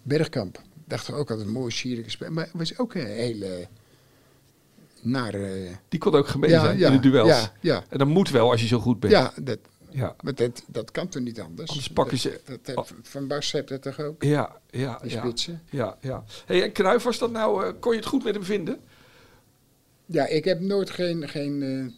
[0.03, 0.61] Bergkamp?
[0.85, 2.31] Dachten we ook altijd een mooi, sierlijke spel.
[2.31, 3.68] Maar hij was ook een hele
[5.03, 5.68] nare...
[5.89, 7.29] Die kon ook gemeen ja, zijn ja, in de duels.
[7.29, 9.12] Ja, ja, En dat moet wel als je zo goed bent.
[9.12, 9.59] ja dat,
[9.91, 10.16] ja.
[10.20, 11.68] maar dat, dat kan toch niet anders?
[11.70, 14.22] Anders pakken ze- Dat, dat, dat- van Bas heeft dat toch ook?
[14.22, 15.20] Ja, ja, Die ja.
[15.20, 15.62] spitsen.
[15.70, 16.25] Ja, ja.
[16.47, 18.81] Hey, en Cruijff, was dat nou, eh, kon je het goed met hem vinden?
[20.07, 21.93] Ja, ik heb nooit geen, geen eh,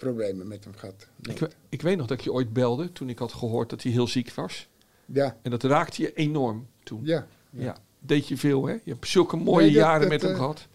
[0.00, 1.06] problemen met hem gehad.
[1.22, 3.92] Ik, ik weet nog dat ik je ooit belde toen ik had gehoord dat hij
[3.92, 4.68] heel ziek was.
[5.06, 7.00] Ja, En dat raakte je enorm toen.
[7.04, 7.26] ja.
[7.50, 7.76] Ja.
[7.98, 8.72] Deed je veel, hè?
[8.72, 10.66] Je hebt zulke mooie Nee, dat- jaren dat, met hem eh, gehad.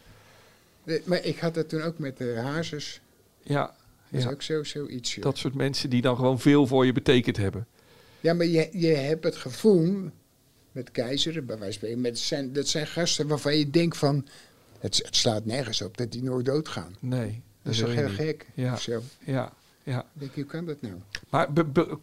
[0.84, 3.02] Nee, Maar ik had dat toen ook met de Hazes.
[3.44, 3.76] Ja, Dat
[4.20, 4.30] is ja.
[4.30, 5.16] ook zo, zoiets.
[5.16, 5.24] joh.
[5.24, 7.68] dat soort mensen die dan gewoon veel voor je betekend hebben.
[8.20, 10.10] Ja, maar je, je hebt het gevoel
[10.72, 14.28] met Keizer, bij wijze van spreken, met zijn, dat zijn gasten waarvan je denkt van,
[14.80, 16.96] het, het slaat nergens op dat die nooit doodgaan.
[17.00, 18.16] Nee, Dat is toch heel niet.
[18.16, 18.46] gek?
[18.54, 18.76] Ja.
[18.76, 19.02] Zo.
[19.26, 19.54] Ja,
[19.84, 20.00] ja.
[20.00, 20.94] Ik denk, hoe kan dat nou?
[21.30, 21.48] Maar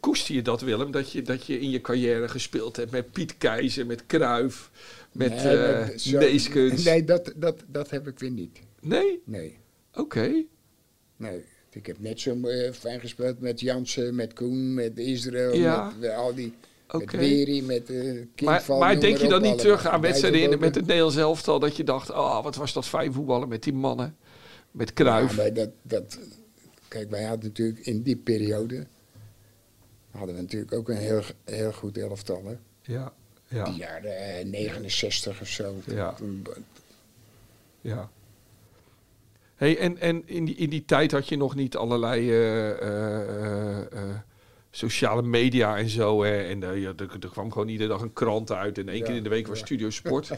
[0.00, 0.90] koester je dat, Willem?
[0.90, 4.70] Dat je, dat je in je carrière gespeeld hebt met Piet Keizer, met Kruif,
[5.12, 6.84] met Nee, eh?
[6.84, 8.60] Nee, dat, dat, dat heb ik weer niet.
[8.80, 9.22] Nee?
[9.24, 9.58] Nee,
[9.94, 10.44] Oké.
[11.16, 11.44] nee.
[11.70, 15.92] Ik heb net zo eh, fijn gespeeld met Jansen, met Koen, met Israël, Ja.
[15.98, 16.54] met eh, al die...
[16.88, 17.16] Oké.
[17.16, 20.74] Met Weri, met uh, Maar, maar denk je dan niet terug aan wedstrijden in, met
[20.74, 24.16] het Nederlands elftal dat je dacht, oh, wat was dat fijn voetballen met die mannen,
[24.73, 25.37] met Kruif?
[25.37, 26.18] maar dat, dat,
[26.89, 28.87] kijk, wij hadden natuurlijk in die periode
[30.11, 32.45] hadden we natuurlijk ook een heel, heel goed elftal.
[32.45, 32.57] Hè?
[32.93, 33.12] Ja,
[33.49, 35.75] ja, Die jaren eh, 69 of zo.
[35.87, 36.14] Ja.
[37.81, 38.11] Ja.
[39.55, 42.79] Hey, en en in, die, in die tijd had je nog niet allerlei eh, eh,
[42.81, 44.16] eh, eh,
[44.70, 46.23] sociale media en zo.
[46.23, 46.43] Hè?
[46.43, 49.05] En eh, ja, er, er kwam gewoon iedere dag een krant uit en één Ja,
[49.05, 49.64] keer in de week was ja.
[49.64, 50.31] Studio Sport.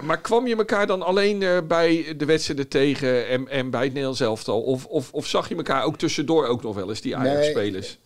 [0.00, 3.88] maar kwam je elkaar dan alleen eh, bij de wedstrijden tegen en, en bij het
[3.90, 4.60] Nederlands elftal?
[4.62, 7.16] Of, of, of zag je elkaar ook tussendoor ook nog wel eens, die.
[7.16, 7.98] Ajax-spelers?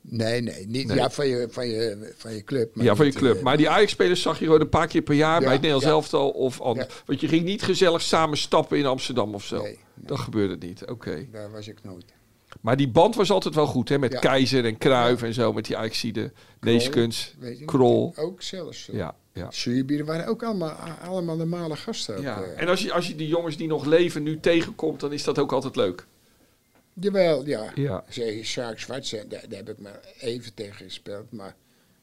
[0.00, 0.96] Nee, nee, niet, Nee.
[0.96, 2.74] Ja, van je, van, je, van je club.
[2.74, 3.36] maar Ja, van je niet, club.
[3.36, 5.62] eh, Maar die Ajax-spelers zag je gewoon een paar keer per jaar Ja, bij het
[5.62, 5.90] Nederlands ja.
[5.92, 6.86] elftal of anders.
[6.86, 7.02] Ja.
[7.06, 9.56] Want je ging niet gezellig samen stappen in Amsterdam of zo.
[9.62, 10.06] Nee, nee.
[10.06, 11.26] Dat gebeurde niet, oké.
[11.32, 12.04] Daar was ik nooit.
[12.60, 13.98] Maar die band was altijd wel goed, hè?
[13.98, 14.18] Met.
[14.18, 17.64] Keizer en Kruif en zo, met die Ajaxide, Neeskens, niet?
[17.64, 18.12] Krol.
[18.16, 18.88] Ook zelfs.
[18.92, 19.50] Ja, ja.
[19.50, 20.70] Zuurbieren waren ook allemaal,
[21.04, 22.16] allemaal normale gasten.
[22.16, 22.42] Ook, ja.
[22.42, 22.60] eh.
[22.62, 25.38] En als je, als je die jongens die nog leven nu tegenkomt, dan is dat
[25.38, 26.06] ook altijd leuk.
[26.92, 27.70] Jawel, ja.
[27.74, 28.04] Ja.
[28.08, 31.32] Zeg, Sjaak Zwart, daar, daar heb ik maar even tegen gespeeld.
[31.32, 31.54] Maar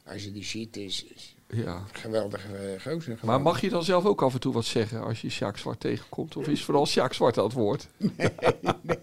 [0.06, 1.84] als je die ziet, is, is Ja.
[1.92, 3.20] geweldige uh, gozer.
[3.22, 5.80] Maar mag je dan zelf ook af en toe wat zeggen als je Sjaak Zwart
[5.80, 6.36] tegenkomt?
[6.36, 7.88] Of is vooral Sjaak Zwart aan het woord?
[7.98, 8.30] Nee,
[8.82, 8.98] Nee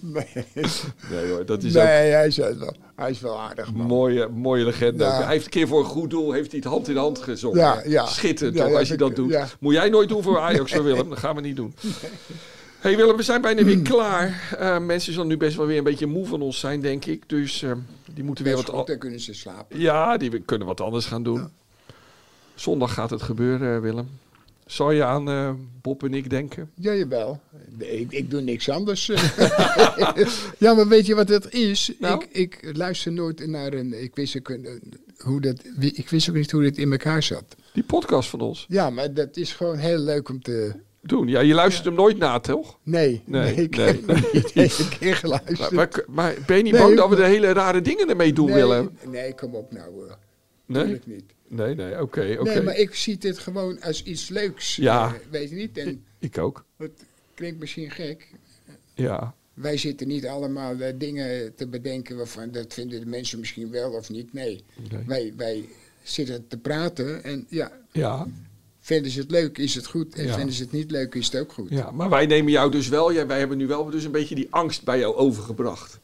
[1.28, 3.86] hoor, dat is ook nee hij, is wel, hij is wel aardig, man.
[3.86, 5.04] mooie, mooie legende.
[5.04, 5.22] Ja.
[5.22, 7.58] Hij heeft een keer voor een goed doel heeft hij het hand in hand gezongen.
[7.58, 8.06] Ja, ja.
[8.06, 9.56] Schitterend Ja, toch, ja, als je dat doet.
[9.60, 11.08] Moet jij nooit doen voor Ajax, Willem.
[11.08, 11.74] Dat gaan we niet doen.
[12.78, 14.56] hey Willem, we zijn bijna weer klaar.
[14.58, 17.28] Eh, mensen zullen nu best wel weer een beetje moe van ons zijn, denk ik.
[17.28, 17.72] Dus eh,
[18.14, 18.68] die moeten weer wat...
[18.68, 19.80] goed, dan kunnen ze slapen.
[19.80, 21.48] Ja, die kunnen wat anders gaan doen.
[22.54, 24.08] Zondag gaat het gebeuren, eh, Willem.
[24.72, 25.52] Zal je aan eh,
[25.82, 26.70] Bob en ik denken?
[26.74, 27.40] Ja, jawel.
[27.78, 29.06] Ik, ik doe niks anders.
[30.58, 31.92] ja, maar weet je wat het is?
[31.98, 32.24] Nou?
[32.30, 34.02] Ik, ik luister nooit naar een...
[34.02, 37.44] Ik wist, ook, een- hoe dat, ik wist ook niet hoe dit in elkaar zat.
[37.72, 38.66] Die podcast van ons.
[38.68, 40.72] Ja, maar dat is gewoon heel leuk om te...
[41.02, 41.28] Doen.
[41.28, 42.78] Ja, je luistert hem nooit na, toch?
[42.82, 43.86] Nee, Nee, nee, ik nee.
[43.86, 45.58] heb nog niet een keer geluisterd.
[45.70, 48.32] Maar, maar, maar ben je niet Nee, bang dat we de hele rare dingen ermee
[48.32, 48.90] doen, nee, Willem?
[49.10, 49.90] nee, kom op nou.
[49.90, 50.16] hoor.
[50.66, 50.82] Nee?
[50.82, 51.24] Tuurlijk niet.
[51.54, 52.42] Nee, nee, oké, oké.
[52.52, 54.76] Nee, maar ik zie dit gewoon als iets leuks.
[54.76, 55.06] Ja.
[55.06, 55.78] eh, weet je niet?
[55.78, 56.64] En Ik ook.
[56.76, 58.28] het klinkt misschien gek.
[58.94, 59.34] Ja.
[59.54, 63.90] Wij zitten niet allemaal eh, dingen te bedenken waarvan dat vinden de mensen misschien wel
[63.92, 64.32] of niet.
[64.32, 64.64] Nee.
[64.90, 65.02] Nee.
[65.06, 65.68] Wij, wij
[66.02, 68.26] zitten te praten en ja, Ja,
[68.80, 70.14] vinden ze het leuk, is het goed.
[70.14, 70.34] En Ja.
[70.34, 71.68] vinden ze het niet leuk, is het ook goed.
[71.70, 74.34] ja, maar wij nemen jou dus wel, ja, wij hebben nu wel dus een beetje
[74.34, 75.98] die angst bij jou overgebracht.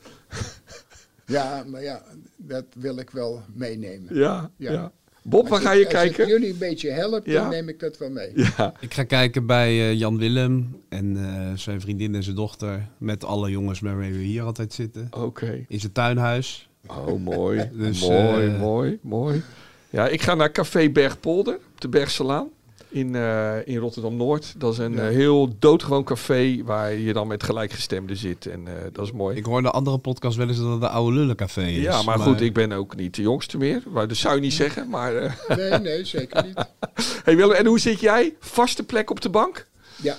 [1.27, 2.03] Ja, maar ja,
[2.37, 4.15] dat wil ik wel meenemen.
[4.17, 4.73] Ja, ja.
[4.73, 4.93] Ja.
[5.29, 6.21] Bob, waar Als ga je als kijken?
[6.21, 7.41] het jullie een beetje helpt, Ja.
[7.41, 8.31] dan neem ik dat wel mee.
[8.35, 12.89] Ja, Ik ga kijken bij eh, Jan Willem en eh, zijn vriendin en zijn dochter.
[12.99, 15.09] Met alle jongens waarmee we hier altijd zitten.
[15.11, 15.65] oké.
[15.69, 16.69] In zijn tuinhuis.
[16.87, 17.71] Oh, mooi.
[17.79, 19.43] Dus, mooi, eh, mooi, mooi.
[19.91, 22.49] Ja, ik ga naar Café Bergpolder op de Bergselaan
[22.89, 24.55] in, eh, in Rotterdam-Noord.
[24.57, 25.09] Dat is een Ja.
[25.09, 28.47] eh, heel doodgewoon café waar je dan met gelijkgestemden zit.
[28.47, 29.37] En eh, dat is mooi.
[29.37, 31.83] Ik hoor in de andere podcast wel eens dat het de oude lullencafé is.
[31.83, 33.83] ja, maar goed, ik ben ook niet de jongste meer.
[33.89, 34.89] Maar dat zou je niet zeggen.
[34.89, 36.67] Maar, eh, Nee, nee, zeker niet.
[37.25, 38.37] hey Willem, en hoe zit jij?
[38.41, 39.67] Vaste plek op de bank?
[40.03, 40.17] Ja,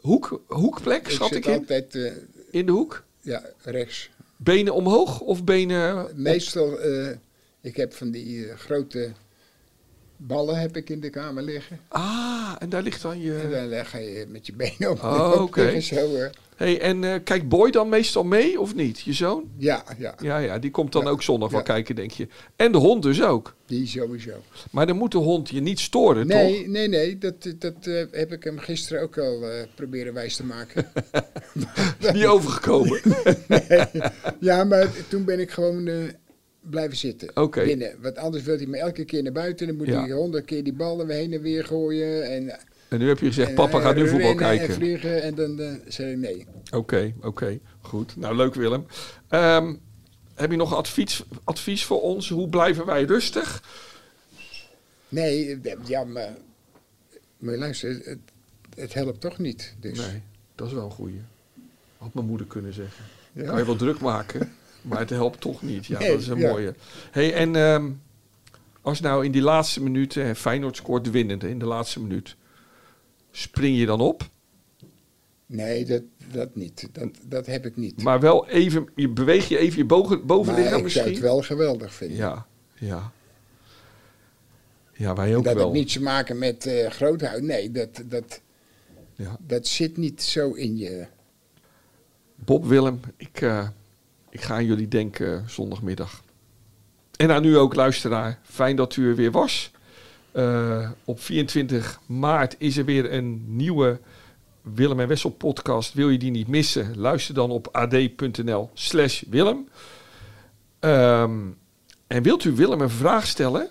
[0.00, 1.52] Hoek, hoekplek, ik schat ik in?
[1.58, 2.12] altijd
[2.50, 3.02] In de hoek?
[3.20, 4.10] ja, rechts.
[4.36, 6.04] Benen omhoog of benen...
[6.04, 7.08] op- Meestal, eh,
[7.62, 9.12] ik heb van die grote
[10.26, 11.80] ballen heb ik in de kamer liggen.
[11.88, 13.48] Ah, en daar ligt dan En je...
[13.50, 15.02] dan leg je met je benen op.
[15.02, 15.80] Oh, oké.
[15.80, 16.30] Zo, eh.
[16.56, 19.00] Hey, en eh kijkt Boy dan meestal mee of niet?
[19.00, 19.50] Je zoon?
[19.58, 21.64] ja, ja, Ja, ja, die komt dan Ja, ook zondag wel ja.
[21.64, 22.28] kijken, denk je.
[22.56, 23.54] En de hond dus ook.
[23.66, 24.32] die sowieso.
[24.70, 26.66] Maar dan moet de hond je niet storen, Nee, toch?
[26.72, 29.44] nee, nee, dat, dat eh, heb ik hem gisteren ook al
[29.74, 30.86] proberen wijs te maken.
[32.12, 33.00] Niet overgekomen.
[34.40, 35.88] ja, maar toen ben ik gewoon
[36.60, 37.30] blijven zitten.
[37.36, 37.64] Oké.
[37.64, 37.94] Binnen.
[38.02, 39.66] Want anders wil hij me elke keer naar buiten.
[39.66, 40.00] Dan moet Ja.
[40.00, 42.30] hij honderd keer die ballen weer heen en weer gooien.
[42.30, 42.58] En,
[42.88, 44.74] En nu heb je gezegd, en, papa eh, gaat nu voetbal rennen En kijken.
[44.74, 45.22] vliegen.
[45.22, 46.46] En dan eh, zei ik nee.
[46.74, 47.58] Oké, oké.
[47.80, 48.16] Goed.
[48.16, 48.86] Nou, leuk Willem.
[49.28, 49.74] Ehm,
[50.34, 52.28] heb je nog advies, advies voor ons?
[52.28, 53.62] Hoe blijven wij rustig?
[55.08, 56.36] Nee, eh, ja, maar...
[57.38, 58.18] Maar luister, het,
[58.74, 59.74] het helpt toch niet.
[59.80, 59.98] Dus.
[59.98, 60.22] Nee,
[60.54, 61.20] dat is wel een goeie.
[61.98, 63.04] Had mijn moeder kunnen zeggen.
[63.32, 63.44] Ja.
[63.44, 64.52] Kan je wel druk maken,
[64.82, 65.86] maar het helpt toch niet.
[65.86, 66.50] Ja, Nee, dat is een ja.
[66.50, 66.74] mooie.
[67.10, 67.90] Hey, en ehm,
[68.80, 72.36] als nou in die laatste minuut, eh, Feyenoord scoort de winnende in de laatste minuut.
[73.30, 74.28] Spring je dan op?
[75.46, 76.02] Nee, dat,
[76.32, 76.88] dat niet.
[76.92, 78.02] Dat, dat heb ik niet.
[78.02, 81.12] Maar wel even, je beweeg je even je boven, bovenlichaam maar ik zou misschien?
[81.24, 82.16] het wel geweldig vinden.
[82.16, 83.12] Ja, ja.
[84.92, 85.62] Ja, wij ook dat wel.
[85.64, 87.40] heeft niets te maken met groothuis.
[87.42, 88.40] Nee, dat, dat,
[89.14, 89.36] Ja.
[89.46, 91.06] dat zit niet zo in je.
[92.34, 93.68] Bob Willem, ik, eh,
[94.30, 96.22] ik ga aan jullie denken zondagmiddag.
[97.16, 98.38] En aan u ook, luisteraar.
[98.42, 99.70] Fijn dat u er weer was.
[100.32, 104.00] Eh, op 24 maart is er weer een nieuwe
[104.62, 105.94] Willem en Wessel podcast.
[105.94, 106.98] Wil je die niet missen?
[106.98, 109.68] Luister dan op ad.nl slash Willem.
[110.78, 111.38] Ehm,
[112.06, 113.70] en wilt u Willem een vraag stellen?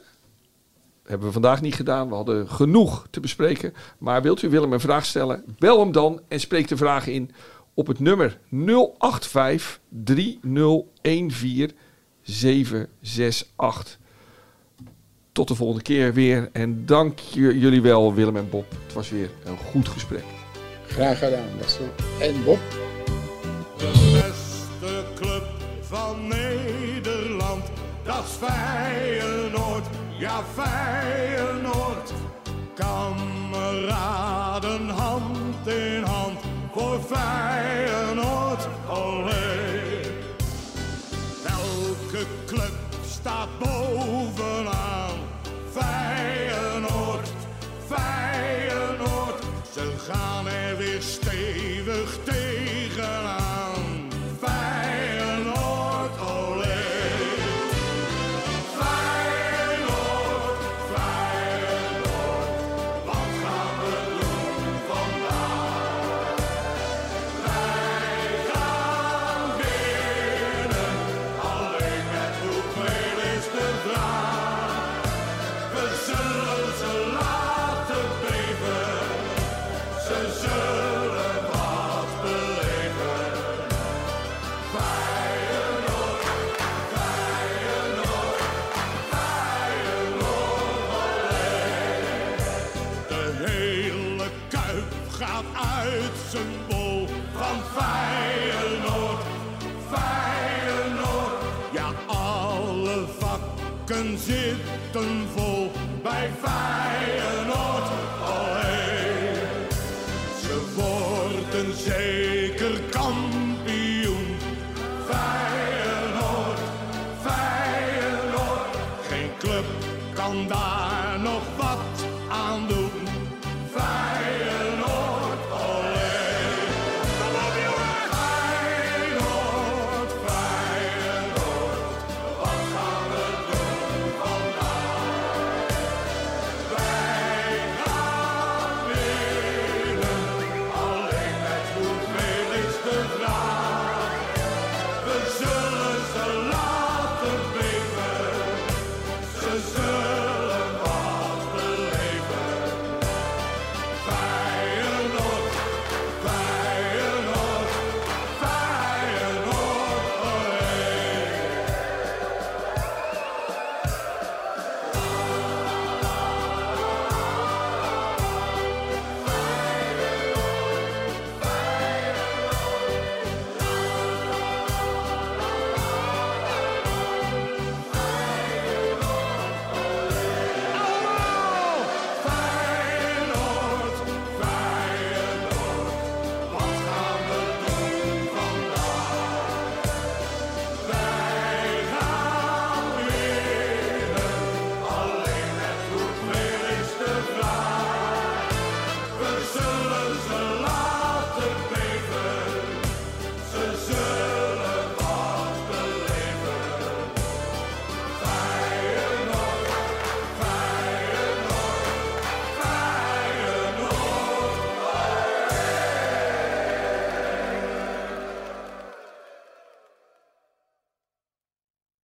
[1.10, 2.10] hebben we vandaag niet gedaan.
[2.10, 3.74] We hadden genoeg te bespreken.
[3.98, 5.44] Maar wilt u Willem een vraag stellen?
[5.60, 7.32] Bel hem dan en spreek de vraag in
[7.80, 11.72] op het nummer 085 3014
[12.22, 14.00] 768.
[15.32, 16.50] Tot de volgende keer weer.
[16.54, 18.66] En dank jullie wel, Willem en Bob.
[18.84, 20.24] Het was weer een goed gesprek.
[20.88, 21.90] Graag gedaan, Wessel.
[22.20, 22.60] En Bob?
[23.78, 25.44] De beste club
[25.82, 27.64] van Nederland,
[28.04, 29.86] dat is Feyenoord,
[30.18, 32.14] ja Feyenoord.
[32.76, 36.09] Kameraden hand in hand
[36.74, 40.02] voor Feyenoord, olé.
[41.46, 42.72] Elke club
[43.10, 43.79] staat bovenaan,
[95.20, 95.44] gaat
[95.82, 99.24] uit zijn bol van Feyenoord,
[99.92, 101.44] Feyenoord.
[101.74, 105.28] Ja, alle vakken zitten